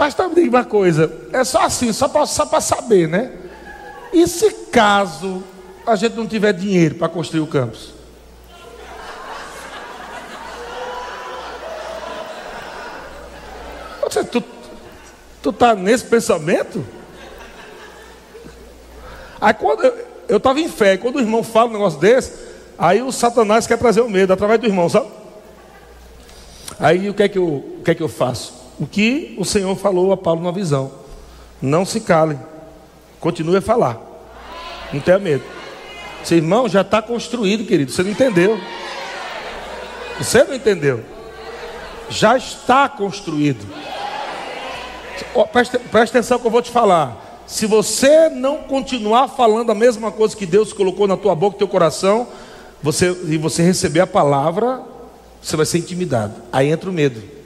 Pastor, 0.00 0.30
me 0.30 0.34
diga 0.34 0.56
uma 0.56 0.64
coisa, 0.64 1.12
é 1.30 1.44
só 1.44 1.60
assim, 1.60 1.92
só 1.92 2.08
para 2.08 2.24
só 2.24 2.46
saber, 2.58 3.06
né? 3.06 3.32
E 4.10 4.26
se 4.26 4.50
caso 4.72 5.44
a 5.86 5.94
gente 5.94 6.16
não 6.16 6.26
tiver 6.26 6.54
dinheiro 6.54 6.94
para 6.94 7.06
construir 7.06 7.42
o 7.42 7.46
campus? 7.46 7.92
Você, 14.00 14.24
tu, 14.24 14.42
tu 15.42 15.52
tá 15.52 15.74
nesse 15.74 16.06
pensamento? 16.06 16.82
Aí 19.38 19.52
quando 19.52 19.84
eu 20.26 20.38
estava 20.38 20.60
em 20.60 20.68
fé, 20.70 20.96
quando 20.96 21.16
o 21.16 21.20
irmão 21.20 21.44
fala 21.44 21.68
um 21.68 21.72
negócio 21.74 22.00
desse, 22.00 22.32
aí 22.78 23.02
o 23.02 23.12
Satanás 23.12 23.66
quer 23.66 23.76
trazer 23.76 24.00
o 24.00 24.08
medo 24.08 24.32
através 24.32 24.58
do 24.58 24.66
irmão, 24.66 24.88
sabe? 24.88 25.10
Aí 26.78 27.10
o 27.10 27.12
que 27.12 27.22
é 27.22 27.28
que 27.28 27.36
eu, 27.36 27.46
o 27.46 27.82
que 27.84 27.90
é 27.90 27.94
que 27.94 28.02
eu 28.02 28.08
faço? 28.08 28.59
O 28.80 28.86
que 28.86 29.34
o 29.38 29.44
Senhor 29.44 29.76
falou 29.76 30.10
a 30.10 30.16
Paulo 30.16 30.42
na 30.42 30.50
visão. 30.50 30.90
Não 31.60 31.84
se 31.84 32.00
cale, 32.00 32.38
continue 33.20 33.58
a 33.58 33.60
falar. 33.60 34.00
Não 34.90 35.00
tenha 35.00 35.18
medo. 35.18 35.44
Seu 36.24 36.38
irmão 36.38 36.66
já 36.66 36.80
está 36.80 37.02
construído, 37.02 37.66
querido. 37.66 37.92
Você 37.92 38.02
não 38.02 38.10
entendeu. 38.10 38.58
Você 40.18 40.42
não 40.42 40.54
entendeu. 40.54 41.04
Já 42.08 42.36
está 42.38 42.88
construído. 42.88 43.66
Presta, 45.52 45.78
presta 45.78 46.18
atenção 46.18 46.38
que 46.38 46.46
eu 46.46 46.50
vou 46.50 46.62
te 46.62 46.70
falar. 46.70 47.42
Se 47.46 47.66
você 47.66 48.30
não 48.30 48.58
continuar 48.58 49.28
falando 49.28 49.70
a 49.70 49.74
mesma 49.74 50.10
coisa 50.10 50.36
que 50.36 50.46
Deus 50.46 50.72
colocou 50.72 51.06
na 51.06 51.16
tua 51.16 51.34
boca 51.34 51.56
e 51.56 51.58
teu 51.58 51.68
coração, 51.68 52.26
você, 52.82 53.10
e 53.26 53.36
você 53.36 53.62
receber 53.62 54.00
a 54.00 54.06
palavra, 54.06 54.80
você 55.42 55.56
vai 55.56 55.66
ser 55.66 55.78
intimidado. 55.78 56.34
Aí 56.50 56.70
entra 56.70 56.88
o 56.88 56.92
medo. 56.92 57.39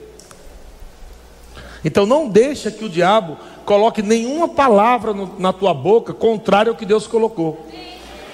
Então 1.85 2.03
não 2.07 2.27
deixa 2.27 2.71
que 2.71 2.83
o 2.83 2.89
diabo 2.89 3.37
coloque 3.63 4.01
nenhuma 4.01 4.47
palavra 4.47 5.13
no, 5.13 5.35
na 5.37 5.53
tua 5.53 5.71
boca 5.71 6.15
contrária 6.15 6.71
ao 6.71 6.75
que 6.75 6.85
Deus 6.85 7.05
colocou. 7.05 7.63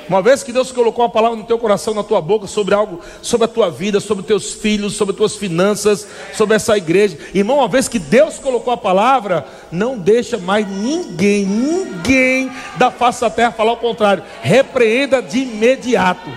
Uma 0.07 0.21
vez 0.21 0.41
que 0.41 0.53
Deus 0.53 0.71
colocou 0.71 1.03
uma 1.03 1.11
palavra 1.11 1.37
no 1.37 1.43
teu 1.43 1.59
coração, 1.59 1.93
na 1.93 2.03
tua 2.03 2.21
boca, 2.21 2.47
sobre 2.47 2.73
algo, 2.73 3.01
sobre 3.21 3.45
a 3.45 3.47
tua 3.47 3.69
vida, 3.69 3.99
sobre 3.99 4.23
teus 4.23 4.53
filhos, 4.53 4.93
sobre 4.93 5.13
tuas 5.13 5.35
finanças, 5.35 6.07
sobre 6.33 6.55
essa 6.55 6.77
igreja. 6.77 7.17
Irmão, 7.33 7.57
uma 7.57 7.67
vez 7.67 7.87
que 7.89 7.99
Deus 7.99 8.39
colocou 8.39 8.73
a 8.73 8.77
palavra, 8.77 9.45
não 9.69 9.97
deixa 9.97 10.37
mais 10.37 10.67
ninguém, 10.67 11.45
ninguém 11.45 12.51
da 12.77 12.89
face 12.89 13.21
da 13.21 13.29
terra 13.29 13.51
falar 13.51 13.73
o 13.73 13.77
contrário. 13.77 14.23
Repreenda 14.41 15.21
de 15.21 15.39
imediato. 15.39 16.29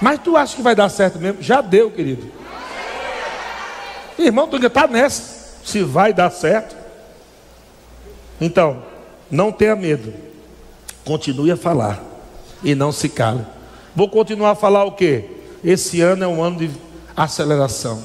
Mas 0.00 0.20
tu 0.20 0.36
acha 0.36 0.56
que 0.56 0.62
vai 0.62 0.74
dar 0.74 0.88
certo 0.88 1.18
mesmo? 1.18 1.42
Já 1.42 1.60
deu, 1.60 1.90
querido. 1.90 2.43
Irmão, 4.18 4.46
tu 4.48 4.56
ainda 4.56 4.68
está 4.68 4.86
nessa. 4.86 5.58
Se 5.64 5.82
vai 5.82 6.12
dar 6.12 6.30
certo. 6.30 6.76
Então, 8.40 8.82
não 9.30 9.50
tenha 9.50 9.74
medo. 9.74 10.12
Continue 11.04 11.50
a 11.50 11.56
falar. 11.56 12.02
E 12.62 12.74
não 12.74 12.92
se 12.92 13.08
cale. 13.08 13.44
Vou 13.94 14.08
continuar 14.08 14.50
a 14.50 14.54
falar 14.54 14.84
o 14.84 14.92
que? 14.92 15.24
Esse 15.62 16.00
ano 16.00 16.24
é 16.24 16.26
um 16.26 16.42
ano 16.42 16.58
de 16.58 16.70
aceleração. 17.16 18.02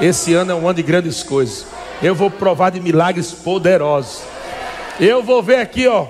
Esse 0.00 0.34
ano 0.34 0.52
é 0.52 0.54
um 0.54 0.66
ano 0.66 0.74
de 0.74 0.82
grandes 0.82 1.22
coisas. 1.22 1.66
Eu 2.02 2.14
vou 2.14 2.30
provar 2.30 2.70
de 2.70 2.80
milagres 2.80 3.32
poderosos. 3.32 4.22
Eu 4.98 5.22
vou 5.22 5.42
ver 5.42 5.56
aqui, 5.56 5.86
ó, 5.86 6.06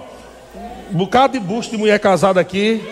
um 0.91 0.97
bocado 0.97 1.35
de 1.35 1.41
busto 1.41 1.72
de 1.72 1.78
mulher 1.78 1.99
casada 2.01 2.41
aqui. 2.41 2.83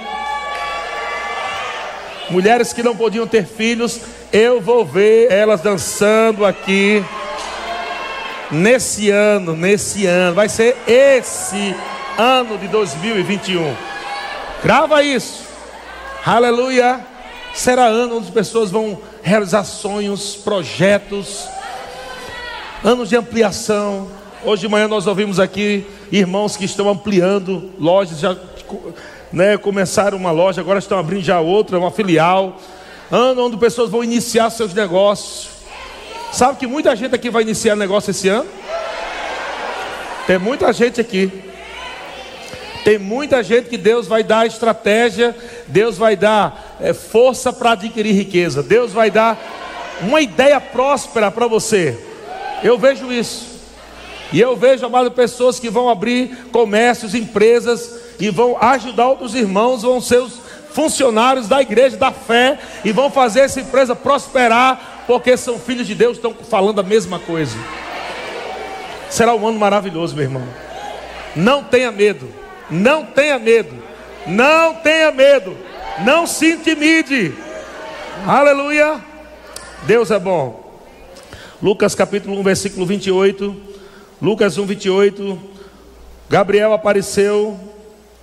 Mulheres 2.28 2.72
que 2.72 2.82
não 2.82 2.96
podiam 2.96 3.26
ter 3.26 3.44
filhos, 3.44 4.00
eu 4.32 4.60
vou 4.60 4.84
ver 4.84 5.30
elas 5.30 5.60
dançando 5.60 6.44
aqui. 6.44 7.04
Nesse 8.50 9.10
ano, 9.10 9.54
nesse 9.54 10.06
ano, 10.06 10.34
vai 10.34 10.48
ser 10.48 10.76
esse 10.86 11.74
ano 12.18 12.58
de 12.58 12.66
2021. 12.68 13.74
Grava 14.62 15.02
isso. 15.02 15.44
Aleluia. 16.24 17.00
Será 17.54 17.86
ano 17.86 18.16
onde 18.16 18.26
as 18.26 18.34
pessoas 18.34 18.70
vão 18.70 18.98
realizar 19.22 19.64
sonhos, 19.64 20.34
projetos, 20.36 21.46
anos 22.82 23.08
de 23.08 23.16
ampliação. 23.16 24.08
Hoje 24.44 24.62
de 24.62 24.68
manhã 24.68 24.88
nós 24.88 25.06
ouvimos 25.06 25.38
aqui 25.38 25.86
irmãos 26.10 26.56
que 26.56 26.64
estão 26.64 26.88
ampliando 26.88 27.70
lojas, 27.78 28.18
já 28.18 28.36
né, 29.32 29.56
começaram 29.56 30.16
uma 30.16 30.30
loja, 30.32 30.60
agora 30.60 30.78
estão 30.78 30.98
abrindo 30.98 31.22
já 31.22 31.40
outra, 31.40 31.78
uma 31.78 31.90
filial 31.90 32.56
ano 33.10 33.46
onde 33.46 33.56
pessoas 33.56 33.90
vão 33.90 34.04
iniciar 34.04 34.50
seus 34.50 34.72
negócios. 34.72 35.48
Sabe 36.32 36.58
que 36.58 36.66
muita 36.66 36.94
gente 36.94 37.14
aqui 37.14 37.28
vai 37.28 37.42
iniciar 37.42 37.74
negócio 37.74 38.10
esse 38.10 38.28
ano? 38.28 38.48
Tem 40.26 40.38
muita 40.38 40.72
gente 40.72 41.00
aqui. 41.00 41.30
Tem 42.84 42.98
muita 42.98 43.42
gente 43.42 43.68
que 43.68 43.76
Deus 43.76 44.06
vai 44.06 44.22
dar 44.22 44.46
estratégia, 44.46 45.36
Deus 45.66 45.98
vai 45.98 46.16
dar 46.16 46.78
é, 46.80 46.94
força 46.94 47.52
para 47.52 47.72
adquirir 47.72 48.14
riqueza, 48.14 48.62
Deus 48.62 48.90
vai 48.92 49.10
dar 49.10 49.38
uma 50.00 50.20
ideia 50.20 50.58
próspera 50.60 51.30
para 51.30 51.46
você. 51.46 51.98
Eu 52.62 52.78
vejo 52.78 53.12
isso. 53.12 53.50
E 54.32 54.40
eu 54.40 54.56
vejo, 54.56 54.86
amado, 54.86 55.10
pessoas 55.10 55.58
que 55.58 55.68
vão 55.68 55.90
abrir 55.90 56.48
comércios, 56.52 57.14
empresas 57.14 57.96
e 58.18 58.30
vão 58.30 58.56
ajudar 58.60 59.08
outros 59.08 59.34
irmãos, 59.34 59.82
vão 59.82 60.00
ser 60.00 60.18
os 60.18 60.34
funcionários 60.72 61.48
da 61.48 61.60
igreja 61.60 61.96
da 61.96 62.10
fé 62.10 62.58
e 62.84 62.92
vão 62.92 63.10
fazer 63.10 63.40
essa 63.40 63.60
empresa 63.60 63.94
prosperar, 63.94 65.04
porque 65.06 65.36
são 65.36 65.58
filhos 65.58 65.86
de 65.86 65.94
Deus, 65.94 66.16
estão 66.16 66.34
falando 66.34 66.80
a 66.80 66.84
mesma 66.84 67.18
coisa. 67.18 67.56
Será 69.08 69.34
um 69.34 69.46
ano 69.46 69.58
maravilhoso, 69.58 70.14
meu 70.14 70.24
irmão. 70.24 70.44
Não 71.34 71.64
tenha 71.64 71.90
medo, 71.90 72.28
não 72.70 73.04
tenha 73.04 73.38
medo, 73.38 73.74
não 74.26 74.74
tenha 74.74 75.10
medo, 75.10 75.56
não 76.04 76.26
se 76.26 76.52
intimide. 76.52 77.34
Aleluia. 78.26 79.00
Deus 79.82 80.10
é 80.10 80.18
bom. 80.18 80.70
Lucas 81.62 81.94
capítulo 81.94 82.38
1, 82.40 82.42
versículo 82.42 82.86
28. 82.86 83.56
Lucas 84.20 84.58
1, 84.58 84.66
28. 84.66 85.38
Gabriel 86.28 86.72
apareceu 86.72 87.58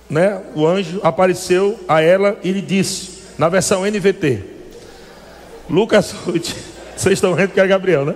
né, 0.08 0.40
o 0.54 0.66
anjo 0.66 1.00
apareceu 1.02 1.78
a 1.88 2.00
ela 2.00 2.38
e 2.42 2.52
lhe 2.52 2.62
disse, 2.62 3.18
na 3.38 3.48
versão 3.48 3.84
NVT, 3.84 4.42
Lucas 5.68 6.14
8, 6.26 6.56
vocês 6.96 7.14
estão 7.14 7.34
vendo 7.34 7.52
que 7.52 7.60
é 7.60 7.66
Gabriel, 7.66 8.04
né? 8.04 8.14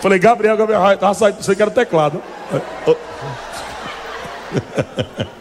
Falei, 0.00 0.18
Gabriel, 0.18 0.56
Gabriel, 0.56 0.92
estava 0.92 1.14
saindo, 1.14 1.42
você 1.42 1.56
quer 1.56 1.66
o 1.66 1.70
teclado. 1.70 2.22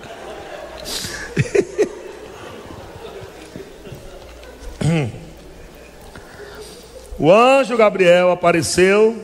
O 7.24 7.32
anjo 7.32 7.78
Gabriel 7.78 8.32
apareceu 8.32 9.16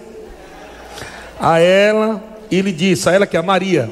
a 1.37 1.59
ela 1.59 2.23
e 2.49 2.61
lhe 2.61 2.71
disse, 2.71 3.09
a 3.09 3.11
ela 3.11 3.27
que 3.27 3.35
é 3.35 3.41
Maria, 3.41 3.91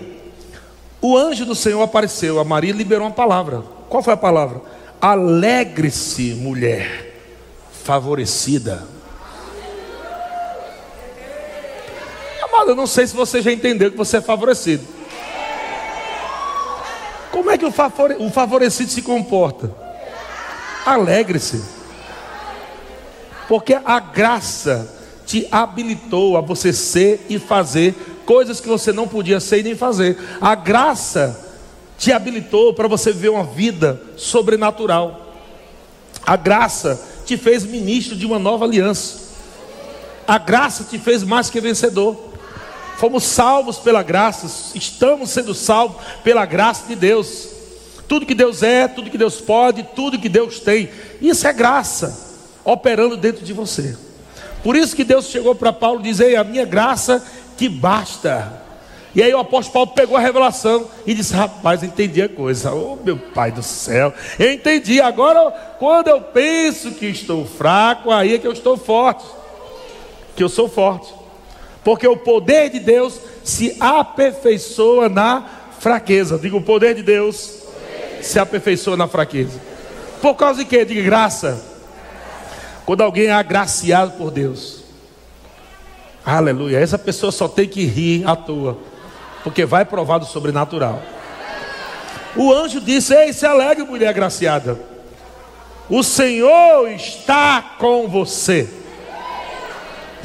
o 1.02 1.18
anjo 1.18 1.46
do 1.46 1.56
Senhor 1.56 1.82
apareceu, 1.82 2.40
a 2.40 2.44
Maria 2.44 2.74
liberou 2.74 3.06
uma 3.06 3.14
palavra. 3.14 3.64
Qual 3.90 4.02
foi 4.02 4.14
a 4.14 4.18
palavra? 4.18 4.62
Alegre-se, 5.00 6.34
mulher 6.34 7.16
favorecida. 7.84 8.86
Amado, 12.44 12.72
eu 12.72 12.76
não 12.76 12.88
sei 12.88 13.08
se 13.08 13.16
você 13.16 13.42
já 13.42 13.52
entendeu 13.52 13.92
que 13.92 13.98
você 13.98 14.18
é 14.18 14.22
favorecido. 14.22 14.84
Como 17.32 17.52
é 17.52 17.58
que 17.58 17.66
o 17.66 17.72
favorecido 18.32 18.92
se 18.92 19.02
comporta? 19.02 19.72
Alegre-se. 20.86 21.64
Porque 23.48 23.74
a 23.74 24.00
graça 24.00 24.94
te 25.26 25.48
habilitou 25.52 26.36
a 26.36 26.42
você 26.42 26.74
ser 26.74 27.26
e 27.30 27.38
fazer 27.38 27.96
coisas 28.28 28.60
que 28.60 28.68
você 28.68 28.92
não 28.92 29.08
podia 29.08 29.40
ser 29.40 29.62
e 29.62 29.64
nem 29.64 29.76
fazer. 29.76 30.20
A 30.42 30.54
graça 30.54 31.46
te 31.98 32.12
habilitou 32.12 32.74
para 32.74 32.88
você 32.88 33.14
viver 33.14 33.30
uma 33.30 33.46
vida 33.46 34.00
sobrenatural. 34.18 35.34
A 36.26 36.36
graça 36.36 37.02
te 37.26 37.38
fez 37.38 37.64
ministro 37.64 38.18
de 38.18 38.26
uma 38.26 38.38
nova 38.38 38.66
aliança. 38.66 39.28
A 40.28 40.38
graça 40.38 40.84
te 40.84 41.00
fez 41.00 41.24
mais 41.24 41.50
que 41.50 41.62
vencedor. 41.62 42.28
Fomos 42.98 43.24
salvos 43.24 43.78
pela 43.78 44.04
graça, 44.04 44.74
estamos 44.76 45.30
sendo 45.30 45.54
salvos 45.54 45.98
pela 46.24 46.46
graça 46.46 46.86
de 46.88 46.96
Deus. 46.96 47.48
Tudo 48.08 48.26
que 48.26 48.36
Deus 48.36 48.62
é, 48.62 48.88
tudo 48.88 49.10
que 49.10 49.18
Deus 49.18 49.40
pode, 49.40 49.84
tudo 49.96 50.20
que 50.20 50.28
Deus 50.28 50.60
tem, 50.60 50.90
isso 51.22 51.48
é 51.48 51.54
graça 51.54 52.28
operando 52.66 53.16
dentro 53.16 53.46
de 53.46 53.54
você. 53.54 53.96
Por 54.64 54.76
isso 54.76 54.96
que 54.96 55.04
Deus 55.04 55.28
chegou 55.28 55.56
para 55.56 55.72
Paulo 55.72 56.02
e 56.02 56.04
disse: 56.04 56.36
A 56.36 56.44
minha 56.44 56.66
graça 56.66 57.24
te 57.58 57.68
basta. 57.68 58.66
E 59.16 59.24
aí 59.24 59.34
o 59.34 59.40
apóstolo 59.40 59.74
Paulo 59.74 59.92
pegou 59.96 60.16
a 60.16 60.20
revelação 60.20 60.88
e 61.06 61.14
disse: 61.14 61.34
Rapaz, 61.34 61.82
entendi 61.82 62.22
a 62.22 62.30
coisa. 62.30 62.72
Oh, 62.72 62.98
meu 63.04 63.18
pai 63.18 63.52
do 63.52 63.64
céu, 63.64 64.14
eu 64.38 64.52
entendi. 64.52 65.02
Agora, 65.02 65.50
quando 65.80 66.08
eu 66.08 66.22
penso 66.22 66.92
que 66.92 67.08
estou 67.08 67.46
fraco, 67.46 68.12
aí 68.12 68.36
é 68.36 68.38
que 68.38 68.48
eu 68.48 68.52
estou 68.52 68.78
forte. 68.78 69.26
Que 70.36 70.44
eu 70.44 70.50
sou 70.50 70.70
forte. 70.70 71.12
Porque 71.84 72.08
o 72.08 72.16
poder 72.16 72.70
de 72.70 72.80
Deus 72.80 73.20
se 73.44 73.76
aperfeiçoa 73.80 75.10
na 75.10 75.44
fraqueza. 75.80 76.38
Digo, 76.38 76.58
o 76.58 76.62
poder 76.62 76.94
de 76.94 77.02
Deus 77.02 77.64
se 78.22 78.38
aperfeiçoa 78.38 78.98
na 78.98 79.08
fraqueza. 79.08 79.60
Por 80.22 80.36
causa 80.36 80.60
de 80.60 80.66
quê? 80.66 80.86
De 80.86 81.02
graça. 81.02 81.60
Quando 82.86 83.02
alguém 83.02 83.28
é 83.28 83.34
agraciado 83.34 84.12
por 84.12 84.30
Deus. 84.30 84.77
Aleluia. 86.28 86.78
Essa 86.78 86.98
pessoa 86.98 87.32
só 87.32 87.48
tem 87.48 87.70
que 87.70 87.86
rir 87.86 88.28
à 88.28 88.36
toa. 88.36 88.78
Porque 89.46 89.66
vai 89.66 89.86
provar 89.86 90.18
do 90.18 90.26
sobrenatural. 90.26 91.02
O 92.36 92.52
anjo 92.52 92.82
disse: 92.82 93.16
Ei, 93.16 93.32
se 93.32 93.46
alegre, 93.46 93.86
mulher 93.86 94.10
agraciada. 94.10 94.78
O 95.90 96.04
Senhor 96.04 96.90
está 96.90 97.76
com 97.80 98.10
você. 98.10 98.68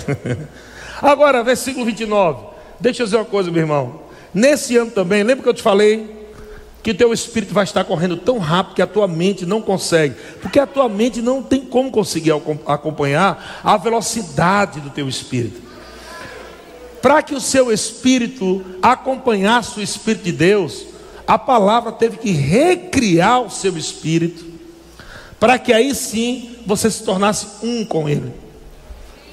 Agora, 1.00 1.44
versículo 1.44 1.86
29. 1.86 2.46
Deixa 2.80 3.02
eu 3.02 3.06
dizer 3.06 3.18
uma 3.18 3.24
coisa, 3.24 3.48
meu 3.52 3.62
irmão. 3.62 4.00
Nesse 4.34 4.76
ano 4.76 4.90
também, 4.90 5.22
lembra 5.22 5.44
que 5.44 5.48
eu 5.48 5.54
te 5.54 5.62
falei 5.62 6.20
que 6.82 6.92
teu 6.92 7.12
espírito 7.12 7.54
vai 7.54 7.62
estar 7.62 7.84
correndo 7.84 8.16
tão 8.16 8.38
rápido 8.38 8.74
que 8.74 8.82
a 8.82 8.88
tua 8.88 9.06
mente 9.06 9.46
não 9.46 9.62
consegue, 9.62 10.16
porque 10.40 10.58
a 10.58 10.66
tua 10.66 10.88
mente 10.88 11.22
não 11.22 11.40
tem 11.40 11.60
como 11.60 11.92
conseguir 11.92 12.32
acompanhar 12.66 13.60
a 13.62 13.76
velocidade 13.76 14.80
do 14.80 14.90
teu 14.90 15.08
espírito. 15.08 15.71
Para 17.02 17.20
que 17.20 17.34
o 17.34 17.40
seu 17.40 17.72
espírito 17.72 18.64
acompanhasse 18.80 19.78
o 19.78 19.82
espírito 19.82 20.22
de 20.22 20.32
Deus, 20.32 20.86
a 21.26 21.36
palavra 21.36 21.90
teve 21.90 22.16
que 22.16 22.30
recriar 22.30 23.42
o 23.42 23.50
seu 23.50 23.76
espírito, 23.76 24.46
para 25.40 25.58
que 25.58 25.72
aí 25.72 25.92
sim 25.96 26.56
você 26.64 26.88
se 26.88 27.02
tornasse 27.02 27.66
um 27.66 27.84
com 27.84 28.08
ele, 28.08 28.32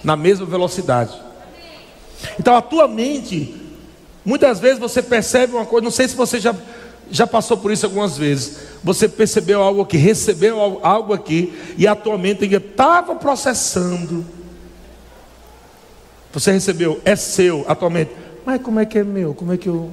na 0.03 0.15
mesma 0.15 0.47
velocidade. 0.47 1.13
Então 2.39 2.55
a 2.55 2.61
tua 2.61 2.88
mente, 2.88 3.55
muitas 4.26 4.59
vezes 4.59 4.80
você 4.80 5.03
percebe 5.03 5.53
uma 5.53 5.65
coisa, 5.65 5.84
não 5.84 5.91
sei 5.91 6.07
se 6.07 6.15
você 6.15 6.39
já, 6.39 6.55
já 7.11 7.28
passou 7.28 7.55
por 7.55 7.72
isso 7.72 7.86
algumas 7.86 8.17
vezes. 8.17 8.57
Você 8.84 9.07
percebeu 9.07 9.61
algo 9.61 9.82
aqui, 9.82 9.97
recebeu 9.97 10.80
algo 10.82 11.13
aqui, 11.13 11.53
e 11.78 11.86
a 11.86 11.95
tua 11.95 12.17
mente 12.17 12.45
estava 12.45 13.13
processando. 13.15 14.26
Você 16.32 16.52
recebeu, 16.52 17.02
é 17.04 17.16
seu 17.16 17.66
atualmente. 17.68 18.12
Mas 18.46 18.62
como 18.62 18.80
é 18.80 18.86
que 18.86 19.00
é 19.00 19.04
meu? 19.04 19.34
Como 19.34 19.54
é 19.54 19.58
que 19.58 19.68
eu. 19.68 19.92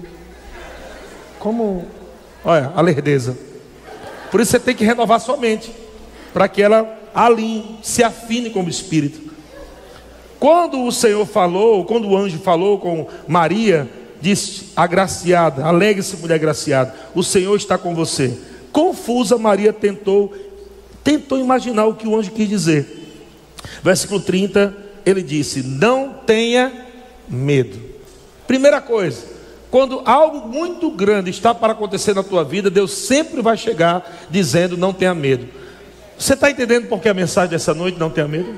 Como. 1.39 1.87
Olha, 2.45 2.73
a 2.75 2.81
lerdeza. 2.81 3.37
Por 4.31 4.41
isso 4.41 4.51
você 4.51 4.61
tem 4.61 4.75
que 4.75 4.85
renovar 4.85 5.21
sua 5.21 5.37
mente. 5.37 5.73
Para 6.33 6.49
que 6.49 6.61
ela 6.61 6.99
alinhe, 7.15 7.79
se 7.83 8.03
afine 8.03 8.51
com 8.51 8.63
o 8.63 8.69
Espírito. 8.69 9.33
Quando 10.39 10.85
o 10.85 10.93
Senhor 10.93 11.25
falou, 11.25 11.85
quando 11.85 12.09
o 12.09 12.17
anjo 12.17 12.39
falou 12.39 12.79
com 12.79 13.07
Maria, 13.27 13.89
disse: 14.21 14.67
Agraciada, 14.77 15.65
alegre-se, 15.65 16.17
mulher 16.17 16.35
agraciada, 16.35 16.95
o 17.15 17.23
Senhor 17.23 17.57
está 17.57 17.79
com 17.79 17.95
você. 17.95 18.39
Confusa, 18.71 19.39
Maria 19.39 19.73
tentou, 19.73 20.35
tentou 21.03 21.39
imaginar 21.39 21.87
o 21.87 21.95
que 21.95 22.07
o 22.07 22.15
anjo 22.15 22.31
quis 22.31 22.49
dizer. 22.49 22.87
Versículo 23.83 24.21
30, 24.21 24.86
ele 25.07 25.23
disse: 25.23 25.63
Não 25.63 26.13
tenha 26.13 26.73
medo. 27.29 27.79
Primeira 28.45 28.81
coisa, 28.81 29.25
quando 29.71 30.03
algo 30.05 30.49
muito 30.49 30.91
grande 30.91 31.31
está 31.31 31.55
para 31.55 31.73
acontecer 31.73 32.13
na 32.15 32.25
tua 32.25 32.43
vida, 32.43 32.69
Deus 32.69 32.91
sempre 32.91 33.41
vai 33.41 33.57
chegar 33.57 34.27
dizendo: 34.29 34.77
Não 34.77 34.93
tenha 34.93 35.15
medo. 35.15 35.47
Você 36.19 36.35
está 36.35 36.51
entendendo 36.51 36.89
por 36.89 37.01
que 37.01 37.09
a 37.09 37.15
mensagem 37.15 37.51
dessa 37.51 37.73
noite 37.73 37.99
não 37.99 38.11
tenha 38.11 38.27
medo? 38.27 38.53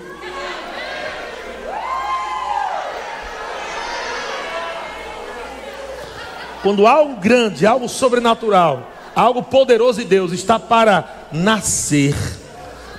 Quando 6.63 6.87
algo 6.87 7.17
grande, 7.17 7.67
algo 7.67 7.89
sobrenatural, 7.89 8.91
algo 9.15 9.43
poderoso 9.43 10.01
de 10.01 10.07
Deus 10.07 10.33
está 10.33 10.59
para 10.59 11.29
nascer, 11.31 12.15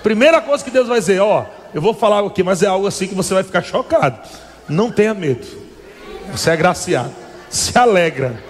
primeira 0.01 0.39
coisa 0.39 0.63
que 0.63 0.71
Deus 0.71 0.87
vai 0.87 0.99
dizer: 0.99 1.19
Ó, 1.19 1.45
eu 1.73 1.81
vou 1.81 1.93
falar 1.93 2.25
aqui, 2.25 2.43
mas 2.43 2.63
é 2.63 2.67
algo 2.67 2.87
assim 2.87 3.07
que 3.07 3.15
você 3.15 3.33
vai 3.33 3.43
ficar 3.43 3.61
chocado. 3.61 4.19
Não 4.67 4.91
tenha 4.91 5.13
medo, 5.13 5.47
você 6.31 6.51
é 6.51 6.57
graciado, 6.57 7.13
se 7.49 7.77
alegra. 7.77 8.41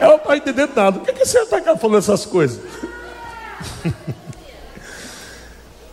Ela 0.00 0.12
não 0.12 0.16
está 0.16 0.36
entendendo 0.36 0.72
nada. 0.74 0.98
Por 0.98 1.06
que, 1.06 1.12
que 1.12 1.26
você 1.26 1.40
está 1.40 1.76
falando 1.76 1.98
essas 1.98 2.24
coisas? 2.24 2.60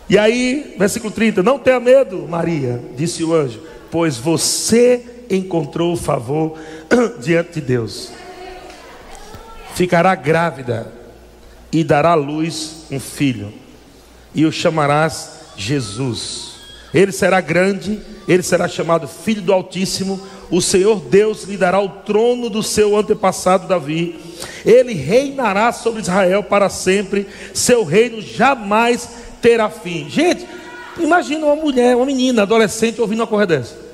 e 0.09 0.17
aí, 0.17 0.75
versículo 0.77 1.11
30: 1.11 1.43
Não 1.43 1.59
tenha 1.59 1.79
medo, 1.79 2.25
Maria, 2.27 2.81
disse 2.95 3.23
o 3.23 3.33
anjo, 3.33 3.61
pois 3.91 4.17
você 4.17 5.03
encontrou 5.29 5.97
favor 5.97 6.57
diante 7.19 7.55
de 7.55 7.61
Deus. 7.61 8.11
Ficará 9.75 10.15
grávida 10.15 10.91
e 11.71 11.83
dará 11.83 12.11
à 12.11 12.15
luz 12.15 12.85
um 12.89 12.99
filho, 12.99 13.53
e 14.33 14.45
o 14.45 14.51
chamarás 14.51 15.31
Jesus. 15.55 16.51
Ele 16.93 17.11
será 17.11 17.41
grande, 17.41 17.99
ele 18.27 18.43
será 18.43 18.67
chamado 18.67 19.07
Filho 19.07 19.41
do 19.41 19.53
Altíssimo. 19.53 20.21
O 20.49 20.61
Senhor 20.61 20.99
Deus 21.01 21.43
lhe 21.43 21.57
dará 21.57 21.79
o 21.79 21.89
trono 21.89 22.49
do 22.49 22.63
seu 22.63 22.97
antepassado 22.97 23.67
Davi. 23.67 24.19
Ele 24.65 24.93
reinará 24.93 25.71
sobre 25.71 26.01
Israel 26.01 26.43
para 26.43 26.69
sempre. 26.69 27.27
Seu 27.53 27.83
reino 27.83 28.21
jamais 28.21 29.09
terá 29.41 29.69
fim. 29.69 30.09
Gente, 30.09 30.47
imagina 30.97 31.45
uma 31.45 31.55
mulher, 31.55 31.95
uma 31.95 32.05
menina, 32.05 32.43
adolescente, 32.43 33.01
ouvindo 33.01 33.19
uma 33.19 33.27
coisa 33.27 33.45
dessa. 33.45 33.87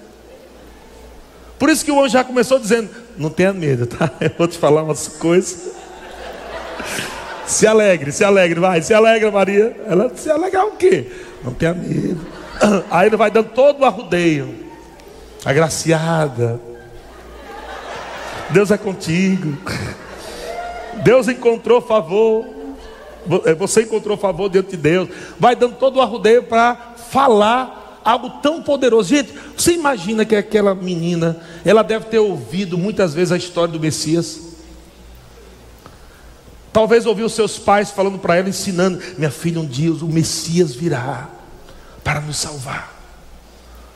Por 1.58 1.70
isso 1.70 1.86
que 1.86 1.92
o 1.92 2.00
anjo 2.00 2.14
já 2.14 2.24
começou 2.24 2.60
dizendo: 2.60 2.90
Não 3.18 3.30
tenha 3.30 3.54
medo, 3.54 3.88
tá? 3.88 4.12
Eu 4.20 4.32
vou 4.38 4.48
te 4.48 4.58
falar 4.58 4.84
umas 4.84 5.08
coisas. 5.08 5.72
Se 7.46 7.68
alegre, 7.68 8.12
se 8.12 8.24
alegre, 8.24 8.60
vai, 8.60 8.82
se 8.82 8.94
alegra, 8.94 9.30
Maria. 9.30 9.76
Ela 9.88 10.12
se 10.16 10.30
alegra 10.30 10.66
o 10.66 10.72
quê? 10.72 11.12
Não 11.44 11.54
tenha 11.54 11.74
medo. 11.74 12.26
Aí 12.90 13.08
ele 13.08 13.18
vai 13.18 13.30
dando 13.30 13.50
todo 13.50 13.82
o 13.82 13.86
arrudeio. 13.86 14.56
Agraciada. 15.44 16.60
Deus 18.50 18.72
é 18.72 18.78
contigo. 18.78 19.58
Deus 21.04 21.28
encontrou 21.28 21.82
favor. 21.82 22.46
É, 23.46 23.54
você 23.54 23.84
encontrou 23.84 24.18
favor 24.18 24.50
diante 24.50 24.72
de 24.72 24.78
Deus. 24.78 25.10
Vai 25.40 25.56
dando 25.56 25.76
todo 25.76 25.98
o 25.98 26.02
arrudeio 26.02 26.44
para 26.44 26.96
falar 27.10 28.00
algo 28.06 28.30
tão 28.42 28.62
poderoso. 28.62 29.10
Gente, 29.10 29.34
você 29.56 29.74
imagina 29.74 30.26
que 30.26 30.36
aquela 30.36 30.74
menina, 30.76 31.38
ela 31.66 31.84
deve 31.84 32.06
ter 32.06 32.20
ouvido 32.20 32.78
muitas 32.78 33.14
vezes 33.14 33.32
a 33.32 33.38
história 33.38 33.74
do 33.74 33.80
Messias. 33.80 34.53
Talvez 36.74 37.06
ouviu 37.06 37.30
seus 37.30 37.60
pais 37.60 37.92
falando 37.92 38.18
para 38.18 38.36
ela, 38.36 38.50
ensinando: 38.50 39.00
Minha 39.16 39.30
filha, 39.30 39.62
um 39.62 39.66
dia 39.66 39.94
o 39.94 40.08
Messias 40.08 40.74
virá 40.74 41.30
para 42.04 42.20
nos 42.20 42.38
salvar. 42.38 42.92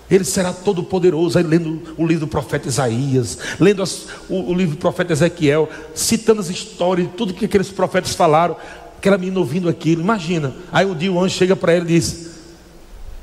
Ele 0.09 0.23
será 0.23 0.53
todo 0.53 0.83
poderoso. 0.83 1.37
Aí 1.37 1.43
lendo 1.43 1.95
o 1.97 2.05
livro 2.05 2.27
do 2.27 2.29
profeta 2.29 2.67
Isaías, 2.67 3.39
lendo 3.59 3.81
as, 3.81 4.05
o, 4.29 4.51
o, 4.51 4.53
livro 4.53 4.75
do 4.75 4.79
profeta 4.79 5.11
Ezequiel, 5.11 5.67
citando 5.95 6.39
as 6.39 6.49
histórias, 6.49 7.09
tudo 7.17 7.33
que 7.33 7.45
aqueles 7.45 7.69
profetas 7.69 8.13
falaram. 8.13 8.55
Aquela 8.97 9.17
menina 9.17 9.39
ouvindo 9.39 9.67
aquilo, 9.67 10.01
imagina. 10.01 10.55
Aí 10.71 10.85
um 10.85 10.95
dia 10.95 11.11
o 11.11 11.19
anjo 11.19 11.35
chega 11.35 11.55
para 11.55 11.73
ela 11.73 11.83
e 11.83 11.87
diz: 11.87 12.29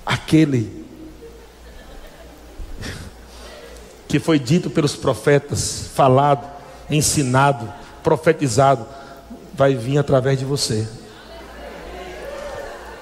aquele 0.04 0.84
que 4.08 4.18
foi 4.18 4.38
dito 4.38 4.68
pelos 4.68 4.94
profetas, 4.94 5.90
falado, 5.94 6.48
ensinado, 6.90 7.72
profetizado, 8.02 8.86
vai 9.54 9.74
vir 9.74 9.98
através 9.98 10.38
de 10.38 10.44
você. 10.44 10.86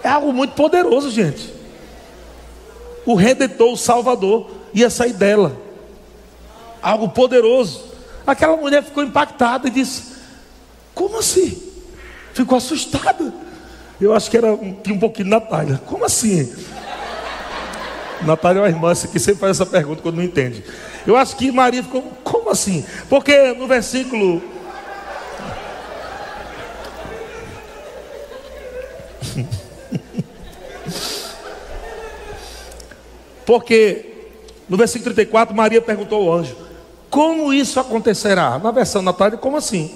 É 0.03 0.09
algo 0.09 0.33
muito 0.33 0.55
poderoso, 0.55 1.11
gente. 1.11 1.53
O 3.05 3.15
redentor, 3.15 3.73
o 3.73 3.77
salvador, 3.77 4.51
ia 4.75 4.91
sair 4.91 5.13
dela. 5.13 5.57
Algo 6.81 7.09
poderoso. 7.09 7.85
Aquela 8.27 8.57
mulher 8.57 8.83
ficou 8.83 9.03
impactada 9.03 9.69
e 9.69 9.71
disse: 9.71 10.15
Como 10.95 11.19
assim? 11.19 11.63
Ficou 12.33 12.59
assustada. 12.59 13.33
Eu 14.01 14.15
acho 14.15 14.31
que 14.31 14.37
era 14.37 14.53
um, 14.53 14.77
um 14.89 14.99
pouquinho 14.99 15.25
de 15.27 15.31
Natália. 15.31 15.81
Como 15.87 16.05
assim? 16.05 16.53
Natália 18.23 18.61
é 18.61 18.63
uma 18.63 18.69
irmã 18.69 18.95
que 18.95 19.19
sempre 19.19 19.41
faz 19.41 19.61
essa 19.61 19.67
pergunta 19.67 20.03
quando 20.03 20.17
não 20.17 20.23
entende. 20.23 20.65
Eu 21.07 21.17
acho 21.17 21.37
que 21.37 21.51
Maria 21.51 21.83
ficou, 21.83 22.03
como 22.23 22.51
assim? 22.51 22.85
Porque 23.09 23.53
no 23.53 23.67
versículo. 23.67 24.52
Porque 33.45 34.13
no 34.69 34.77
versículo 34.77 35.15
34, 35.15 35.55
Maria 35.55 35.83
perguntou 35.83 36.23
ao 36.23 36.39
anjo: 36.39 36.57
Como 37.11 37.53
isso 37.53 37.79
acontecerá? 37.81 38.59
Na 38.59 38.71
versão 38.71 39.03
Natália, 39.03 39.37
como 39.37 39.57
assim? 39.57 39.95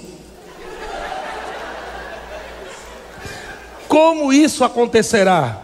Como 3.87 4.31
isso 4.31 4.63
acontecerá? 4.63 5.61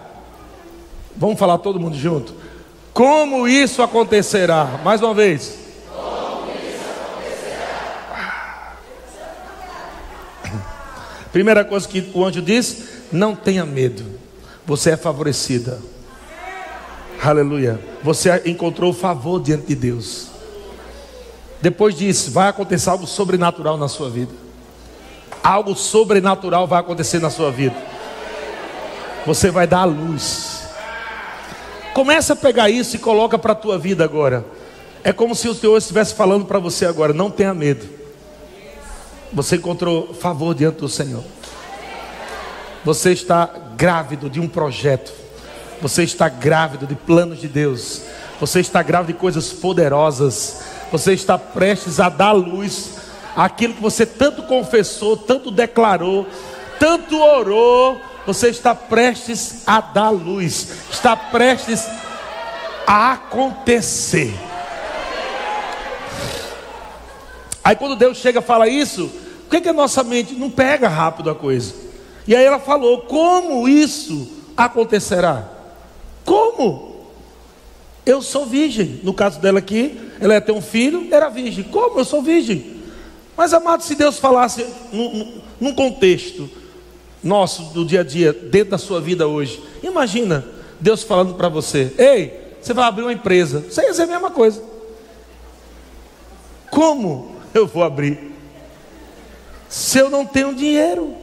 Vamos 1.16 1.38
falar 1.38 1.58
todo 1.60 1.80
mundo 1.80 1.96
junto? 1.96 2.34
Como 2.94 3.48
isso 3.48 3.82
acontecerá? 3.84 4.80
Mais 4.84 5.02
uma 5.02 5.14
vez. 5.14 5.60
Primeira 11.32 11.66
coisa 11.66 11.88
que 11.88 12.12
o 12.14 12.24
anjo 12.24 12.42
diz: 12.42 12.93
não 13.14 13.36
tenha 13.36 13.66
medo, 13.66 14.04
você 14.66 14.92
é 14.92 14.98
favorecida. 14.98 15.80
Aleluia. 17.24 17.80
Você 18.04 18.42
encontrou 18.46 18.92
favor 18.92 19.40
diante 19.40 19.68
de 19.68 19.76
Deus. 19.76 20.28
Depois 21.62 21.96
disso, 21.96 22.32
vai 22.32 22.50
acontecer 22.50 22.90
algo 22.90 23.08
sobrenatural 23.08 23.78
na 23.78 23.88
sua 23.88 24.10
vida. 24.10 24.34
Algo 25.42 25.76
sobrenatural 25.76 26.68
vai 26.68 26.80
acontecer 26.80 27.20
na 27.20 27.30
sua 27.30 27.52
vida. 27.52 27.76
Você 29.26 29.50
vai 29.50 29.66
dar 29.66 29.82
a 29.82 29.86
luz. 29.86 30.64
Começa 31.94 32.34
a 32.34 32.36
pegar 32.36 32.70
isso 32.70 32.96
e 32.96 33.00
coloca 33.00 33.38
para 33.38 33.54
a 33.54 33.56
tua 33.56 33.78
vida 33.78 34.04
agora. 34.04 34.44
É 35.04 35.14
como 35.14 35.36
se 35.36 35.48
o 35.48 35.54
Senhor 35.54 35.78
estivesse 35.78 36.14
falando 36.16 36.46
para 36.46 36.60
você 36.60 36.86
agora: 36.86 37.14
não 37.14 37.30
tenha 37.30 37.54
medo. 37.54 37.88
Você 39.32 39.56
encontrou 39.56 40.14
favor 40.14 40.54
diante 40.54 40.80
do 40.80 40.90
Senhor. 40.90 41.24
Você 42.84 43.12
está 43.12 43.50
grávido 43.76 44.30
de 44.30 44.40
um 44.40 44.48
projeto. 44.48 45.12
Você 45.82 46.04
está 46.04 46.30
grávido 46.30 46.86
de 46.86 46.96
planos 46.96 47.40
de 47.40 47.48
Deus. 47.48 48.02
Você 48.40 48.60
está 48.60 48.84
grávido 48.84 49.14
de 49.14 49.20
coisas 49.20 49.52
poderosas. 49.52 50.64
Você 50.92 51.14
está 51.14 51.38
prestes 51.38 52.00
a 52.00 52.10
dar 52.10 52.34
luz 52.34 52.98
àquilo 53.36 53.74
que 53.74 53.82
você 53.82 54.06
tanto 54.06 54.44
confessou, 54.44 55.18
tanto 55.18 55.50
declarou, 55.50 56.28
tanto 56.80 57.20
orou 57.20 58.00
você 58.26 58.50
está 58.50 58.74
prestes 58.74 59.64
a 59.68 59.82
dar 59.82 60.10
luz, 60.10 60.70
está 60.90 61.16
prestes 61.16 61.86
a 62.88 63.14
acontecer. 63.14 64.34
Aí 67.64 67.76
quando 67.76 67.96
Deus 67.96 68.18
chega 68.18 68.40
e 68.40 68.44
fala 68.44 68.68
isso, 68.68 69.06
o 69.46 69.50
que, 69.50 69.62
que 69.62 69.70
a 69.70 69.74
nossa 69.74 70.04
mente 70.04 70.34
não 70.34 70.50
pega 70.50 70.88
rápido 70.88 71.30
a 71.30 71.36
coisa? 71.36 71.83
E 72.28 72.36
aí 72.36 72.44
ela 72.44 72.60
falou: 72.60 73.02
como 73.02 73.68
isso 73.68 74.28
acontecerá? 74.56 75.50
Como? 76.26 76.94
Eu 78.06 78.22
sou 78.22 78.46
virgem. 78.46 79.00
No 79.04 79.14
caso 79.14 79.40
dela 79.40 79.60
aqui, 79.60 80.00
ela 80.20 80.34
ia 80.34 80.42
ter 80.42 80.52
um 80.52 80.62
filho, 80.62 81.08
era 81.12 81.30
virgem. 81.30 81.64
Como? 81.64 82.00
Eu 82.00 82.06
sou 82.06 82.22
virgem. 82.22 82.82
Mas 83.36 83.54
amado, 83.54 83.84
se 83.84 83.96
Deus 83.96 84.20
falasse 84.20 84.66
num, 84.92 85.42
num 85.60 85.74
contexto 85.74 86.50
nosso 87.24 87.74
do 87.74 87.86
dia 87.86 88.02
a 88.02 88.04
dia, 88.04 88.34
dentro 88.34 88.72
da 88.72 88.78
sua 88.78 89.00
vida 89.00 89.28
hoje. 89.28 89.64
Imagina 89.82 90.46
Deus 90.80 91.04
falando 91.04 91.36
para 91.36 91.50
você: 91.50 91.94
Ei, 91.98 92.56
você 92.62 92.74
vai 92.74 92.86
abrir 92.86 93.04
uma 93.04 93.14
empresa. 93.14 93.62
Você 93.62 93.82
ia 93.82 93.92
dizer 93.92 94.04
a 94.04 94.08
mesma 94.08 94.30
coisa. 94.30 94.62
Como 96.70 97.36
eu 97.54 97.66
vou 97.66 97.84
abrir? 97.84 98.34
Se 99.70 100.00
eu 100.00 100.10
não 100.10 100.26
tenho 100.26 100.54
dinheiro. 100.54 101.23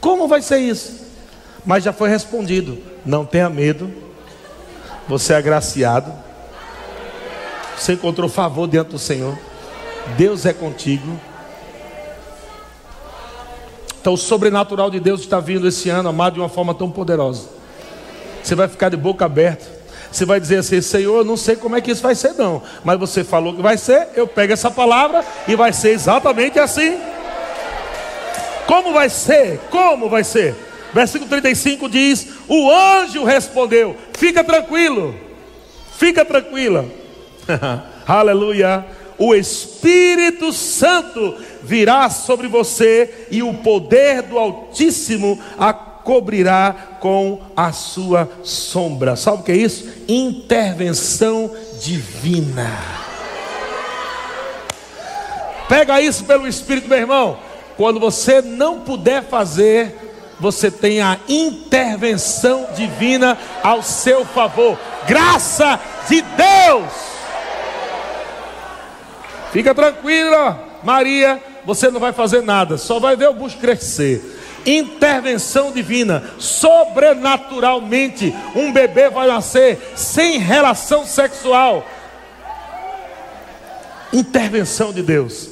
Como 0.00 0.26
vai 0.26 0.40
ser 0.40 0.58
isso? 0.58 1.00
Mas 1.64 1.84
já 1.84 1.92
foi 1.92 2.08
respondido: 2.08 2.78
não 3.04 3.24
tenha 3.24 3.48
medo, 3.50 3.92
você 5.08 5.32
é 5.32 5.36
agraciado, 5.36 6.12
você 7.76 7.92
encontrou 7.92 8.28
favor 8.28 8.68
diante 8.68 8.88
do 8.88 8.98
Senhor, 8.98 9.38
Deus 10.16 10.46
é 10.46 10.52
contigo. 10.52 11.18
Então, 14.00 14.14
o 14.14 14.16
sobrenatural 14.16 14.90
de 14.90 14.98
Deus 14.98 15.20
está 15.20 15.40
vindo 15.40 15.68
esse 15.68 15.90
ano, 15.90 16.08
amado, 16.08 16.34
de 16.34 16.40
uma 16.40 16.48
forma 16.48 16.74
tão 16.74 16.90
poderosa. 16.90 17.48
Você 18.42 18.54
vai 18.54 18.66
ficar 18.66 18.88
de 18.88 18.96
boca 18.96 19.26
aberta. 19.26 19.66
Você 20.10 20.24
vai 20.24 20.40
dizer 20.40 20.56
assim: 20.56 20.80
Senhor, 20.80 21.18
eu 21.18 21.24
não 21.24 21.36
sei 21.36 21.54
como 21.54 21.76
é 21.76 21.80
que 21.80 21.90
isso 21.90 22.02
vai 22.02 22.14
ser, 22.14 22.32
não. 22.32 22.62
Mas 22.82 22.98
você 22.98 23.22
falou 23.22 23.54
que 23.54 23.60
vai 23.60 23.76
ser, 23.76 24.08
eu 24.16 24.26
pego 24.26 24.54
essa 24.54 24.70
palavra 24.70 25.22
e 25.46 25.54
vai 25.54 25.72
ser 25.72 25.90
exatamente 25.90 26.58
assim. 26.58 26.98
Como 28.70 28.92
vai 28.92 29.08
ser? 29.08 29.58
Como 29.68 30.08
vai 30.08 30.22
ser? 30.22 30.54
Versículo 30.94 31.28
35 31.28 31.88
diz: 31.88 32.28
O 32.46 32.70
anjo 32.70 33.24
respondeu: 33.24 33.96
Fica 34.16 34.44
tranquilo, 34.44 35.12
fica 35.98 36.24
tranquila. 36.24 36.86
Aleluia 38.06 38.86
o 39.20 39.34
Espírito 39.34 40.50
Santo 40.50 41.36
virá 41.62 42.08
sobre 42.08 42.48
você 42.48 43.26
e 43.30 43.42
o 43.42 43.52
poder 43.52 44.22
do 44.22 44.38
Altíssimo 44.38 45.38
a 45.58 45.74
cobrirá 45.74 46.96
com 47.00 47.42
a 47.54 47.70
sua 47.70 48.26
sombra. 48.42 49.16
Sabe 49.16 49.42
o 49.42 49.42
que 49.42 49.52
é 49.52 49.56
isso? 49.56 49.86
Intervenção 50.08 51.50
divina. 51.82 52.70
Pega 55.68 56.00
isso 56.00 56.24
pelo 56.24 56.48
Espírito, 56.48 56.88
meu 56.88 56.98
irmão. 56.98 57.49
Quando 57.80 57.98
você 57.98 58.42
não 58.42 58.80
puder 58.80 59.22
fazer, 59.22 59.96
você 60.38 60.70
tem 60.70 61.00
a 61.00 61.18
intervenção 61.26 62.68
divina 62.76 63.38
ao 63.62 63.82
seu 63.82 64.22
favor. 64.22 64.78
Graça 65.06 65.80
de 66.06 66.20
Deus. 66.20 66.92
Fica 69.50 69.74
tranquila, 69.74 70.62
Maria, 70.82 71.42
você 71.64 71.90
não 71.90 71.98
vai 71.98 72.12
fazer 72.12 72.42
nada, 72.42 72.76
só 72.76 73.00
vai 73.00 73.16
ver 73.16 73.30
o 73.30 73.32
bucho 73.32 73.56
crescer. 73.56 74.38
Intervenção 74.66 75.72
divina, 75.72 76.22
sobrenaturalmente, 76.38 78.36
um 78.54 78.74
bebê 78.74 79.08
vai 79.08 79.26
nascer 79.26 79.94
sem 79.96 80.36
relação 80.36 81.06
sexual. 81.06 81.82
Intervenção 84.12 84.92
de 84.92 85.02
Deus, 85.02 85.48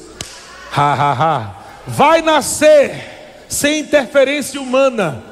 ha, 0.71 0.93
ha, 0.93 1.13
ha. 1.13 1.58
Vai 1.87 2.21
nascer 2.21 3.45
sem 3.47 3.79
interferência 3.79 4.61
humana. 4.61 5.23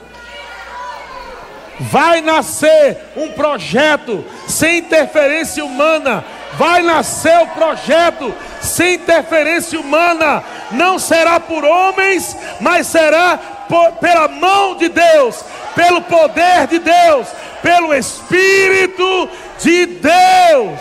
Vai 1.80 2.22
nascer 2.22 2.98
um 3.16 3.30
projeto 3.34 4.26
sem 4.48 4.80
interferência 4.80 5.64
humana. 5.64 6.24
Vai 6.54 6.82
nascer 6.82 7.38
o 7.43 7.48
projeto 7.48 8.34
sem 8.62 8.95
interferência 8.95 9.80
humana, 9.80 10.43
não 10.72 10.98
será 10.98 11.39
por 11.39 11.64
homens, 11.64 12.36
mas 12.60 12.88
será 12.88 13.38
por, 13.68 13.91
pela 13.93 14.28
mão 14.28 14.76
de 14.76 14.89
Deus, 14.89 15.43
pelo 15.76 16.02
poder 16.02 16.68
de 16.68 16.80
Deus, 16.80 17.28
pelo 17.62 17.93
Espírito 17.93 19.30
de 19.60 19.86
Deus. 19.86 20.80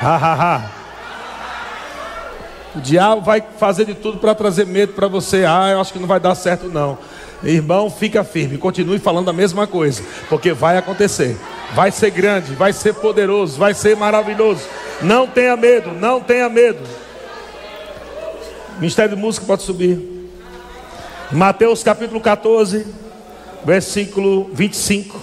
Ha, 0.00 0.16
ha, 0.16 0.34
ha. 0.34 0.77
O 2.78 2.80
diabo 2.80 3.22
vai 3.22 3.42
fazer 3.58 3.86
de 3.86 3.94
tudo 3.94 4.18
para 4.18 4.36
trazer 4.36 4.64
medo 4.64 4.92
para 4.92 5.08
você. 5.08 5.44
Ah, 5.44 5.70
eu 5.72 5.80
acho 5.80 5.92
que 5.92 5.98
não 5.98 6.06
vai 6.06 6.20
dar 6.20 6.36
certo, 6.36 6.68
não. 6.68 6.96
Irmão, 7.42 7.90
fica 7.90 8.22
firme, 8.22 8.56
continue 8.56 9.00
falando 9.00 9.28
a 9.28 9.32
mesma 9.32 9.66
coisa, 9.66 10.00
porque 10.28 10.52
vai 10.52 10.78
acontecer. 10.78 11.36
Vai 11.74 11.90
ser 11.90 12.10
grande, 12.10 12.54
vai 12.54 12.72
ser 12.72 12.94
poderoso, 12.94 13.58
vai 13.58 13.74
ser 13.74 13.96
maravilhoso. 13.96 14.62
Não 15.02 15.26
tenha 15.26 15.56
medo, 15.56 15.90
não 15.90 16.20
tenha 16.20 16.48
medo. 16.48 16.78
Ministério 18.78 19.16
de 19.16 19.20
Música 19.20 19.44
pode 19.44 19.64
subir. 19.64 20.30
Mateus 21.32 21.82
capítulo 21.82 22.20
14, 22.20 22.86
versículo 23.64 24.50
25. 24.52 25.20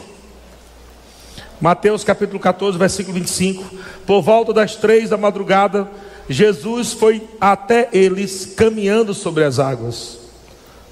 Mateus 1.62 2.04
capítulo 2.04 2.38
14, 2.38 2.78
versículo 2.78 3.14
25. 3.14 3.64
Por 4.06 4.22
volta 4.22 4.52
das 4.52 4.76
três 4.76 5.10
da 5.10 5.16
madrugada, 5.16 5.90
Jesus 6.30 6.94
foi 6.94 7.28
até 7.40 7.90
eles 7.94 8.54
caminhando 8.56 9.14
sobre 9.14 9.44
as 9.44 9.60
águas. 9.60 10.18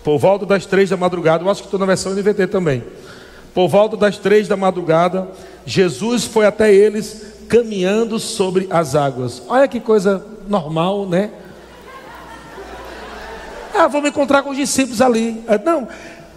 Por 0.04 0.18
volta 0.18 0.46
das 0.46 0.66
três 0.66 0.90
da 0.90 0.98
madrugada, 0.98 1.44
eu 1.44 1.50
acho 1.50 1.62
que 1.62 1.68
estou 1.68 1.80
na 1.80 1.86
versão 1.86 2.14
NVT 2.14 2.48
também. 2.48 2.84
Por 3.54 3.68
volta 3.68 3.96
das 3.96 4.18
três 4.18 4.48
da 4.48 4.58
madrugada, 4.58 5.30
Jesus 5.66 6.26
foi 6.26 6.46
até 6.46 6.74
eles 6.74 7.34
caminhando 7.48 8.20
sobre 8.20 8.68
as 8.70 8.96
águas. 8.96 9.42
Olha 9.48 9.68
que 9.68 9.80
coisa 9.80 10.26
normal, 10.48 11.08
né? 11.08 11.32
Ah, 13.74 13.88
vou 13.88 14.02
me 14.02 14.10
encontrar 14.10 14.44
com 14.44 14.52
os 14.52 14.58
discípulos 14.58 15.02
ali. 15.02 15.44
Ah, 15.48 15.58
não, 15.58 15.88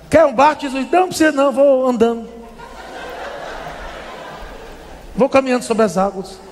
quer 0.09 0.25
um 0.25 0.35
barco? 0.35 0.63
Jesus, 0.63 0.91
não 0.91 1.09
precisa 1.09 1.33
não, 1.33 1.53
vou 1.53 1.89
andando. 1.89 2.29
Vou 5.15 5.29
caminhando 5.29 5.65
sobre 5.65 5.83
as 5.83 5.99
águas. 5.99 6.46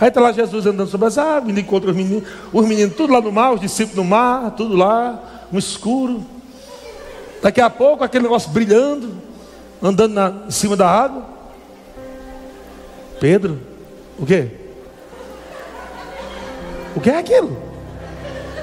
Aí 0.00 0.08
está 0.08 0.20
lá 0.20 0.30
Jesus 0.30 0.64
andando 0.64 0.88
sobre 0.88 1.08
as 1.08 1.18
águas, 1.18 1.48
ele 1.48 1.60
encontra 1.60 1.90
os 1.90 1.96
meninos, 1.96 2.28
os 2.52 2.66
meninos 2.66 2.94
tudo 2.94 3.12
lá 3.12 3.20
no 3.20 3.32
mar, 3.32 3.52
os 3.52 3.60
discípulos 3.60 3.96
no 3.96 4.04
mar, 4.04 4.52
tudo 4.52 4.76
lá, 4.76 5.46
no 5.50 5.58
escuro. 5.58 6.24
Daqui 7.42 7.60
a 7.60 7.68
pouco 7.68 8.04
aquele 8.04 8.22
negócio 8.22 8.50
brilhando, 8.50 9.12
andando 9.82 10.14
na, 10.14 10.34
em 10.46 10.50
cima 10.50 10.76
da 10.76 10.88
água. 10.88 11.24
Pedro, 13.18 13.58
o 14.18 14.24
quê? 14.24 14.48
O 16.94 17.00
que 17.00 17.10
é 17.10 17.18
aquilo? 17.18 17.56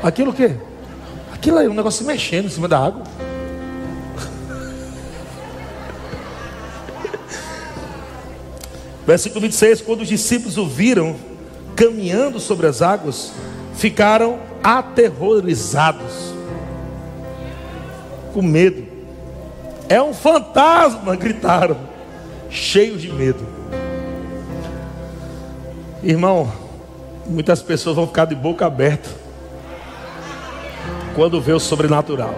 Aquilo 0.01 0.31
o 0.31 0.33
quê? 0.33 0.55
Aquilo 1.33 1.57
aí, 1.57 1.67
um 1.67 1.73
negócio 1.73 2.05
mexendo 2.05 2.45
em 2.45 2.49
cima 2.49 2.67
da 2.67 2.79
água. 2.79 3.03
Versículo 9.05 9.41
26: 9.41 9.81
Quando 9.81 10.01
os 10.01 10.07
discípulos 10.07 10.57
o 10.57 10.65
viram 10.65 11.15
caminhando 11.75 12.39
sobre 12.39 12.67
as 12.67 12.81
águas, 12.81 13.31
ficaram 13.75 14.39
aterrorizados, 14.63 16.33
com 18.33 18.41
medo. 18.41 18.83
É 19.87 20.01
um 20.01 20.13
fantasma, 20.13 21.15
gritaram, 21.17 21.77
cheios 22.49 23.01
de 23.01 23.11
medo. 23.11 23.45
Irmão, 26.01 26.51
muitas 27.25 27.61
pessoas 27.61 27.95
vão 27.95 28.07
ficar 28.07 28.25
de 28.25 28.35
boca 28.35 28.65
aberta 28.65 29.09
quando 31.15 31.39
vê 31.39 31.53
o 31.53 31.59
sobrenatural. 31.59 32.35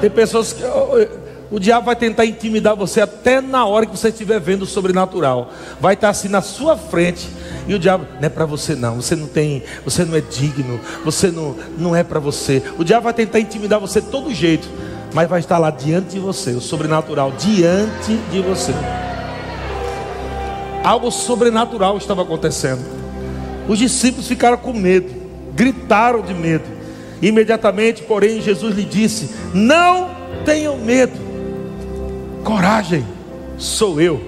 Tem 0.00 0.10
pessoas 0.10 0.52
que 0.52 0.62
o 1.50 1.60
diabo 1.60 1.86
vai 1.86 1.94
tentar 1.94 2.26
intimidar 2.26 2.74
você 2.74 3.00
até 3.00 3.40
na 3.40 3.64
hora 3.64 3.86
que 3.86 3.96
você 3.96 4.08
estiver 4.08 4.40
vendo 4.40 4.62
o 4.62 4.66
sobrenatural. 4.66 5.52
Vai 5.80 5.94
estar 5.94 6.08
assim 6.08 6.28
na 6.28 6.42
sua 6.42 6.76
frente. 6.76 7.28
E 7.68 7.74
o 7.74 7.78
diabo, 7.78 8.06
não 8.20 8.26
é 8.26 8.28
para 8.28 8.44
você 8.44 8.74
não, 8.74 8.96
você 8.96 9.14
não 9.14 9.26
tem, 9.26 9.62
você 9.84 10.04
não 10.04 10.16
é 10.16 10.20
digno, 10.20 10.80
você 11.04 11.30
não, 11.30 11.56
não 11.78 11.94
é 11.94 12.02
para 12.02 12.18
você. 12.18 12.62
O 12.78 12.84
diabo 12.84 13.04
vai 13.04 13.14
tentar 13.14 13.38
intimidar 13.38 13.80
você 13.80 14.00
de 14.00 14.08
todo 14.08 14.32
jeito, 14.34 14.68
mas 15.14 15.28
vai 15.28 15.40
estar 15.40 15.58
lá 15.58 15.70
diante 15.70 16.10
de 16.10 16.18
você, 16.18 16.50
o 16.50 16.60
sobrenatural 16.60 17.32
diante 17.32 18.16
de 18.30 18.40
você. 18.40 18.72
Algo 20.84 21.10
sobrenatural 21.10 21.96
estava 21.96 22.22
acontecendo. 22.22 22.84
Os 23.68 23.78
discípulos 23.78 24.28
ficaram 24.28 24.56
com 24.56 24.72
medo, 24.72 25.12
gritaram 25.54 26.22
de 26.22 26.34
medo. 26.34 26.64
Imediatamente, 27.20 28.02
porém, 28.02 28.40
Jesus 28.40 28.76
lhe 28.76 28.84
disse: 28.84 29.30
Não 29.52 30.10
tenham 30.44 30.78
medo 30.78 31.25
coragem, 32.46 33.04
sou 33.58 34.00
eu. 34.00 34.22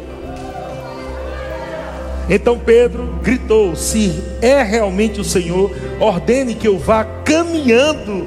Então 2.28 2.58
Pedro 2.58 3.20
gritou: 3.22 3.76
Se 3.76 4.12
é 4.42 4.60
realmente 4.60 5.20
o 5.20 5.24
Senhor, 5.24 5.70
ordene 6.00 6.56
que 6.56 6.66
eu 6.66 6.76
vá 6.76 7.04
caminhando 7.24 8.26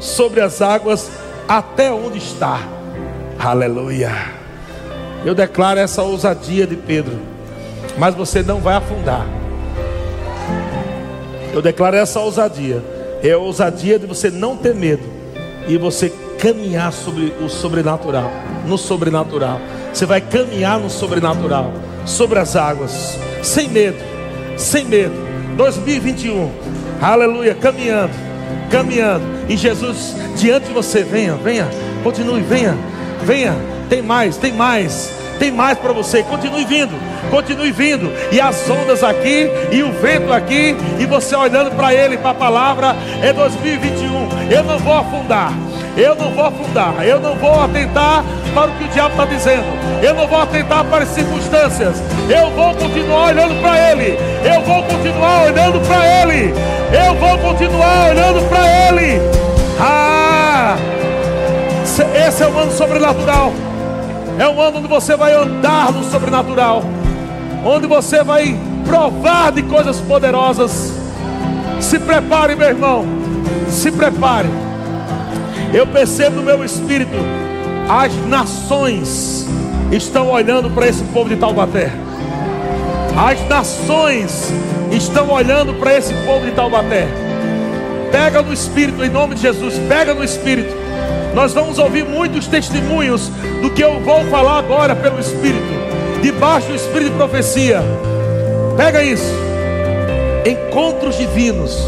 sobre 0.00 0.40
as 0.40 0.62
águas 0.62 1.10
até 1.48 1.90
onde 1.90 2.18
está. 2.18 2.60
Aleluia. 3.36 4.12
Eu 5.24 5.34
declaro 5.34 5.80
essa 5.80 6.02
ousadia 6.02 6.64
de 6.64 6.76
Pedro, 6.76 7.18
mas 7.98 8.14
você 8.14 8.44
não 8.44 8.60
vai 8.60 8.76
afundar. 8.76 9.26
Eu 11.52 11.60
declaro 11.60 11.96
essa 11.96 12.20
ousadia. 12.20 12.80
É 13.24 13.32
a 13.32 13.38
ousadia 13.38 13.98
de 13.98 14.06
você 14.06 14.30
não 14.30 14.56
ter 14.56 14.74
medo 14.74 15.04
e 15.68 15.76
você 15.76 16.12
caminhar 16.38 16.92
sobre 16.92 17.32
o 17.40 17.48
sobrenatural, 17.48 18.32
no 18.66 18.78
sobrenatural. 18.78 19.60
Você 19.92 20.06
vai 20.06 20.20
caminhar 20.20 20.78
no 20.78 20.88
sobrenatural, 20.88 21.72
sobre 22.04 22.38
as 22.38 22.56
águas, 22.56 23.18
sem 23.42 23.68
medo, 23.68 23.98
sem 24.56 24.84
medo. 24.84 25.14
2021, 25.56 26.50
aleluia, 27.00 27.54
caminhando, 27.54 28.12
caminhando. 28.70 29.24
E 29.48 29.56
Jesus 29.56 30.16
diante 30.36 30.68
de 30.68 30.72
você, 30.72 31.02
venha, 31.02 31.34
venha, 31.34 31.68
continue, 32.02 32.40
venha, 32.40 32.76
venha. 33.22 33.54
Tem 33.88 34.00
mais, 34.00 34.36
tem 34.38 34.52
mais, 34.52 35.12
tem 35.38 35.50
mais 35.50 35.78
para 35.78 35.92
você. 35.92 36.22
Continue 36.22 36.64
vindo, 36.64 36.94
continue 37.30 37.70
vindo. 37.70 38.10
E 38.32 38.40
as 38.40 38.68
ondas 38.70 39.04
aqui, 39.04 39.48
e 39.70 39.82
o 39.82 39.92
vento 39.92 40.32
aqui, 40.32 40.74
e 40.98 41.04
você 41.04 41.36
olhando 41.36 41.70
para 41.72 41.94
Ele, 41.94 42.16
para 42.16 42.30
a 42.30 42.34
palavra. 42.34 42.96
É 43.22 43.32
2021. 43.32 44.50
Eu 44.50 44.64
não 44.64 44.78
vou 44.78 44.94
afundar. 44.94 45.52
Eu 45.96 46.14
não 46.14 46.30
vou 46.30 46.46
afundar, 46.46 46.94
eu 47.02 47.20
não 47.20 47.34
vou 47.36 47.62
atentar 47.62 48.24
para 48.54 48.70
o 48.70 48.74
que 48.74 48.84
o 48.84 48.88
diabo 48.88 49.10
está 49.10 49.24
dizendo, 49.26 49.64
eu 50.02 50.14
não 50.14 50.26
vou 50.26 50.40
atentar 50.40 50.84
para 50.84 51.04
as 51.04 51.10
circunstâncias, 51.10 52.02
eu 52.30 52.50
vou 52.50 52.74
continuar 52.74 53.26
olhando 53.26 53.60
para 53.60 53.90
Ele, 53.90 54.18
eu 54.42 54.60
vou 54.62 54.82
continuar 54.84 55.44
olhando 55.44 55.80
para 55.86 56.22
Ele, 56.22 56.54
eu 56.92 57.14
vou 57.16 57.38
continuar 57.38 58.08
olhando 58.08 58.48
para 58.48 58.88
Ele. 58.88 59.20
Ah, 59.78 60.76
esse 61.84 62.42
é 62.42 62.46
o 62.46 62.58
ano 62.58 62.72
sobrenatural, 62.72 63.52
é 64.38 64.48
um 64.48 64.60
ano 64.60 64.78
onde 64.78 64.88
você 64.88 65.14
vai 65.14 65.34
andar 65.34 65.92
no 65.92 66.04
sobrenatural, 66.04 66.82
onde 67.66 67.86
você 67.86 68.24
vai 68.24 68.58
provar 68.86 69.52
de 69.52 69.62
coisas 69.62 70.00
poderosas. 70.00 70.92
Se 71.80 71.98
prepare, 71.98 72.56
meu 72.56 72.68
irmão, 72.68 73.04
se 73.68 73.90
prepare. 73.90 74.48
Eu 75.72 75.86
percebo 75.86 76.36
no 76.36 76.42
meu 76.42 76.62
espírito, 76.62 77.16
as 77.88 78.14
nações 78.26 79.46
estão 79.90 80.30
olhando 80.30 80.68
para 80.70 80.86
esse 80.86 81.02
povo 81.04 81.30
de 81.30 81.36
Taubaté. 81.36 81.90
As 83.16 83.40
nações 83.48 84.52
estão 84.90 85.30
olhando 85.30 85.72
para 85.74 85.96
esse 85.96 86.12
povo 86.26 86.44
de 86.44 86.52
Taubaté. 86.52 87.08
Pega 88.10 88.42
no 88.42 88.52
espírito, 88.52 89.02
em 89.02 89.08
nome 89.08 89.34
de 89.34 89.40
Jesus, 89.40 89.74
pega 89.88 90.12
no 90.12 90.22
espírito. 90.22 90.74
Nós 91.34 91.54
vamos 91.54 91.78
ouvir 91.78 92.04
muitos 92.04 92.46
testemunhos 92.46 93.30
do 93.62 93.70
que 93.70 93.82
eu 93.82 93.98
vou 94.00 94.26
falar 94.26 94.58
agora 94.58 94.94
pelo 94.94 95.18
espírito, 95.18 95.64
debaixo 96.22 96.68
do 96.68 96.74
espírito 96.74 97.12
de 97.12 97.16
profecia. 97.16 97.82
Pega 98.76 99.02
isso. 99.02 99.32
Encontros 100.44 101.16
divinos 101.16 101.78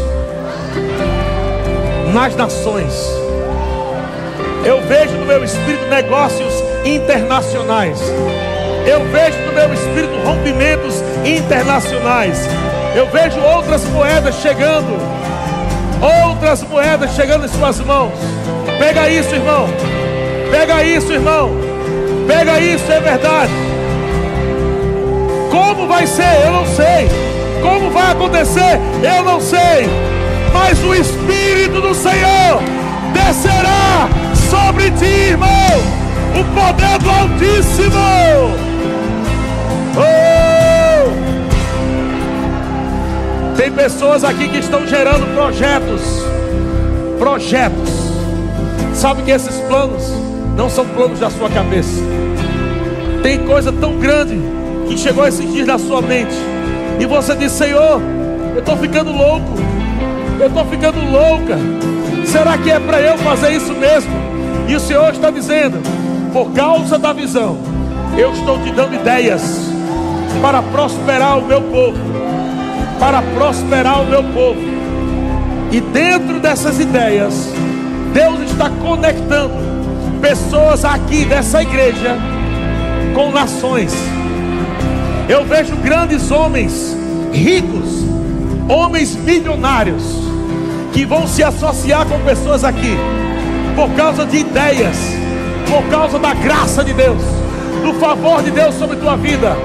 nas 2.11 2.35
nações 2.35 3.24
eu 4.65 4.81
vejo 4.81 5.13
no 5.13 5.27
meu 5.27 5.43
espírito 5.43 5.85
negócios 5.85 6.51
internacionais. 6.83 7.99
Eu 8.83 8.99
vejo 9.11 9.37
no 9.45 9.53
meu 9.53 9.71
espírito 9.71 10.15
rompimentos 10.25 11.03
internacionais. 11.23 12.49
Eu 12.95 13.05
vejo 13.07 13.39
outras 13.39 13.83
moedas 13.85 14.35
chegando. 14.35 14.97
Outras 16.27 16.63
moedas 16.63 17.11
chegando 17.11 17.45
em 17.45 17.47
suas 17.47 17.79
mãos. 17.79 18.13
Pega 18.79 19.07
isso, 19.07 19.35
irmão. 19.35 19.69
Pega 20.49 20.83
isso, 20.83 21.13
irmão. 21.13 21.51
Pega 22.27 22.59
isso, 22.59 22.91
é 22.91 22.99
verdade. 22.99 23.51
Como 25.51 25.87
vai 25.87 26.07
ser? 26.07 26.43
Eu 26.43 26.51
não 26.51 26.65
sei. 26.65 27.07
Como 27.61 27.91
vai 27.91 28.11
acontecer? 28.11 28.79
Eu 29.03 29.23
não 29.23 29.39
sei. 29.39 29.87
Mas 30.51 30.83
o 30.83 30.93
Espírito 30.95 31.81
do 31.81 31.93
Senhor 31.93 32.61
descerá 33.13 34.24
sobre 34.55 34.89
ti, 34.91 35.05
irmão, 35.05 35.47
o 36.39 36.43
poder 36.55 36.97
do 36.99 37.09
Altíssimo. 37.09 37.95
Oh! 39.97 40.55
Tem 43.57 43.71
pessoas 43.71 44.23
aqui 44.23 44.47
que 44.47 44.59
estão 44.59 44.87
gerando 44.87 45.25
projetos, 45.35 46.01
projetos. 47.19 47.89
Sabe 48.93 49.23
que 49.23 49.31
esses 49.31 49.55
planos 49.61 50.03
não 50.55 50.69
são 50.69 50.85
planos 50.85 51.19
da 51.19 51.29
sua 51.29 51.49
cabeça. 51.49 52.01
Tem 53.21 53.39
coisa 53.39 53.73
tão 53.73 53.97
grande 53.97 54.39
que 54.87 54.97
chegou 54.97 55.27
esses 55.27 55.51
dias 55.51 55.67
na 55.67 55.77
sua 55.77 56.01
mente. 56.01 56.35
E 56.99 57.05
você 57.05 57.35
diz: 57.35 57.51
Senhor, 57.51 58.01
eu 58.53 58.59
estou 58.59 58.77
ficando 58.77 59.11
louco. 59.11 59.57
Eu 60.39 60.47
estou 60.47 60.65
ficando 60.65 60.99
louca. 61.11 61.57
Será 62.25 62.57
que 62.57 62.71
é 62.71 62.79
para 62.79 63.01
eu 63.01 63.17
fazer 63.17 63.51
isso 63.51 63.73
mesmo? 63.73 64.14
E 64.67 64.75
o 64.75 64.79
Senhor 64.79 65.11
está 65.11 65.29
dizendo: 65.29 65.81
por 66.33 66.51
causa 66.51 66.97
da 66.97 67.13
visão, 67.13 67.57
eu 68.17 68.31
estou 68.33 68.59
te 68.59 68.71
dando 68.71 68.95
ideias 68.95 69.69
para 70.41 70.61
prosperar 70.61 71.37
o 71.39 71.45
meu 71.45 71.61
povo, 71.61 71.97
para 72.99 73.21
prosperar 73.21 74.01
o 74.01 74.05
meu 74.05 74.23
povo. 74.23 74.61
E 75.71 75.81
dentro 75.81 76.39
dessas 76.39 76.79
ideias, 76.79 77.53
Deus 78.13 78.39
está 78.49 78.69
conectando 78.69 79.53
pessoas 80.21 80.85
aqui 80.85 81.25
dessa 81.25 81.61
igreja 81.61 82.17
com 83.13 83.31
nações. 83.31 83.93
Eu 85.27 85.45
vejo 85.45 85.75
grandes 85.77 86.31
homens 86.31 86.95
ricos, 87.31 88.05
homens 88.69 89.15
milionários, 89.15 90.03
que 90.93 91.05
vão 91.05 91.27
se 91.27 91.43
associar 91.43 92.05
com 92.05 92.19
pessoas 92.21 92.63
aqui, 92.63 92.95
por 93.75 93.89
causa 93.91 94.25
de 94.25 94.37
ideias, 94.37 94.97
por 95.69 95.83
causa 95.89 96.17
da 96.17 96.33
graça 96.33 96.83
de 96.83 96.93
Deus, 96.93 97.21
do 97.83 97.93
favor 97.99 98.41
de 98.41 98.51
Deus 98.51 98.73
sobre 98.75 98.95
tua 98.95 99.17
vida. 99.17 99.55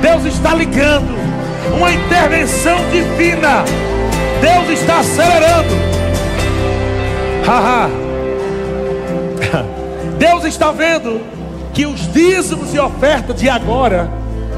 Deus 0.00 0.24
está 0.24 0.54
ligando 0.54 1.16
uma 1.76 1.92
intervenção 1.92 2.78
divina. 2.90 3.64
Deus 4.40 4.80
está 4.80 5.00
acelerando. 5.00 5.76
Haha. 7.46 7.90
Deus 10.18 10.44
está 10.44 10.72
vendo 10.72 11.20
que 11.72 11.86
os 11.86 12.12
dízimos 12.12 12.74
e 12.74 12.78
ofertas 12.78 13.36
de 13.36 13.48
agora 13.48 14.10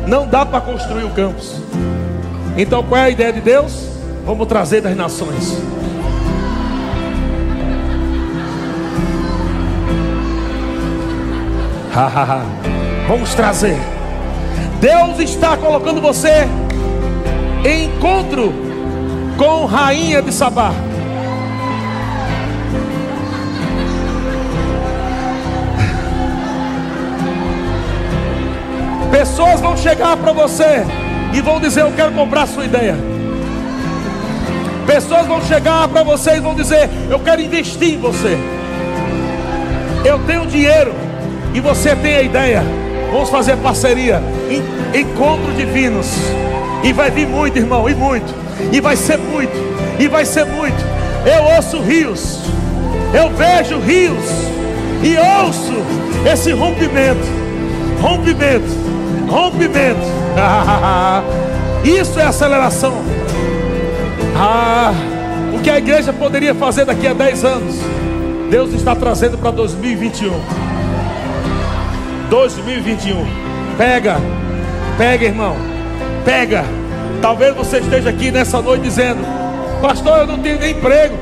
não 0.06 0.26
dá 0.26 0.46
para 0.46 0.60
construir 0.60 1.04
o 1.04 1.10
campus. 1.10 1.60
Então 2.56 2.82
qual 2.82 3.00
é 3.00 3.04
a 3.04 3.10
ideia 3.10 3.32
de 3.32 3.40
Deus? 3.40 3.88
Vamos 4.24 4.46
trazer 4.46 4.80
das 4.80 4.96
nações. 4.96 5.58
Vamos 13.08 13.34
trazer. 13.34 13.76
Deus 14.80 15.18
está 15.18 15.56
colocando 15.56 16.00
você 16.00 16.48
em 17.64 17.86
encontro 17.86 18.52
com 19.36 19.66
rainha 19.66 20.22
de 20.22 20.32
Sabá. 20.32 20.72
Pessoas 29.10 29.60
vão 29.60 29.76
chegar 29.76 30.16
para 30.16 30.32
você 30.32 30.86
e 31.34 31.40
vão 31.40 31.60
dizer: 31.60 31.82
Eu 31.82 31.92
quero 31.92 32.12
comprar 32.12 32.46
sua 32.46 32.64
ideia. 32.64 32.96
Pessoas 34.86 35.26
vão 35.26 35.42
chegar 35.42 35.88
para 35.88 36.04
você 36.04 36.36
e 36.36 36.40
vão 36.40 36.54
dizer: 36.54 36.88
Eu 37.10 37.18
quero 37.18 37.40
investir 37.40 37.94
em 37.94 37.98
você. 37.98 38.38
Eu 40.04 40.18
tenho 40.20 40.46
dinheiro 40.46 41.09
e 41.54 41.60
você 41.60 41.94
tem 41.96 42.16
a 42.16 42.22
ideia. 42.22 42.62
Vamos 43.12 43.28
fazer 43.28 43.56
parceria, 43.56 44.22
encontro 44.94 45.52
divinos. 45.52 46.08
E 46.82 46.92
vai 46.92 47.10
vir 47.10 47.26
muito, 47.26 47.58
irmão, 47.58 47.88
e 47.88 47.94
muito. 47.94 48.32
E 48.72 48.80
vai 48.80 48.96
ser 48.96 49.18
muito, 49.18 49.52
e 49.98 50.08
vai 50.08 50.24
ser 50.24 50.44
muito. 50.44 50.78
Eu 51.26 51.56
ouço 51.56 51.80
rios, 51.80 52.40
eu 53.12 53.28
vejo 53.30 53.78
rios, 53.80 54.24
e 55.02 55.16
ouço 55.44 55.74
esse 56.30 56.52
rompimento, 56.52 57.26
rompimento, 58.00 58.68
rompimento. 59.28 60.20
Isso 61.84 62.18
é 62.20 62.24
aceleração. 62.24 63.02
Ah, 64.36 64.92
o 65.54 65.58
que 65.60 65.70
a 65.70 65.78
igreja 65.78 66.12
poderia 66.12 66.54
fazer 66.54 66.84
daqui 66.84 67.06
a 67.06 67.12
10 67.12 67.44
anos, 67.44 67.76
Deus 68.50 68.72
está 68.72 68.94
trazendo 68.94 69.36
para 69.36 69.50
2021. 69.50 70.69
2021. 72.30 73.26
Pega, 73.76 74.16
pega, 74.96 75.26
irmão, 75.26 75.56
pega. 76.24 76.64
Talvez 77.20 77.54
você 77.54 77.78
esteja 77.78 78.08
aqui 78.08 78.30
nessa 78.30 78.62
noite 78.62 78.84
dizendo: 78.84 79.20
Pastor, 79.82 80.20
eu 80.20 80.26
não 80.26 80.38
tenho 80.38 80.58
nem 80.58 80.70
emprego. 80.70 81.18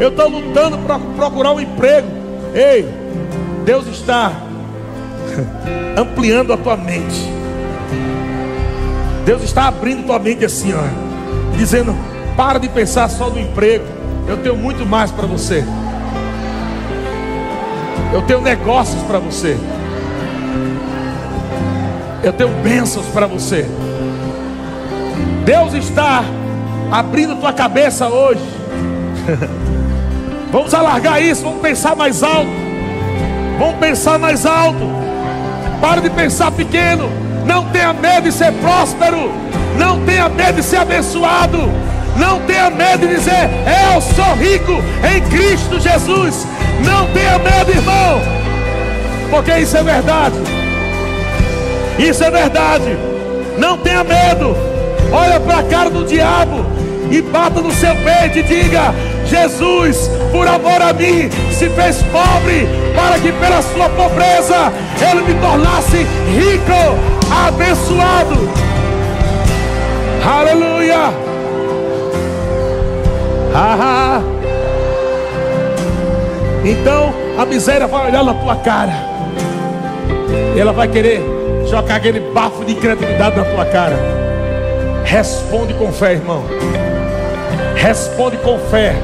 Eu 0.00 0.08
estou 0.08 0.28
lutando 0.28 0.78
para 0.78 0.98
procurar 0.98 1.52
um 1.52 1.60
emprego. 1.60 2.08
Ei, 2.54 2.88
Deus 3.64 3.86
está 3.86 4.32
ampliando 5.96 6.52
a 6.52 6.56
tua 6.56 6.76
mente. 6.76 7.30
Deus 9.24 9.42
está 9.42 9.68
abrindo 9.68 10.06
tua 10.06 10.18
mente 10.18 10.44
assim, 10.44 10.72
ó, 10.72 11.56
dizendo: 11.56 11.94
para 12.34 12.58
de 12.58 12.68
pensar 12.68 13.08
só 13.08 13.28
no 13.28 13.38
emprego. 13.38 13.84
Eu 14.26 14.38
tenho 14.38 14.56
muito 14.56 14.86
mais 14.86 15.10
para 15.10 15.26
você. 15.26 15.64
Eu 18.12 18.22
tenho 18.22 18.40
negócios 18.40 19.00
para 19.02 19.18
você. 19.18 19.56
Eu 22.26 22.32
tenho 22.32 22.50
bênçãos 22.60 23.06
para 23.06 23.28
você. 23.28 23.64
Deus 25.44 25.74
está 25.74 26.24
abrindo 26.90 27.36
tua 27.36 27.52
cabeça 27.52 28.08
hoje. 28.08 28.42
vamos 30.50 30.74
alargar 30.74 31.22
isso, 31.22 31.44
vamos 31.44 31.60
pensar 31.60 31.94
mais 31.94 32.24
alto. 32.24 32.50
Vamos 33.60 33.76
pensar 33.76 34.18
mais 34.18 34.44
alto. 34.44 34.90
Para 35.80 36.00
de 36.00 36.10
pensar 36.10 36.50
pequeno. 36.50 37.08
Não 37.46 37.66
tenha 37.66 37.92
medo 37.92 38.24
de 38.24 38.32
ser 38.32 38.52
próspero. 38.54 39.30
Não 39.78 40.04
tenha 40.04 40.28
medo 40.28 40.56
de 40.56 40.64
ser 40.64 40.78
abençoado. 40.78 41.70
Não 42.16 42.40
tenha 42.40 42.70
medo 42.70 43.06
de 43.06 43.14
dizer, 43.14 43.50
eu 43.94 44.00
sou 44.00 44.34
rico 44.34 44.72
em 45.14 45.20
Cristo 45.28 45.78
Jesus. 45.78 46.44
Não 46.84 47.06
tenha 47.12 47.38
medo, 47.38 47.70
irmão. 47.70 48.20
Porque 49.30 49.56
isso 49.58 49.76
é 49.76 49.82
verdade. 49.84 50.55
Isso 51.98 52.22
é 52.22 52.30
verdade. 52.30 52.96
Não 53.58 53.78
tenha 53.78 54.04
medo. 54.04 54.56
Olha 55.12 55.40
para 55.40 55.58
a 55.58 55.62
cara 55.62 55.90
do 55.90 56.04
diabo 56.04 56.64
e 57.10 57.22
bata 57.22 57.60
no 57.60 57.72
seu 57.72 57.94
peito 57.96 58.38
e 58.38 58.42
diga: 58.42 58.94
Jesus, 59.26 60.10
por 60.32 60.46
amor 60.46 60.80
a 60.82 60.92
mim, 60.92 61.30
se 61.50 61.68
fez 61.70 62.02
pobre 62.12 62.68
para 62.94 63.18
que 63.18 63.32
pela 63.32 63.62
sua 63.62 63.88
pobreza 63.90 64.72
ele 65.00 65.22
me 65.22 65.34
tornasse 65.40 65.98
rico, 65.98 66.98
abençoado. 67.46 68.48
Aleluia. 70.24 71.26
Ah, 73.54 74.20
então 76.64 77.14
a 77.38 77.46
miséria 77.46 77.86
vai 77.86 78.08
olhar 78.08 78.24
na 78.24 78.34
tua 78.34 78.56
cara. 78.56 78.92
Ela 80.58 80.72
vai 80.72 80.88
querer 80.88 81.35
jogar 81.66 81.96
aquele 81.96 82.20
bafo 82.20 82.64
de 82.64 82.72
incredulidade 82.72 83.36
na 83.36 83.44
tua 83.44 83.64
cara. 83.66 83.96
Responde 85.04 85.74
com 85.74 85.92
fé, 85.92 86.12
irmão. 86.12 86.44
Responde 87.74 88.36
com 88.38 88.58
fé. 88.58 88.94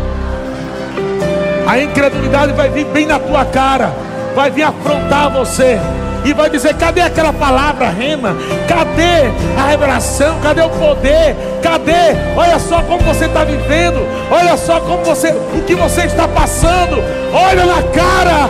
A 1.66 1.78
incredulidade 1.78 2.52
vai 2.52 2.68
vir 2.68 2.84
bem 2.86 3.06
na 3.06 3.18
tua 3.18 3.44
cara, 3.44 3.92
vai 4.34 4.50
vir 4.50 4.62
afrontar 4.62 5.30
você 5.30 5.78
e 6.24 6.32
vai 6.32 6.50
dizer: 6.50 6.74
cadê 6.74 7.00
aquela 7.00 7.32
palavra 7.32 7.88
rema? 7.88 8.36
Cadê 8.68 9.30
a 9.56 9.68
revelação? 9.68 10.38
Cadê 10.40 10.62
o 10.62 10.70
poder? 10.70 11.36
Cadê? 11.62 12.16
Olha 12.36 12.58
só 12.58 12.82
como 12.82 13.00
você 13.00 13.26
está 13.26 13.44
vivendo. 13.44 14.06
Olha 14.30 14.56
só 14.56 14.80
como 14.80 15.04
você, 15.04 15.28
o 15.28 15.62
que 15.62 15.74
você 15.74 16.02
está 16.02 16.26
passando. 16.26 17.02
Olha 17.32 17.64
na 17.64 17.82
cara 17.82 18.48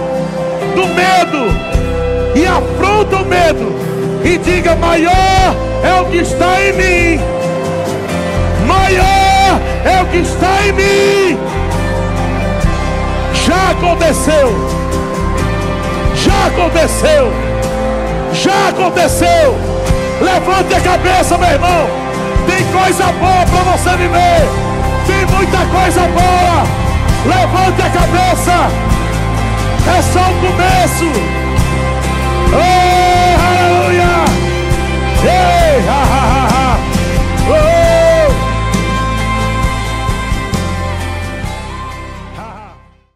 do 0.74 0.86
medo 0.86 1.72
e 2.34 2.46
afronta 2.46 3.16
o 3.16 3.26
medo 3.26 3.91
e 4.25 4.39
diga: 4.39 4.77
Maior 4.77 5.57
é 5.83 6.01
o 6.01 6.07
que 6.07 6.18
está 6.18 6.61
em 6.62 6.73
mim. 6.73 7.20
Maior 8.66 9.61
é 9.85 10.03
o 10.03 10.07
que 10.07 10.18
está 10.18 10.66
em 10.66 10.73
mim. 10.73 11.39
Já 13.45 13.70
aconteceu. 13.70 14.73
Já 16.14 16.47
aconteceu. 16.47 17.33
Já 18.33 18.68
aconteceu. 18.68 19.57
Levante 20.20 20.75
a 20.75 20.81
cabeça, 20.81 21.37
meu 21.39 21.49
irmão. 21.51 21.89
Tem 22.47 22.64
coisa 22.66 23.05
boa 23.12 23.45
para 23.47 23.73
você 23.73 23.91
viver. 23.97 24.49
Tem 25.07 25.27
muita 25.37 25.59
coisa 25.66 26.01
boa. 26.03 26.83
Levante 27.27 27.83
a 27.83 27.91
cabeça. 27.91 28.93
É 29.85 30.03
só 30.03 30.20
o 30.20 30.35
começo. 30.41 31.11
Oh! 32.55 32.82
Ei, 35.25 35.87
ha, 35.87 36.03
ha. 36.05 36.22